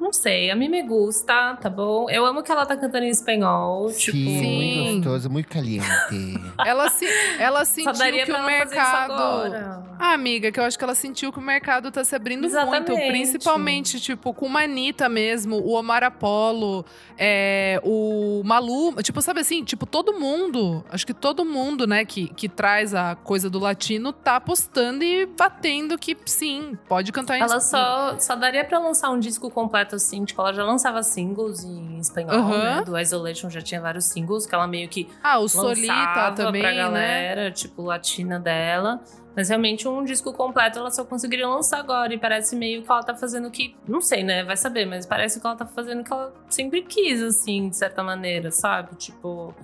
[0.00, 2.08] não sei, a mim me gusta, tá bom?
[2.08, 4.16] Eu amo que ela tá cantando em espanhol, tipo.
[4.16, 4.82] sim, Sim.
[4.84, 5.86] muito gostoso, muito caliente.
[6.64, 7.06] Ela, se,
[7.38, 9.74] ela Só sentiu daria que pra o mercado.
[9.98, 12.56] Ah, amiga, que eu acho que ela sentiu que o mercado tá se abrindo muito.
[12.56, 13.08] Exatamente.
[13.08, 16.84] Principalmente, tipo, com uma Anitta mesmo, o Omar Apollo,
[17.16, 18.94] é, o Malu.
[19.02, 19.64] Tipo, sabe assim?
[19.64, 24.12] Tipo, todo mundo, acho que todo mundo, né, que, que traz a coisa do latino
[24.12, 29.10] tá apostando e batendo que sim, pode cantar em Ela só, só daria pra lançar
[29.10, 32.58] um disco completo assim, tipo, ela já lançava singles em espanhol, Aham.
[32.76, 32.82] né?
[32.84, 36.70] Do Isolation já tinha vários singles, que ela meio que Ah, o Solita também, pra
[36.70, 36.76] né?
[36.76, 39.00] galera, tipo, latina dela.
[39.34, 42.12] Mas realmente um disco completo ela só conseguiria lançar agora.
[42.14, 43.74] E parece meio que ela tá fazendo o que.
[43.86, 44.42] Não sei, né?
[44.44, 47.76] Vai saber, mas parece que ela tá fazendo o que ela sempre quis, assim, de
[47.76, 48.94] certa maneira, sabe?
[48.96, 49.54] Tipo.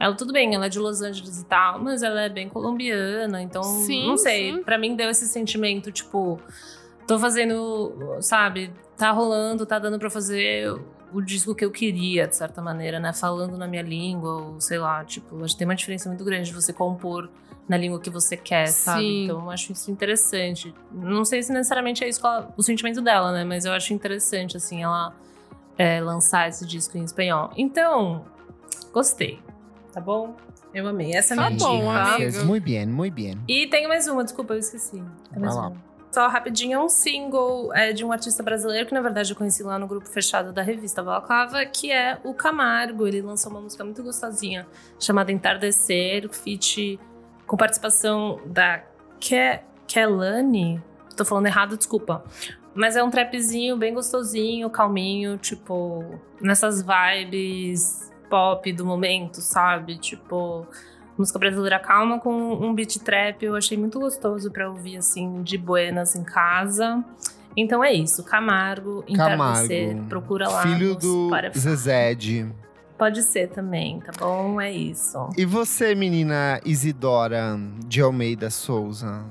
[0.00, 3.42] Ela, tudo bem, ela é de Los Angeles e tal, mas ela é bem colombiana,
[3.42, 3.62] então.
[3.64, 4.52] Sim, não sei.
[4.54, 4.62] sim.
[4.62, 6.40] Pra mim deu esse sentimento, tipo.
[7.08, 8.70] Tô fazendo, sabe?
[8.96, 10.70] Tá rolando, tá dando pra fazer
[11.12, 13.12] o disco que eu queria, de certa maneira, né?
[13.14, 16.50] Falando na minha língua, ou sei lá, tipo, acho que tem uma diferença muito grande
[16.50, 17.30] de você compor
[17.66, 19.00] na língua que você quer, sabe?
[19.02, 19.24] Sim.
[19.24, 20.74] Então eu acho isso interessante.
[20.92, 23.42] Não sei se necessariamente é isso ela- o sentimento dela, né?
[23.42, 25.14] Mas eu acho interessante, assim, ela
[25.78, 27.50] é, lançar esse disco em espanhol.
[27.56, 28.26] Então,
[28.92, 29.38] gostei.
[29.94, 30.36] Tá bom?
[30.74, 31.14] Eu amei.
[31.14, 32.14] Essa é a Tá minha bom, dica.
[32.14, 32.44] amiga.
[32.44, 33.38] Muito bem, muito bem.
[33.48, 35.02] E tem mais uma, desculpa, eu esqueci.
[35.30, 35.72] Tem mais Vai lá.
[36.10, 39.62] Só rapidinho, é um single é, de um artista brasileiro que, na verdade, eu conheci
[39.62, 43.06] lá no grupo fechado da revista Balaclava, que é o Camargo.
[43.06, 44.66] Ele lançou uma música muito gostosinha
[44.98, 46.98] chamada Entardecer, feat
[47.46, 48.82] com participação da
[49.20, 50.82] Ke Kelani.
[51.14, 52.24] Tô falando errado, desculpa.
[52.74, 59.98] Mas é um trapzinho bem gostosinho, calminho, tipo, nessas vibes pop do momento, sabe?
[59.98, 60.66] Tipo,
[61.18, 63.44] música brasileira calma com um beat trap.
[63.44, 67.04] Eu achei muito gostoso pra ouvir, assim, de buenas em casa.
[67.56, 69.04] Então é isso, Camargo.
[69.16, 70.04] Camargo.
[70.08, 70.62] Procura lá.
[70.62, 71.30] Filho no do.
[71.56, 72.46] Zezed.
[72.96, 74.60] Pode ser também, tá bom?
[74.60, 75.28] É isso.
[75.36, 79.24] E você, menina Isidora de Almeida Souza?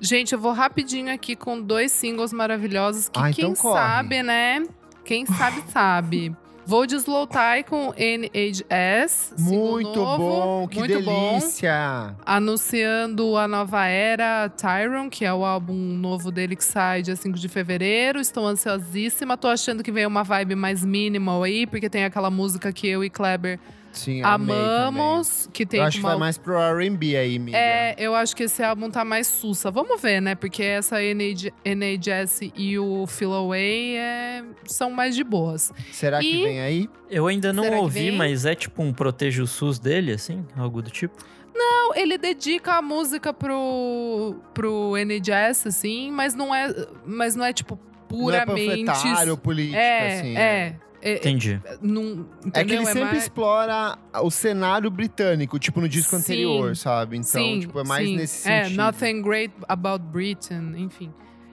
[0.00, 3.80] Gente, eu vou rapidinho aqui com dois singles maravilhosos que Ah, quem então corre.
[3.80, 4.64] sabe, né?
[5.04, 6.36] Quem sabe, sabe.
[6.68, 9.32] Vou de Slow Tie com NHS.
[9.38, 11.38] Muito novo, bom, que muito bom.
[11.38, 12.14] delícia!
[12.26, 17.38] Anunciando a nova era Tyron, que é o álbum novo dele que sai dia 5
[17.38, 18.20] de fevereiro.
[18.20, 19.34] Estou ansiosíssima.
[19.38, 23.02] Tô achando que veio uma vibe mais minimal aí, porque tem aquela música que eu
[23.02, 23.58] e Kleber
[23.92, 25.48] Sim, amei amamos.
[25.52, 27.56] Que tem Eu acho que uma vai mais pro R&B aí, amiga.
[27.58, 29.70] é, eu acho que esse álbum tá mais sussa.
[29.70, 30.34] Vamos ver, né?
[30.34, 35.72] Porque essa NH NHS e o Feel Away é, são mais de boas.
[35.92, 36.88] Será que E- vem aí?
[37.10, 40.44] Eu ainda não Será que ouvi, mas é tipo um proteja o SUS dele, assim?
[40.56, 41.16] Algo do tipo?
[41.54, 46.72] Não, ele dedica a música pro, pro NHS, assim, mas não é,
[47.04, 47.76] mas não é tipo
[48.08, 48.84] puramente.
[48.84, 50.36] Não é panfletário, político, é, assim.
[50.36, 51.60] é, é, Entendi.
[51.80, 56.16] não, É que ele sempre mais- explora o cenário britânico, tipo no disco Sim.
[56.16, 57.16] anterior, sabe?
[57.16, 58.16] Então, sim, tipo, é mais sim.
[58.16, 58.76] nesse É, sentido.
[58.82, 61.12] Nothing Great About Britain, enfim.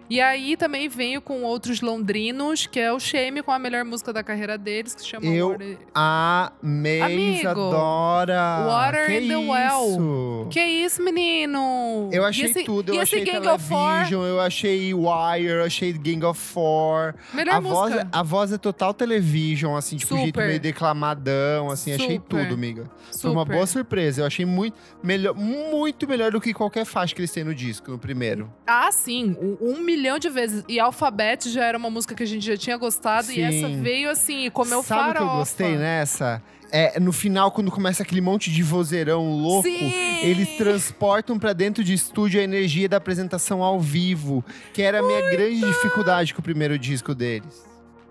[0.10, 4.14] E aí também venho com outros londrinos, que é o Shame com a melhor música
[4.14, 5.78] da carreira deles, que se chama Eu Water.
[5.94, 8.66] Amei, Amigo, Isadora.
[8.68, 9.50] Water que in the isso?
[9.52, 10.48] Well.
[10.50, 12.10] Que isso, menino?
[12.12, 16.40] Eu achei esse, tudo, eu achei Gang Television, eu achei Wire, eu achei Gang of
[16.40, 17.16] Four.
[17.34, 18.10] melhor A voz, música.
[18.12, 20.48] a voz é total television, assim, tipo, jeito Super.
[20.48, 22.44] meio declamadão, assim, achei Super.
[22.44, 22.90] tudo, amiga.
[23.20, 23.54] Foi uma Super.
[23.56, 24.22] boa surpresa.
[24.22, 27.90] Eu achei muito melhor, muito melhor do que qualquer faixa que eles têm no disco,
[27.92, 28.52] no primeiro.
[28.68, 30.64] Ah, sim, um, um milhão de vezes.
[30.68, 33.82] E Alphabet já era uma música que a gente já tinha gostado, e essa Sim.
[33.82, 35.34] veio assim, e comeu Sabe o que farofa.
[35.34, 36.42] eu gostei nessa?
[36.72, 40.20] É, no final, quando começa aquele monte de vozeirão louco, Sim!
[40.22, 44.44] eles transportam pra dentro de estúdio a energia da apresentação ao vivo,
[44.74, 47.64] que era a minha grande dificuldade com o primeiro disco deles.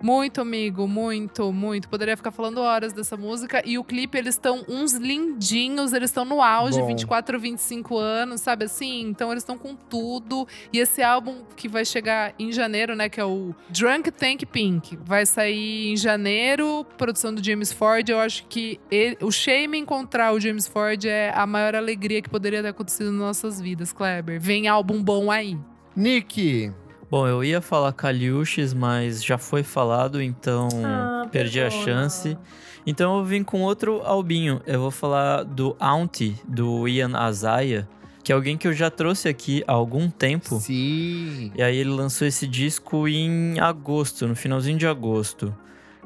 [0.05, 1.89] Muito, amigo, muito, muito.
[1.89, 3.63] Poderia ficar falando horas dessa música.
[3.65, 6.89] E o clipe, eles estão uns lindinhos, eles estão no auge, Bom.
[6.89, 9.01] 24, 25 anos, sabe assim?
[9.01, 10.47] Então eles estão com tudo.
[10.71, 14.99] E esse álbum que vai chegar em janeiro, né, que é o Drunk Tank Pink,
[15.07, 18.07] vai sair em janeiro, produção do James Ford.
[18.07, 22.29] Eu acho que ele- o Shame encontrar o James Ford é a maior alegria que
[22.29, 24.39] poderia ter acontecido nas nossas vidas, Kleber.
[24.39, 25.57] Vem álbum bom aí.
[25.97, 26.71] Nick,
[27.15, 32.37] Bom, eu ia falar Kaliushis, mas já foi falado, então Ah, perdi a chance.
[32.85, 34.61] Então eu vim com outro albinho.
[34.67, 37.89] Eu vou falar do Auntie, do Ian Azaya,
[38.25, 40.59] que é alguém que eu já trouxe aqui há algum tempo.
[40.59, 41.53] sim.
[41.55, 45.55] E aí ele lançou esse disco em agosto, no finalzinho de agosto.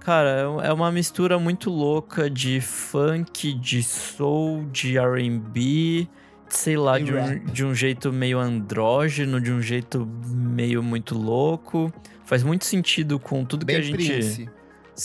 [0.01, 6.07] Cara, é é uma mistura muito louca de funk, de soul, de R&B,
[6.49, 11.93] sei lá, de um, de um jeito meio andrógeno, de um jeito meio muito louco.
[12.25, 14.07] Faz muito sentido com tudo Bem que a gente...
[14.07, 14.49] Prince.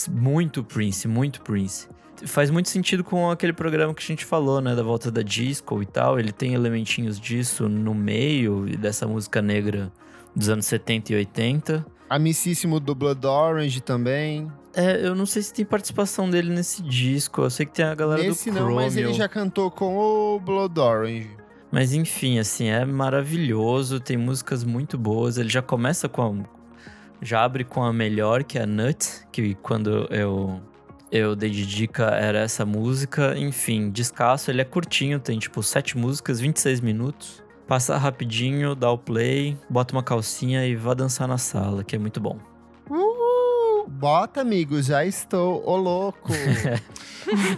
[0.10, 1.88] Muito Prince, muito Prince.
[2.26, 4.76] Faz muito sentido com aquele programa que a gente falou, né?
[4.76, 6.20] Da volta da disco e tal.
[6.20, 9.92] Ele tem elementinhos disso no meio e dessa música negra
[10.36, 11.86] dos anos 70 e 80.
[12.10, 14.52] Amicíssimo do Blood Orange também.
[14.76, 17.42] É, eu não sei se tem participação dele nesse disco.
[17.42, 18.76] Eu sei que tem a galera Nesse do não, Chromeo.
[18.84, 21.30] mas ele já cantou com o Blood Orange.
[21.72, 24.00] Mas enfim, assim, é maravilhoso.
[24.00, 25.38] Tem músicas muito boas.
[25.38, 26.64] Ele já começa com a...
[27.22, 29.08] Já abre com a melhor, que é a Nut.
[29.32, 30.60] Que quando eu...
[31.12, 33.38] Eu dei de dica, era essa música.
[33.38, 34.50] Enfim, descasso.
[34.50, 37.44] Ele é curtinho, tem tipo sete músicas, 26 minutos.
[37.68, 42.00] Passa rapidinho, dá o play, bota uma calcinha e vá dançar na sala, que é
[42.00, 42.38] muito bom.
[42.90, 43.23] Uh,
[43.88, 46.30] bota, amigo, já estou, ô louco.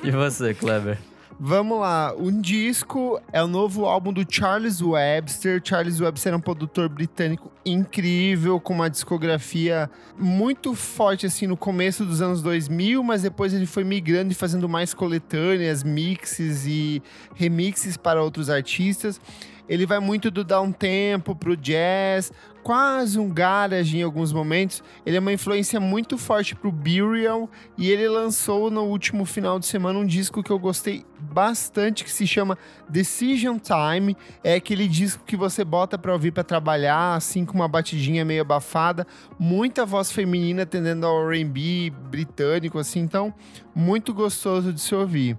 [0.03, 0.99] E você, Kleber?
[1.38, 5.61] Vamos lá, um disco é o novo álbum do Charles Webster.
[5.61, 12.06] Charles Webster é um produtor britânico incrível, com uma discografia muito forte assim no começo
[12.06, 17.03] dos anos 2000, mas depois ele foi migrando e fazendo mais coletâneas, mixes e
[17.34, 19.19] remixes para outros artistas.
[19.68, 22.31] Ele vai muito do downtempo pro jazz,
[22.65, 24.83] quase um garage em alguns momentos.
[25.05, 27.47] Ele é uma influência muito forte pro Burial
[27.77, 32.11] e ele lançou no último final de semana um disco que eu gostei bastante que
[32.11, 32.57] se chama
[32.89, 34.17] Decision Time.
[34.43, 38.41] É aquele disco que você bota pra ouvir pra trabalhar, assim com uma batidinha meio
[38.41, 39.05] abafada,
[39.37, 43.31] muita voz feminina atendendo ao R&B britânico assim, então
[43.75, 45.37] muito gostoso de se ouvir.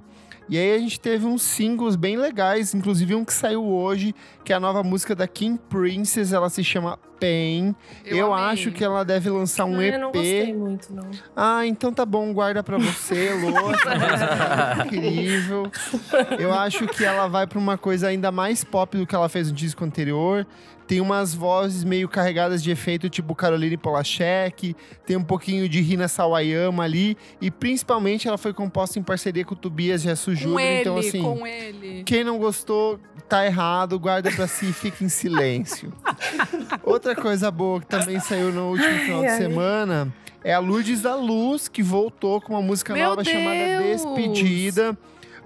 [0.48, 4.14] E aí a gente teve uns singles bem legais, inclusive um que saiu hoje,
[4.46, 7.74] que é a nova música da King Princess, ela se chama Pain.
[8.04, 8.52] Eu, amei.
[8.52, 9.94] acho que ela deve lançar um Ah, EP.
[9.94, 11.10] Eu não gostei muito, não.
[11.34, 13.34] Ah, então tá bom, guarda pra você, é
[14.86, 15.64] incrível.
[16.38, 19.48] Eu acho que ela vai pra uma coisa ainda mais pop do que ela fez
[19.50, 20.46] no disco anterior.
[20.86, 24.76] Tem umas vozes meio carregadas de efeito, tipo Caroline Polachek.
[25.04, 27.16] Tem um pouquinho de Rina Sawayama ali.
[27.40, 30.60] E principalmente ela foi composta em parceria com o Tobias Jesus Com Júnior.
[30.60, 32.04] Então, assim, com ele.
[32.04, 35.90] quem não gostou, tá errado, guarda pra si e fica em silêncio.
[36.84, 39.38] Outra coisa boa que também saiu no último final de ai.
[39.38, 40.14] semana
[40.44, 44.02] é a Lourdes da Luz, que voltou com uma música Meu nova chamada Deus!
[44.04, 44.96] Despedida.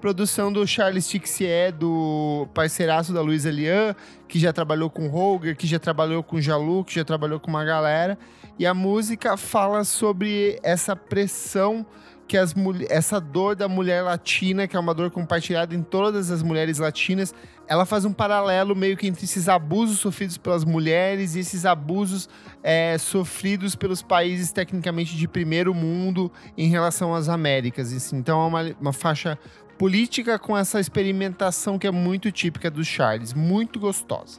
[0.01, 3.95] Produção do Charles Tixier, do parceiraço da Luísa Lian,
[4.27, 7.65] que já trabalhou com Holger, que já trabalhou com Jalu, que já trabalhou com uma
[7.65, 8.19] galera.
[8.59, 11.85] E a música fala sobre essa pressão
[12.31, 12.55] que as
[12.89, 17.35] essa dor da mulher latina, que é uma dor compartilhada em todas as mulheres latinas,
[17.67, 22.29] ela faz um paralelo meio que entre esses abusos sofridos pelas mulheres e esses abusos
[22.63, 27.93] é, sofridos pelos países tecnicamente de primeiro mundo em relação às Américas.
[27.93, 28.19] assim.
[28.19, 29.37] Então é uma, uma faixa
[29.77, 34.39] política com essa experimentação que é muito típica do Charles, muito gostosa.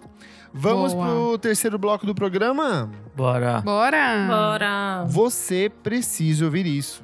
[0.53, 1.05] Vamos Boa.
[1.05, 2.91] pro terceiro bloco do programa?
[3.15, 3.61] Bora.
[3.61, 4.27] Bora!
[4.27, 5.05] Bora!
[5.07, 7.03] Você precisa ouvir isso.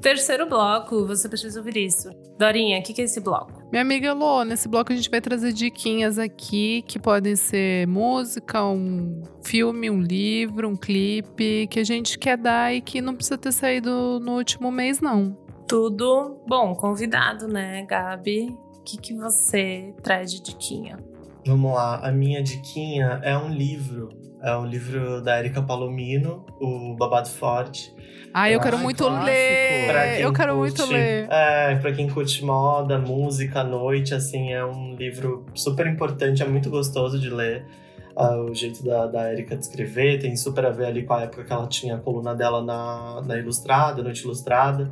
[0.00, 2.08] Terceiro bloco, você precisa ouvir isso.
[2.38, 3.52] Dorinha, o que, que é esse bloco?
[3.70, 8.64] Minha amiga Lô, nesse bloco a gente vai trazer diquinhas aqui que podem ser música,
[8.64, 13.36] um filme, um livro, um clipe que a gente quer dar e que não precisa
[13.36, 15.36] ter saído no último mês, não.
[15.68, 18.56] Tudo bom, convidado, né, Gabi?
[18.78, 20.96] O que, que você traz de diquinha?
[21.46, 24.08] Vamos lá, a minha diquinha é um livro.
[24.42, 27.94] É um livro da Erika Palomino, o Babado Forte.
[28.32, 29.26] Ah, eu Ah, quero muito clássico.
[29.26, 30.20] Ler.
[30.20, 31.26] Eu quero curte- muito ler.
[31.30, 36.70] É, pra quem curte moda, música, noite, assim, é um livro super importante, é muito
[36.70, 37.66] gostoso de ler.
[38.16, 41.22] Ah, o jeito da, da Erika de escrever tem super a ver ali com a
[41.22, 44.90] época que ela tinha a coluna dela na, na Ilustrada, Noite Ilustrada.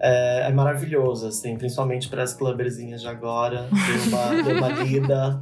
[0.00, 3.68] É, é maravilhoso, assim, principalmente para as clubberzinhas de agora.
[3.70, 5.40] Dê uma, dê uma lida.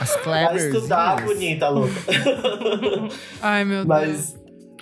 [0.00, 1.92] As Vai estudar, bonita, louca.
[3.42, 3.88] Ai, meu Deus.
[3.88, 4.40] Mas,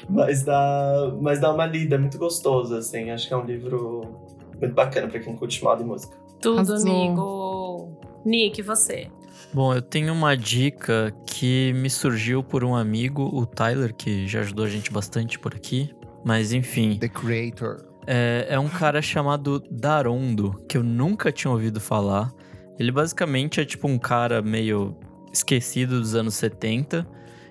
[0.08, 3.10] mas, dá, mas dá uma lida, é muito gostoso, assim.
[3.10, 4.02] Acho que é um livro
[4.60, 6.16] muito bacana pra quem curte moda e música.
[6.40, 6.90] Tudo, Arrasou.
[6.90, 7.98] amigo.
[8.24, 9.08] Nick, você?
[9.52, 14.40] Bom, eu tenho uma dica que me surgiu por um amigo, o Tyler, que já
[14.40, 15.90] ajudou a gente bastante por aqui.
[16.24, 17.84] Mas enfim, The Creator.
[18.06, 22.32] É, é um cara chamado Darondo, que eu nunca tinha ouvido falar.
[22.78, 24.96] Ele basicamente é tipo um cara meio
[25.32, 27.06] esquecido dos anos 70.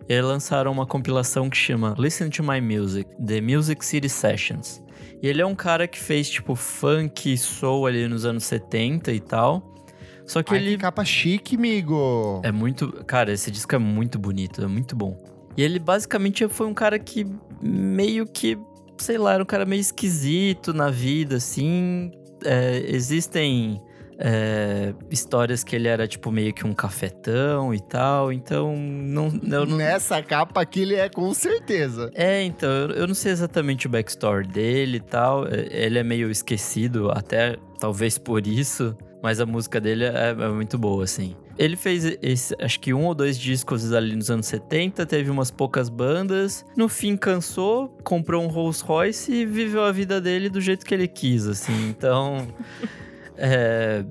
[0.08, 4.84] E aí lançaram uma compilação que chama Listen to My Music, The Music City Sessions.
[5.22, 9.20] E ele é um cara que fez tipo funk, soul ali nos anos 70 e
[9.22, 9.74] tal.
[10.26, 12.42] Só que Ai, ele que capa chique, amigo.
[12.44, 12.92] é muito.
[13.06, 15.18] Cara, esse disco é muito bonito, é muito bom.
[15.56, 17.26] E ele basicamente foi um cara que
[17.62, 18.58] meio que.
[18.98, 22.12] Sei lá, era um cara meio esquisito na vida, assim.
[22.46, 23.82] É, existem
[24.20, 28.32] é, histórias que ele era, tipo, meio que um cafetão e tal.
[28.32, 29.28] Então, não.
[29.44, 32.10] Eu não Nessa capa aqui ele é com certeza.
[32.14, 35.46] é, então, eu, eu não sei exatamente o backstory dele e tal.
[35.48, 40.50] É, Ele é meio esquecido, até talvez por isso, mas a música dele é, é
[40.50, 41.36] muito boa, assim.
[41.58, 45.52] Ele fez esse, acho que um ou dois discos ali nos anos 70, teve umas
[45.52, 46.66] poucas bandas.
[46.76, 50.94] No fim, cansou, comprou um Rolls Royce e viveu a vida dele do jeito que
[50.94, 51.90] ele quis, assim.
[51.90, 52.48] Então.
[53.38, 54.04] é,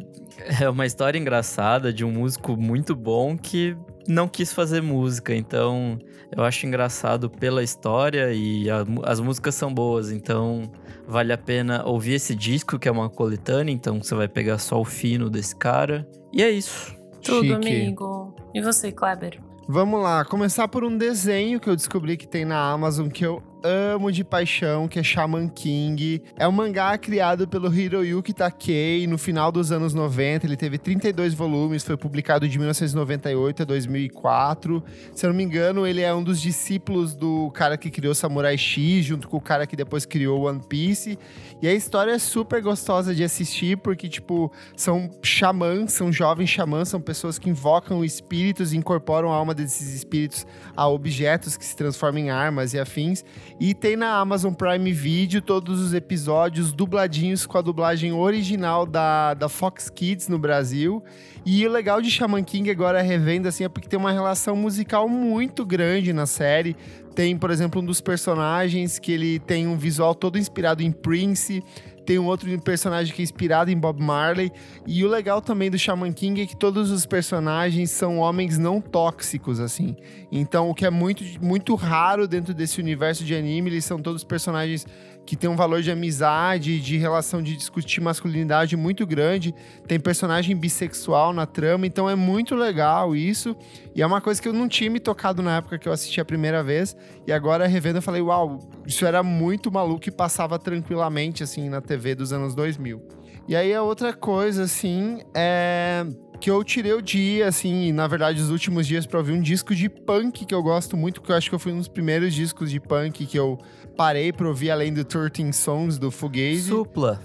[0.61, 3.77] é uma história engraçada de um músico muito bom que
[4.09, 5.99] não quis fazer música, então
[6.37, 10.71] eu acho engraçado pela história e a- as músicas são boas, então
[11.07, 14.81] vale a pena ouvir esse disco que é uma coletânea, então você vai pegar só
[14.81, 16.09] o fino desse cara.
[16.33, 16.97] E é isso.
[17.23, 17.55] Tudo, Chique.
[17.55, 18.35] amigo.
[18.55, 19.41] E você, Kleber?
[19.69, 23.43] Vamos lá, começar por um desenho que eu descobri que tem na Amazon que eu
[23.63, 26.23] amo de paixão, que é Shaman King.
[26.37, 30.47] É um mangá criado pelo Hiroyuki Takei no final dos anos 90.
[30.47, 34.83] Ele teve 32 volumes, foi publicado de 1998 a 2004.
[35.15, 38.59] Se eu não me engano, ele é um dos discípulos do cara que criou Samurai
[38.59, 41.19] X, junto com o cara que depois criou One Piece.
[41.61, 46.89] E a história é super gostosa de assistir, porque, tipo, são xamãs, são jovens xamãs,
[46.89, 51.77] são pessoas que invocam espíritos e incorporam a alma desses espíritos a objetos que se
[51.77, 53.25] transformam em armas e afins.
[53.61, 59.35] E tem na Amazon Prime Video todos os episódios dubladinhos com a dublagem original da,
[59.35, 61.03] da Fox Kids no Brasil.
[61.45, 65.09] E o legal de Shaman King agora revendo assim é porque tem uma relação musical
[65.09, 66.77] muito grande na série.
[67.15, 71.63] Tem, por exemplo, um dos personagens que ele tem um visual todo inspirado em Prince.
[72.05, 74.51] Tem um outro personagem que é inspirado em Bob Marley.
[74.87, 78.81] E o legal também do Shaman King é que todos os personagens são homens não
[78.81, 79.97] tóxicos, assim.
[80.31, 84.25] Então, o que é muito, muito raro dentro desse universo de anime, eles são todos
[84.25, 84.87] personagens
[85.25, 89.55] que têm um valor de amizade, de relação de discutir masculinidade muito grande.
[89.87, 93.57] Tem personagem bissexual na trama, então é muito legal isso.
[93.95, 96.21] E é uma coisa que eu não tinha me tocado na época que eu assisti
[96.21, 96.97] a primeira vez.
[97.27, 101.81] E agora, revendo, eu falei, uau, isso era muito maluco e passava tranquilamente, assim, na
[101.81, 103.01] TV dos anos 2000.
[103.49, 106.05] E aí, a outra coisa, assim, é
[106.43, 109.73] que eu tirei o dia, assim, na verdade, os últimos dias pra ouvir um disco
[109.77, 112.69] de punk que eu gosto muito, porque eu acho que fui um dos primeiros discos
[112.69, 113.57] de punk que eu
[113.97, 116.63] parei pra ouvir, além do 13 Songs do Fugazi.
[116.63, 117.21] Supla.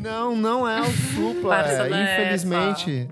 [0.00, 3.08] Não, não é o Supla, é, infelizmente.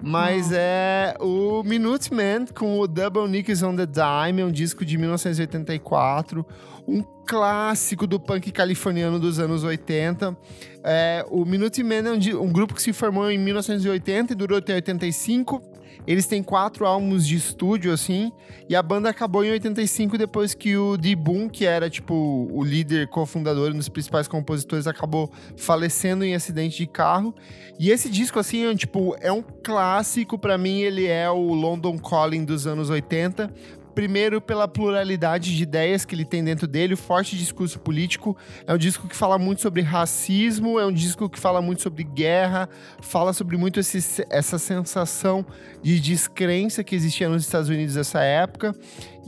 [0.00, 4.96] Mas é o Minutemen com o Double Nicks on the Dime, é um disco de
[4.96, 6.46] 1984,
[6.86, 10.36] um clássico do punk californiano dos anos 80.
[10.84, 14.74] É, o Minutemen é um, um grupo que se formou em 1980 e durou até
[14.74, 15.60] 85.
[16.08, 18.32] Eles têm quatro álbuns de estúdio, assim,
[18.66, 21.14] e a banda acabou em 85 depois que o D.
[21.14, 26.78] Boon, que era, tipo, o líder, cofundador, um dos principais compositores, acabou falecendo em acidente
[26.78, 27.34] de carro.
[27.78, 30.38] E esse disco, assim, é, tipo, é um clássico.
[30.38, 33.52] Pra mim, ele é o London Calling dos anos 80.
[33.98, 38.36] Primeiro, pela pluralidade de ideias que ele tem dentro dele, o forte discurso político.
[38.64, 42.04] É um disco que fala muito sobre racismo, é um disco que fala muito sobre
[42.04, 42.68] guerra,
[43.00, 45.44] fala sobre muito esse, essa sensação
[45.82, 48.72] de descrença que existia nos Estados Unidos nessa época.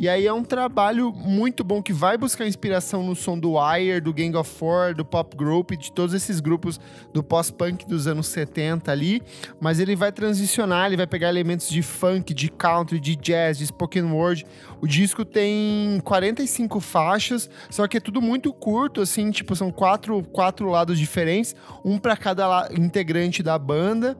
[0.01, 4.01] E aí é um trabalho muito bom que vai buscar inspiração no som do Wire,
[4.01, 6.81] do Gang of Four, do Pop Group, de todos esses grupos
[7.12, 9.22] do pós-punk dos anos 70 ali,
[9.60, 13.66] mas ele vai transicionar, ele vai pegar elementos de funk, de country, de jazz, de
[13.66, 14.47] spoken word.
[14.81, 20.22] O disco tem 45 faixas, só que é tudo muito curto, assim, tipo, são quatro,
[20.32, 21.55] quatro lados diferentes,
[21.85, 24.16] um para cada integrante da banda.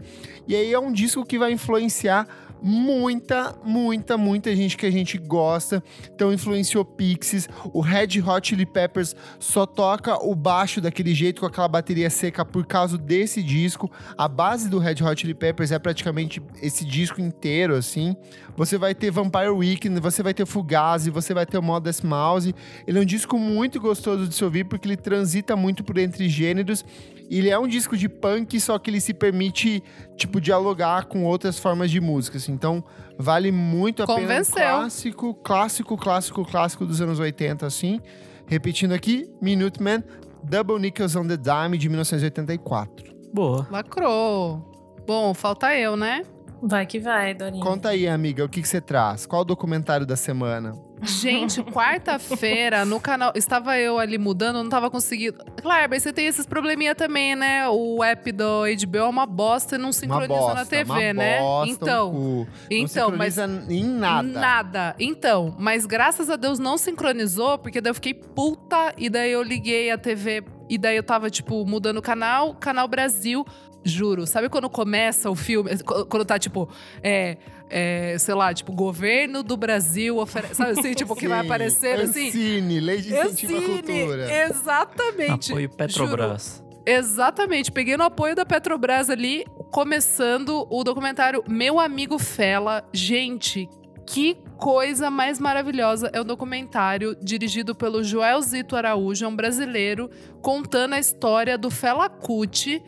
[0.47, 2.29] E aí é um disco que vai influenciar
[2.63, 5.83] muita, muita, muita gente que a gente gosta.
[6.15, 7.49] Então influenciou Pixies.
[7.73, 12.45] O Red Hot Chili Peppers só toca o baixo daquele jeito, com aquela bateria seca,
[12.45, 13.91] por causa desse disco.
[14.17, 18.17] A base do Red Hot Chili Peppers é praticamente esse disco inteiro, assim.
[18.61, 22.55] Você vai ter Vampire Weekend, você vai ter Fugazi, você vai ter o Modest Mouse.
[22.87, 26.29] Ele é um disco muito gostoso de se ouvir, porque ele transita muito por entre
[26.29, 26.85] gêneros.
[27.31, 29.83] Ele é um disco de punk, só que ele se permite,
[30.15, 32.37] tipo, dialogar com outras formas de música.
[32.37, 32.53] Assim.
[32.53, 32.85] Então,
[33.17, 34.55] vale muito a Convenceu.
[34.57, 34.71] pena.
[34.81, 37.99] Clássico, clássico, clássico, clássico dos anos 80, assim.
[38.47, 40.05] Repetindo aqui, Minuteman,
[40.45, 43.11] Double Nickels on the Dime, de 1984.
[43.33, 43.67] Boa.
[43.71, 44.71] Lacrou.
[45.07, 46.25] Bom, falta eu, né?
[46.63, 47.65] Vai que vai, Dorinha.
[47.65, 49.25] Conta aí, amiga, o que, que você traz?
[49.25, 50.75] Qual o documentário da semana?
[51.03, 53.33] Gente, quarta-feira no canal.
[53.35, 55.39] Estava eu ali mudando, não tava conseguindo.
[55.63, 57.67] Claro, mas você tem esses probleminha também, né?
[57.69, 61.39] O app do HBO é uma bosta e não sincroniza bosta, na TV, uma né?
[61.41, 62.11] bosta, um então.
[62.11, 62.49] cu.
[62.71, 63.39] Então, não mas.
[63.39, 64.29] em nada.
[64.29, 64.97] Nada.
[64.99, 69.43] Então, mas graças a Deus não sincronizou, porque daí eu fiquei puta e daí eu
[69.43, 73.45] liguei a TV e daí eu tava, tipo, mudando o canal, canal Brasil.
[73.85, 75.71] Juro, sabe quando começa o filme?
[76.09, 76.69] Quando tá, tipo,
[77.03, 77.39] é,
[77.69, 80.57] é, sei lá, tipo, governo do Brasil oferece.
[80.57, 82.29] Sabe assim, tipo, que vai Sim, aparecer assim?
[82.29, 84.45] Ancine, lei de incentivo à cultura.
[84.45, 85.53] Exatamente.
[85.53, 86.63] Apoio Petrobras.
[86.65, 86.71] Juro.
[86.87, 87.71] Exatamente.
[87.71, 92.85] Peguei no apoio da Petrobras ali, começando o documentário Meu Amigo Fela.
[92.93, 93.69] Gente,
[94.07, 96.11] que coisa mais maravilhosa.
[96.13, 100.11] É um documentário dirigido pelo Joel Zito Araújo, é um brasileiro,
[100.43, 102.83] contando a história do Fela Kuti.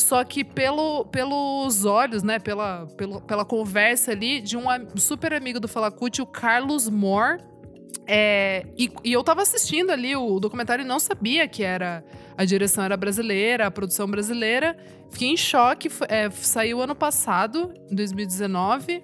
[0.00, 2.38] Só que pelo, pelos olhos, né?
[2.38, 4.64] Pela, pelo, pela conversa ali de um
[4.96, 7.42] super amigo do Fela Kuti, o Carlos Moore.
[8.06, 12.04] É, e, e eu tava assistindo ali o documentário e não sabia que era
[12.36, 14.76] a direção era brasileira, a produção brasileira.
[15.10, 15.88] Fiquei em choque.
[16.08, 19.02] é, saiu ano passado, em 2019.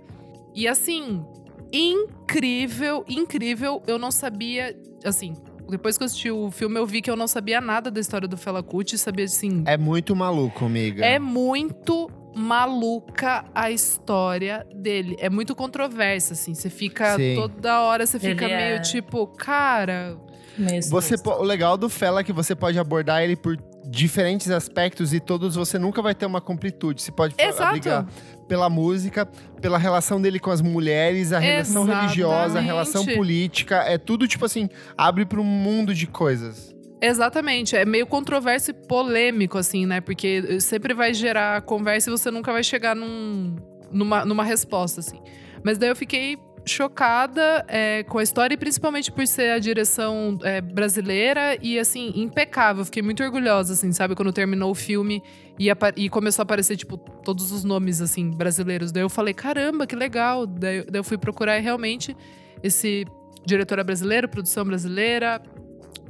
[0.54, 1.24] E assim,
[1.72, 3.82] incrível, incrível.
[3.88, 4.80] Eu não sabia.
[5.04, 5.34] Assim,
[5.76, 8.26] depois que eu assisti o filme, eu vi que eu não sabia nada da história
[8.28, 8.96] do Fela Kuti.
[8.96, 9.62] Sabia assim.
[9.66, 11.04] É muito maluco, amiga.
[11.04, 15.16] É muito maluca a história dele.
[15.18, 16.54] É muito controversa, assim.
[16.54, 17.34] Você fica Sim.
[17.36, 20.16] toda hora, você fica Ele meio é- tipo, cara.
[20.56, 23.56] Meio Você, po- o legal do Fela é que você pode abordar ele por
[23.86, 27.02] diferentes aspectos e todos você nunca vai ter uma completude.
[27.02, 27.62] Você pode Exato.
[27.64, 28.06] abrigar
[28.46, 29.26] pela música,
[29.60, 32.02] pela relação dele com as mulheres, a relação Exatamente.
[32.02, 33.76] religiosa, a relação política.
[33.76, 36.74] É tudo, tipo assim, abre para um mundo de coisas.
[37.00, 40.00] Exatamente, é meio controverso e polêmico, assim, né?
[40.00, 43.56] Porque sempre vai gerar conversa e você nunca vai chegar num,
[43.90, 45.20] numa, numa resposta, assim.
[45.62, 50.38] Mas daí eu fiquei chocada é, com a história, e principalmente por ser a direção
[50.42, 52.84] é, brasileira e, assim, impecável.
[52.84, 54.14] Fiquei muito orgulhosa, assim, sabe?
[54.14, 55.22] Quando terminou o filme
[55.58, 58.92] e, e começou a aparecer, tipo, todos os nomes, assim, brasileiros.
[58.92, 60.46] Daí eu falei, caramba, que legal.
[60.46, 62.16] Daí, daí eu fui procurar e realmente
[62.62, 63.04] esse
[63.44, 65.42] diretor é brasileiro, produção brasileira,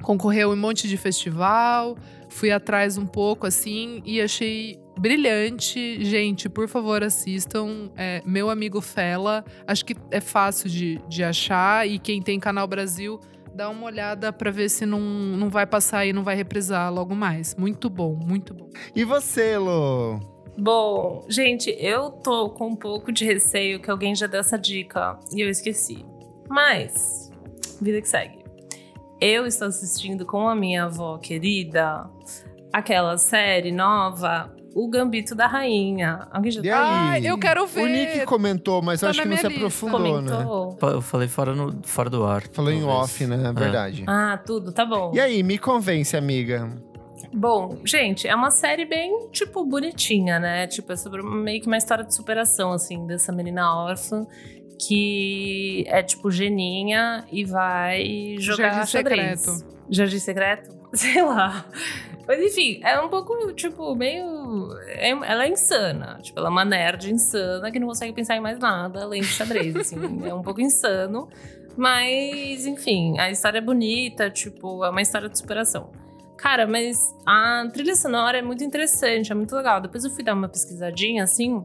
[0.02, 1.96] concorreu em um monte de festival,
[2.28, 6.04] fui atrás um pouco assim e achei brilhante.
[6.04, 7.90] Gente, por favor, assistam.
[7.96, 9.44] É, Meu Amigo Fela.
[9.66, 13.20] Acho que é fácil de, de achar e quem tem Canal Brasil,
[13.54, 17.14] dá uma olhada pra ver se não, não vai passar e não vai reprisar logo
[17.14, 17.54] mais.
[17.54, 18.68] Muito bom, muito bom.
[18.94, 20.18] E você, Lô?
[20.56, 25.18] Bom, gente, eu tô com um pouco de receio que alguém já deu essa dica
[25.34, 26.04] e eu esqueci.
[26.48, 27.30] Mas,
[27.80, 28.44] vida que segue.
[29.20, 32.08] Eu estou assistindo com a minha avó querida
[32.72, 36.26] aquela série nova, O Gambito da Rainha.
[36.32, 36.68] Alguém já tá?
[36.68, 37.22] aí?
[37.22, 37.82] Ai, eu quero ver.
[37.82, 40.32] O Nick comentou, mas Tá acho que na não se aprofundou, né?
[40.32, 40.78] Comentou?
[40.90, 42.42] Eu falei fora, no, fora do ar.
[42.52, 43.50] Falou em off, né?
[43.50, 44.04] É verdade.
[44.06, 45.12] Ah, tudo, tá bom.
[45.14, 46.68] E aí, me convence, amiga.
[47.32, 50.66] Bom, gente, é uma série bem, tipo, bonitinha, né?
[50.66, 54.26] Tipo, é sobre meio que uma história de superação, assim, dessa menina órfã
[54.78, 59.40] que é, tipo, geninha e vai jogar Jardim xadrez.
[59.40, 59.74] Secreto.
[59.88, 60.83] Jardim secreto?
[60.96, 61.66] Sei lá.
[62.26, 64.72] Mas enfim, é um pouco, tipo, meio.
[64.86, 66.18] é- ela é insana.
[66.22, 69.26] Tipo, ela é uma nerd insana que não consegue pensar em mais nada além de
[69.28, 69.96] xadrez, assim.
[70.26, 71.28] é um pouco insano.
[71.76, 75.90] Mas, enfim, a história é bonita, tipo, é uma história de superação.
[76.36, 76.96] Cara, mas
[77.26, 79.80] a trilha sonora é muito interessante, é muito legal.
[79.80, 81.64] Depois eu fui dar uma pesquisadinha, assim,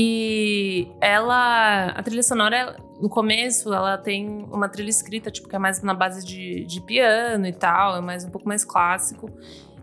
[0.00, 1.86] e ela.
[1.86, 5.92] A trilha sonora, no começo, ela tem uma trilha escrita, tipo, que é mais na
[5.92, 9.28] base de, de piano e tal, é mais um pouco mais clássico.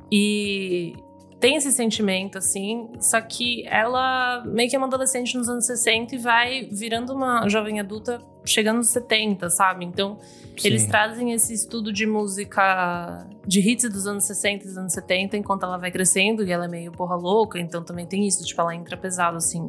[0.10, 0.94] E
[1.38, 6.16] tem esse sentimento, assim, só que ela meio que é uma adolescente nos anos 60
[6.16, 9.84] e vai virando uma jovem adulta chegando nos 70, sabe?
[9.84, 10.18] Então,
[10.58, 10.68] Sim.
[10.70, 15.36] eles trazem esse estudo de música de hits dos anos 60 e dos anos 70
[15.36, 18.62] enquanto ela vai crescendo e ela é meio porra louca, então também tem isso, tipo,
[18.62, 19.68] ela entra pesado, assim,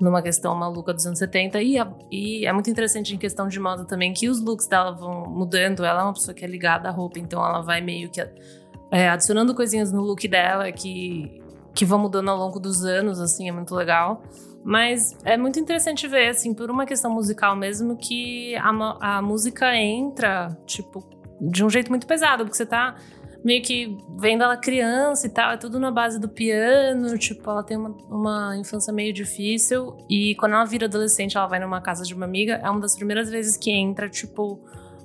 [0.00, 1.60] numa questão maluca dos anos 70.
[1.62, 4.92] E, a- e é muito interessante em questão de moda também que os looks dela
[4.92, 5.84] vão mudando.
[5.84, 8.20] Ela é uma pessoa que é ligada à roupa, então ela vai meio que
[8.90, 11.42] é, adicionando coisinhas no look dela que,
[11.74, 14.22] que vão mudando ao longo dos anos, assim, é muito legal.
[14.62, 19.74] Mas é muito interessante ver, assim, por uma questão musical mesmo, que a, a música
[19.76, 21.04] entra, tipo,
[21.40, 22.96] de um jeito muito pesado, porque você tá
[23.46, 27.62] meio que vendo ela criança e tal, é tudo na base do piano, tipo, ela
[27.62, 32.02] tem uma, uma infância meio difícil, e quando ela vira adolescente, ela vai numa casa
[32.02, 34.60] de uma amiga, é uma das primeiras vezes que entra, tipo,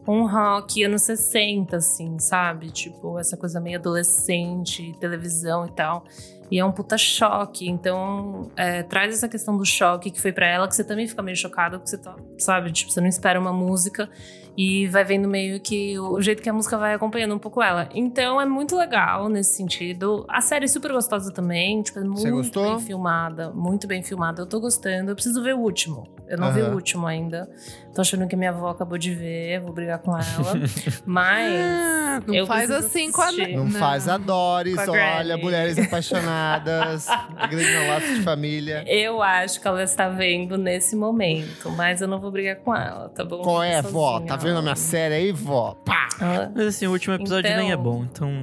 [0.07, 2.71] um rock anos 60, assim, sabe?
[2.71, 6.03] Tipo, essa coisa meio adolescente, televisão e tal.
[6.49, 7.69] E é um puta choque.
[7.69, 11.21] Então, é, traz essa questão do choque que foi pra ela, que você também fica
[11.21, 12.71] meio chocado, porque você tá, sabe?
[12.71, 14.09] Tipo, você não espera uma música
[14.57, 17.89] e vai vendo meio que o, jeito que a música vai acompanhando um pouco ela.
[17.93, 20.25] Então, é muito legal nesse sentido.
[20.27, 22.63] A série é super gostosa também, tipo, é muito gostou?
[22.63, 24.41] bem filmada, muito bem filmada.
[24.41, 25.11] Eu tô gostando.
[25.11, 26.07] Eu preciso ver o último.
[26.27, 26.71] Eu não vi Aham.
[26.71, 27.49] o último ainda.
[27.93, 30.53] Tô achando que minha avó acabou de ver, vou brigar com ela.
[31.05, 31.53] Mas.
[31.53, 33.25] Ah, não eu faz assim com a.
[33.25, 33.55] assistir.
[33.55, 37.07] Não, faz a Doris, a olha, mulheres apaixonadas,
[37.49, 38.85] grande laço de família.
[38.87, 43.09] Eu acho que ela está vendo nesse momento, mas eu não vou brigar com ela,
[43.09, 43.41] tá bom?
[43.41, 44.21] Qual é, vó?
[44.21, 45.73] Tá vendo a minha série aí, vó?
[45.85, 46.07] Pá!
[46.19, 48.41] Ela- Mas assim, o último episódio nem é Então- bom, então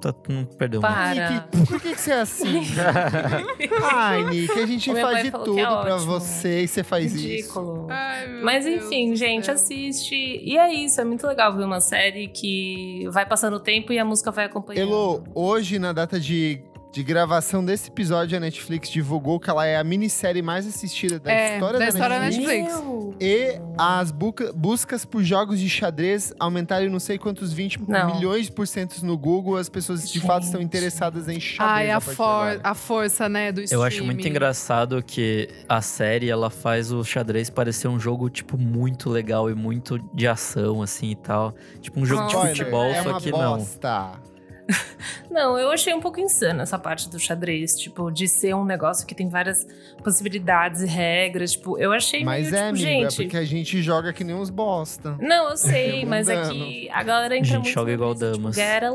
[0.00, 0.80] tá, não perdeu.
[0.80, 1.30] Para.
[1.30, 2.62] Nick, por que, que você é assim?
[3.92, 7.26] Ai, Nick, a gente faz de falou tudo é pra você e você faz isso.
[7.26, 7.86] Ridículo.
[7.90, 9.54] Ai, meu Mas Deus enfim, do gente, céu.
[9.54, 10.14] assiste.
[10.14, 13.98] E é isso, é muito legal ver uma série que vai passando o tempo e
[13.98, 14.88] a música vai acompanhando.
[14.90, 19.76] Elo, hoje, na data de, de gravação desse episódio, a Netflix divulgou que ela é
[19.76, 22.48] a minissérie mais assistida da É, história da da, história da Netflix.
[22.48, 22.84] Netflix.
[22.84, 23.14] Meu.
[23.20, 28.14] E as buca- buscas por jogos de xadrez aumentaram em não sei quantos 20 Não.
[28.16, 29.56] milhões por cento no Google.
[29.56, 31.58] As pessoas de fato estão interessadas em xadrez.
[31.60, 34.28] Ai, a, de for, a força, né, do Eu acho muito streaming.
[34.28, 39.54] engraçado que a série ela faz o xadrez parecer um jogo tipo muito legal e
[39.54, 43.30] muito de ação assim e tal, tipo um jogo de Nossa, futebol, é só que
[43.30, 43.58] não.
[43.58, 43.88] bosta.
[44.12, 44.29] Não,
[45.58, 49.14] eu achei um pouco insano essa parte do xadrez, tipo, de ser um negócio que
[49.14, 49.66] tem várias
[50.02, 52.78] possibilidades e regras, tipo, eu achei Mas meio, é, tipo, amigo,
[53.10, 53.20] gente...
[53.20, 55.16] é porque a gente joga que nem uns bosta.
[55.20, 56.54] Não, eu sei, mas é Lembrando.
[56.54, 58.56] que a galera entra A gente muito joga igual brisa, damas.
[58.56, 58.90] Tipo, get a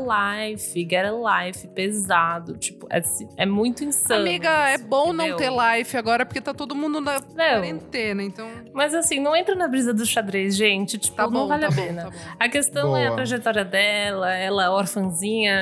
[0.46, 3.00] life, get a life, pesado, tipo, é,
[3.36, 4.20] é muito insano.
[4.20, 5.36] Amiga, é isso, bom não entendeu?
[5.36, 8.48] ter live agora, porque tá todo mundo na quarentena, então...
[8.72, 11.68] Mas assim, não entra na brisa do xadrez, gente, tipo, Tá não bom, vale tá
[11.68, 12.02] a bom, pena.
[12.04, 12.16] tá bom.
[12.38, 13.16] A questão é a Boa.
[13.16, 14.70] trajetória dela, ela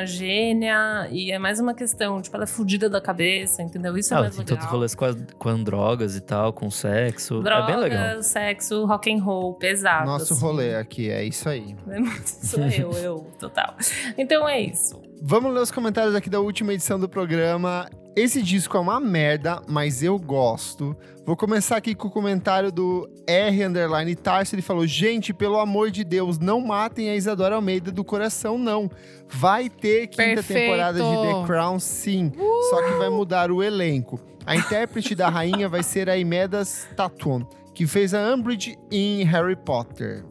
[0.05, 3.97] é gênia, e é mais uma questão, tipo, ela é fudida da cabeça, entendeu?
[3.97, 4.59] Isso é Ah, mais tem legal.
[4.59, 7.41] os rolês com, a- com drogas e tal, com sexo.
[7.47, 8.05] é bem legal.
[8.09, 10.07] Drogas, sexo, rock and roll, pesado.
[10.07, 10.43] Nosso assim.
[10.43, 11.75] rolê aqui, é isso aí.
[11.89, 13.75] É Sou eu, eu, total.
[14.17, 15.01] Então é isso.
[15.27, 17.89] Vamos ler os comentários aqui da última edição do programa.
[18.15, 20.95] Esse disco é uma merda, mas eu gosto.
[21.25, 24.55] Vou começar aqui com o comentário do R underline Tarso.
[24.55, 28.91] Ele falou: Gente, pelo amor de Deus, não matem a Isadora Almeida do coração, não.
[29.27, 30.59] Vai ter quinta Perfeito.
[30.59, 30.63] Uh!
[30.63, 32.31] temporada de The Crown, sim.
[32.69, 34.21] Só que vai mudar o elenco.
[34.45, 39.57] A intérprete da rainha vai ser a Imedas Tatuan, que fez a Umbridge em Harry
[39.57, 40.23] Potter.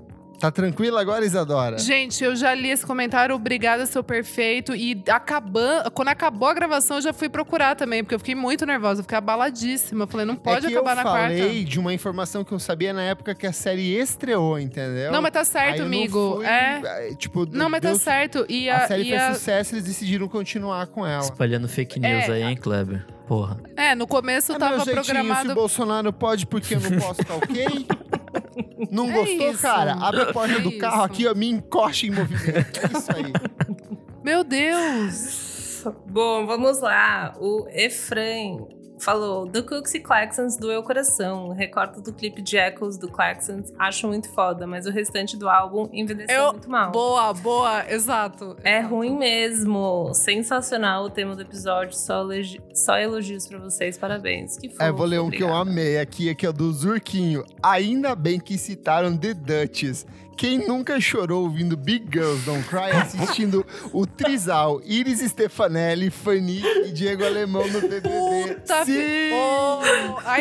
[0.44, 1.78] Tá tranquila agora, Isadora?
[1.78, 4.76] Gente, eu já li esse comentário, obrigada, seu perfeito.
[4.76, 8.66] E acabando, quando acabou a gravação, eu já fui procurar também, porque eu fiquei muito
[8.66, 10.04] nervosa, eu fiquei abaladíssima.
[10.04, 11.64] Eu falei, não pode é que acabar eu na falei quarta.
[11.64, 15.14] de uma informação que eu sabia na época que a série estreou, entendeu?
[15.14, 16.36] Não, mas tá Aí certo, eu não amigo.
[16.36, 16.82] fui, É.
[16.84, 18.46] eh, Tipo, Não, mas tá deu- certo.
[18.50, 21.24] E A a, série e fez a- sucesso, eles decidiram continuar com ela.
[21.24, 23.06] Espalhando fake news É, aí, hein, Kleber?
[23.28, 23.58] Porra.
[23.76, 25.56] É, no começo É tava meu jeitinho, se o programado.
[25.56, 27.88] Bolsonaro pode porque eu não posso, tá ok?
[28.92, 29.62] Não É gostou, isso.
[29.62, 29.94] cara?
[29.94, 31.04] Abre a porta É do carro isso.
[31.06, 32.80] aqui, ó, me encoste em movimento.
[32.80, 33.34] É isso aí.
[34.24, 35.86] Meu Deus!
[36.08, 37.34] Bom, vamos lá.
[37.40, 38.68] O Efraim
[39.04, 41.50] falou: do Cooks e Claxons doeu o coração.
[41.52, 45.90] Recorta do clipe de Echoes do Claxons, acho muito foda, mas o restante do álbum
[45.94, 46.92] envelheceu Eu- muito mal.
[46.92, 48.56] Boa, boa, exato.
[48.64, 48.94] É exato.
[48.96, 50.12] ruim mesmo.
[50.14, 51.96] Sensacional o tema do episódio.
[51.96, 53.98] Só, elogi- só elogios pra vocês.
[53.98, 54.58] Parabéns.
[54.58, 55.70] Que É, vou ler um que eu obrigada.
[55.72, 57.44] amei aqui, aqui é do Zurquinho.
[57.62, 60.06] Ainda bem que citaram The Duchess,
[60.36, 66.92] Quem nunca chorou ouvindo Big Girls Don't Cry assistindo o Trisal, Iris Stefanelli, Fanny e
[66.92, 68.10] Diego Alemão no BBB?
[68.56, 69.32] Puta Sim!
[69.34, 69.82] Oh,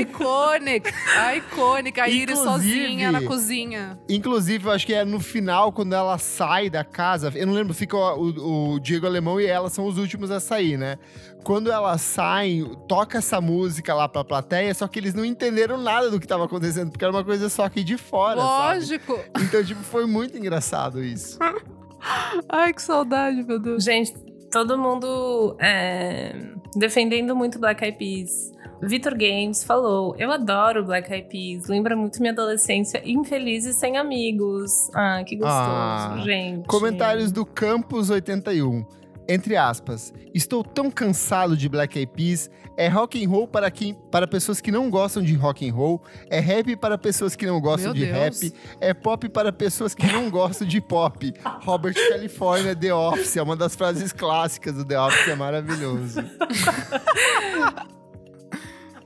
[0.00, 0.90] iconic!
[1.36, 2.00] Iconic.
[2.00, 3.98] A Iris sozinha na cozinha.
[4.08, 7.30] Inclusive, eu acho que é no final, quando ela sai da casa.
[7.34, 10.40] Eu não lembro, fica o, o- o Diego Alemão e ela são os últimos a
[10.40, 10.98] sair, né?
[11.42, 16.10] Quando elas saem, toca essa música lá pra plateia, só que eles não entenderam nada
[16.10, 18.74] do que tava acontecendo, porque era uma coisa só aqui de fora, sabe?
[18.78, 19.18] Lógico.
[19.40, 21.38] Então, tipo, foi muito engraçado isso.
[22.48, 23.84] Ai, que saudade, meu Deus.
[23.84, 24.12] Gente,
[24.50, 26.34] todo mundo é,
[26.76, 28.52] defendendo muito Black Eyed Peas.
[28.84, 33.96] Vitor Games falou: Eu adoro Black Eyed Peas, lembra muito minha adolescência infeliz e sem
[33.96, 34.90] amigos.
[34.92, 36.66] Ah, que gostoso, Ah, gente.
[36.66, 38.84] Comentários do Campus 81.
[39.28, 42.50] Entre aspas, estou tão cansado de Black Eyed Peas.
[42.76, 46.02] É rock and roll para quem, para pessoas que não gostam de rock and roll.
[46.30, 48.40] É rap para pessoas que não gostam Meu de Deus.
[48.42, 48.54] rap.
[48.80, 51.32] É pop para pessoas que não gostam de pop.
[51.64, 56.20] Robert California, The Office, é uma das frases clássicas do The Office, é maravilhoso.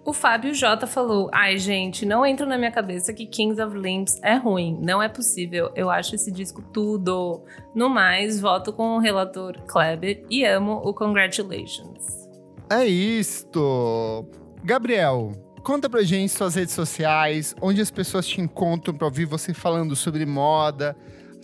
[0.06, 4.20] O Fábio J falou: Ai, gente, não entra na minha cabeça que Kings of Limbs
[4.22, 4.78] é ruim.
[4.80, 5.72] Não é possível.
[5.74, 7.42] Eu acho esse disco tudo.
[7.74, 12.28] No mais, voto com o relator Kleber e amo o Congratulations.
[12.70, 14.24] É isto.
[14.62, 15.32] Gabriel,
[15.64, 19.96] conta pra gente suas redes sociais, onde as pessoas te encontram pra ouvir você falando
[19.96, 20.96] sobre moda.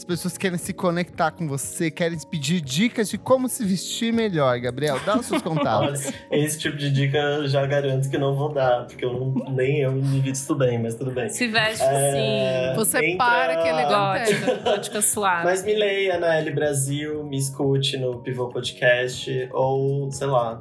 [0.02, 4.12] As pessoas querem se conectar com você, querem te pedir dicas de como se vestir
[4.12, 4.98] melhor, Gabriel.
[5.06, 6.12] Dá os seus Olha, contatos.
[6.28, 9.78] esse tipo de dica eu já garanto que não vou dar, porque eu não, nem
[9.78, 11.28] eu me visto bem, mas tudo bem.
[11.28, 12.76] Se veste É, assim.
[12.80, 14.34] Você entra- para que elegante.
[14.34, 15.44] Gótica, gótica suave.
[15.44, 20.60] Mas me leia na L Brasil, me escute no Pivô Podcast, ou, sei lá,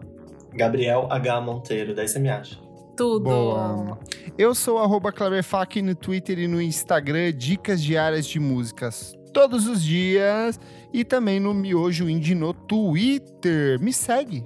[0.53, 1.41] Gabriel H.
[1.41, 2.59] Monteiro, daí você me acha.
[2.95, 3.23] Tudo.
[3.23, 3.97] Boa.
[4.38, 5.11] Eu sou arroba
[5.84, 10.60] no Twitter e no Instagram, dicas diárias de músicas todos os dias.
[10.94, 13.80] E também no Miojo Indie no Twitter.
[13.80, 14.44] Me segue.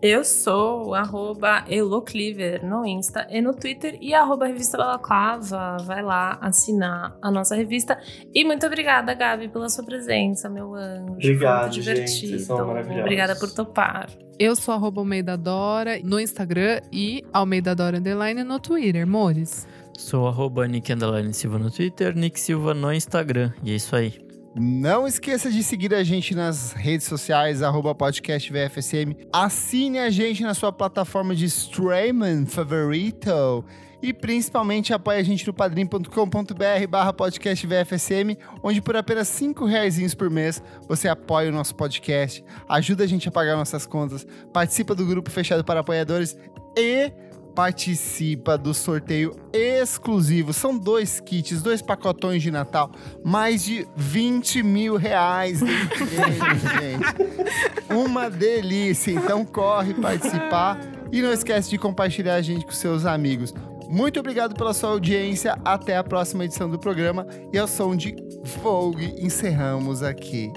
[0.00, 5.76] Eu sou arroba Elocliver no Insta e no Twitter e arroba Revista Balaclava.
[5.84, 7.98] Vai lá assinar a nossa revista.
[8.32, 11.14] E muito obrigada, Gabi, pela sua presença, meu anjo.
[11.14, 12.28] Obrigado, Foi muito gente, divertido.
[12.28, 13.00] vocês são maravilhosos.
[13.02, 14.08] Obrigada por topar.
[14.38, 19.66] Eu sou arroba Almeida Dora no Instagram e Almeida Dora Underline no Twitter, amores.
[19.96, 23.52] Sou arroba Nick Underline Silva no Twitter, Nick Silva no Instagram.
[23.64, 24.27] E é isso aí.
[24.60, 29.14] Não esqueça de seguir a gente nas redes sociais, arroba podcast VFSM.
[29.32, 33.64] Assine a gente na sua plataforma de streaming favorito.
[34.02, 40.14] E principalmente apoie a gente no padrim.com.br barra podcast VFSM, onde por apenas 5 reais
[40.14, 44.94] por mês você apoia o nosso podcast, ajuda a gente a pagar nossas contas, participa
[44.94, 46.36] do grupo fechado para apoiadores
[46.76, 47.12] e
[47.58, 50.52] participa do sorteio exclusivo.
[50.52, 52.88] São dois kits, dois pacotões de Natal,
[53.24, 57.92] mais de 20 mil reais prêmios, gente.
[57.92, 59.10] Uma delícia.
[59.10, 60.78] Então corre participar
[61.10, 63.52] e não esquece de compartilhar a gente com seus amigos.
[63.88, 65.58] Muito obrigado pela sua audiência.
[65.64, 67.26] Até a próxima edição do programa.
[67.52, 68.14] E ao som de
[68.62, 70.52] Vogue, encerramos aqui.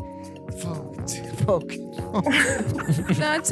[0.60, 0.98] Vogue,
[1.48, 1.82] Vogue.
[3.18, 3.52] Not